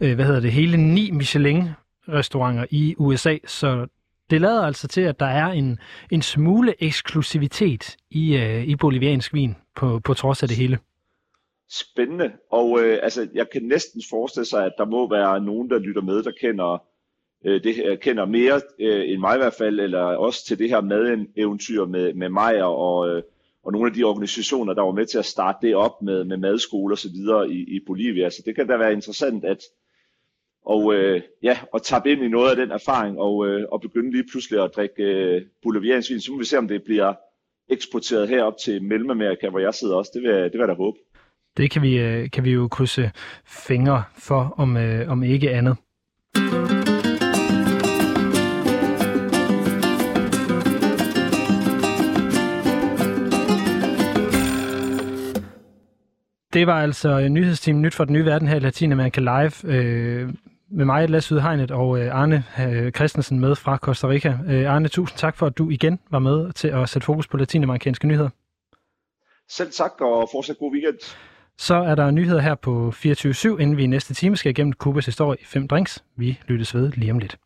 øh, 0.00 0.14
hvad 0.14 0.24
hedder 0.24 0.40
det, 0.40 0.52
hele 0.52 0.76
ni 0.76 1.10
Michelin-restauranter 1.10 2.64
i 2.70 2.94
USA. 2.98 3.36
Så 3.46 3.86
det 4.30 4.40
lader 4.40 4.66
altså 4.66 4.88
til, 4.88 5.00
at 5.00 5.20
der 5.20 5.26
er 5.26 5.46
en, 5.46 5.78
en 6.10 6.22
smule 6.22 6.74
eksklusivitet 6.82 7.96
i, 8.10 8.36
øh, 8.36 8.64
i 8.64 8.76
boliviansk 8.76 9.34
vin 9.34 9.56
på, 9.76 10.00
på 10.04 10.14
trods 10.14 10.42
af 10.42 10.48
det 10.48 10.56
hele. 10.56 10.78
Spændende. 11.70 12.32
Og 12.50 12.80
øh, 12.80 12.98
altså, 13.02 13.28
jeg 13.34 13.50
kan 13.50 13.62
næsten 13.62 14.02
forestille 14.10 14.46
sig, 14.46 14.64
at 14.64 14.72
der 14.78 14.84
må 14.84 15.10
være 15.10 15.40
nogen, 15.40 15.70
der 15.70 15.78
lytter 15.78 16.02
med, 16.02 16.22
der 16.22 16.30
kender 16.40 16.82
øh, 17.44 17.64
det 17.64 17.74
her, 17.74 17.96
kender 17.96 18.24
mere 18.24 18.60
øh, 18.78 19.10
end 19.10 19.20
mig 19.20 19.34
i 19.34 19.38
hvert 19.38 19.54
fald, 19.54 19.80
eller 19.80 20.02
også 20.02 20.44
til 20.46 20.58
det 20.58 20.68
her 20.68 20.80
madeventyr 20.80 21.84
med, 21.84 22.14
med 22.14 22.28
mig 22.28 22.62
og, 22.62 23.08
øh, 23.08 23.22
og 23.62 23.72
nogle 23.72 23.88
af 23.88 23.94
de 23.94 24.04
organisationer, 24.04 24.74
der 24.74 24.82
var 24.82 24.92
med 24.92 25.06
til 25.06 25.18
at 25.18 25.24
starte 25.24 25.66
det 25.66 25.76
op 25.76 26.02
med, 26.02 26.24
med 26.24 26.36
madskole 26.36 26.94
og 26.94 26.98
så 26.98 27.08
videre 27.10 27.50
i, 27.50 27.76
i 27.76 27.80
Bolivia. 27.86 28.30
Så 28.30 28.42
det 28.46 28.54
kan 28.54 28.66
da 28.66 28.76
være 28.76 28.92
interessant 28.92 29.44
at 29.44 29.62
og, 30.64 30.94
øh, 30.94 31.22
ja, 31.42 31.58
og 31.72 31.82
tappe 31.82 32.12
ind 32.12 32.22
i 32.22 32.28
noget 32.28 32.50
af 32.50 32.56
den 32.56 32.70
erfaring 32.70 33.18
og, 33.18 33.46
øh, 33.46 33.66
og 33.72 33.80
begynde 33.80 34.12
lige 34.12 34.28
pludselig 34.30 34.64
at 34.64 34.70
drikke 34.76 35.02
øh, 35.02 35.42
boliviansk 35.62 36.10
vin. 36.10 36.20
Så 36.20 36.32
må 36.32 36.38
vi 36.38 36.44
se, 36.44 36.58
om 36.58 36.68
det 36.68 36.82
bliver 36.82 37.14
eksporteret 37.68 38.28
herop 38.28 38.56
til 38.56 38.82
Mellemamerika, 38.82 39.48
hvor 39.48 39.58
jeg 39.58 39.74
sidder 39.74 39.96
også. 39.96 40.10
Det 40.14 40.22
vil, 40.22 40.30
det 40.30 40.52
vil 40.52 40.58
jeg 40.58 40.68
da 40.68 40.74
håbe. 40.74 40.98
Det 41.58 41.70
kan 41.70 41.82
vi, 41.82 41.98
øh, 41.98 42.30
kan 42.30 42.44
vi 42.44 42.50
jo 42.50 42.68
krydse 42.68 43.10
fingre 43.46 44.02
for, 44.18 44.54
om, 44.56 44.76
øh, 44.76 45.10
om 45.10 45.22
ikke 45.22 45.50
andet. 45.50 45.76
Det 56.52 56.66
var 56.66 56.82
altså 56.82 57.20
øh, 57.20 57.28
nyhedsteam 57.28 57.80
Nyt 57.80 57.94
for 57.94 58.04
den 58.04 58.12
nye 58.12 58.24
verden 58.24 58.48
her 58.48 58.56
i 58.56 58.60
Latinamerika 58.60 59.20
Live. 59.20 59.74
Øh, 59.74 60.28
med 60.70 60.84
mig, 60.84 61.10
Lasse 61.10 61.34
Udhegnet 61.34 61.70
og 61.70 62.00
øh, 62.00 62.14
Arne 62.14 62.44
øh, 62.60 62.92
Christensen 62.92 63.40
med 63.40 63.54
fra 63.54 63.76
Costa 63.76 64.08
Rica. 64.08 64.38
Øh, 64.48 64.74
Arne, 64.74 64.88
tusind 64.88 65.18
tak 65.18 65.36
for, 65.36 65.46
at 65.46 65.58
du 65.58 65.70
igen 65.70 66.00
var 66.10 66.18
med 66.18 66.52
til 66.52 66.68
at 66.68 66.88
sætte 66.88 67.06
fokus 67.06 67.28
på 67.28 67.36
latinamerikanske 67.36 68.06
nyheder. 68.06 68.28
Selv 69.48 69.72
tak, 69.72 70.00
og 70.00 70.28
fortsat 70.32 70.58
god 70.58 70.72
weekend. 70.72 70.98
Så 71.58 71.74
er 71.74 71.94
der 71.94 72.10
nyheder 72.10 72.40
her 72.40 72.54
på 72.54 72.92
24-7, 72.96 73.48
inden 73.48 73.76
vi 73.76 73.82
i 73.82 73.86
næste 73.86 74.14
time 74.14 74.36
skal 74.36 74.50
igennem 74.50 74.72
Kubas 74.72 75.06
historie 75.06 75.38
i 75.40 75.44
fem 75.44 75.68
drinks. 75.68 76.04
Vi 76.16 76.40
lyttes 76.46 76.74
ved 76.74 76.92
lige 76.92 77.12
om 77.12 77.18
lidt. 77.18 77.36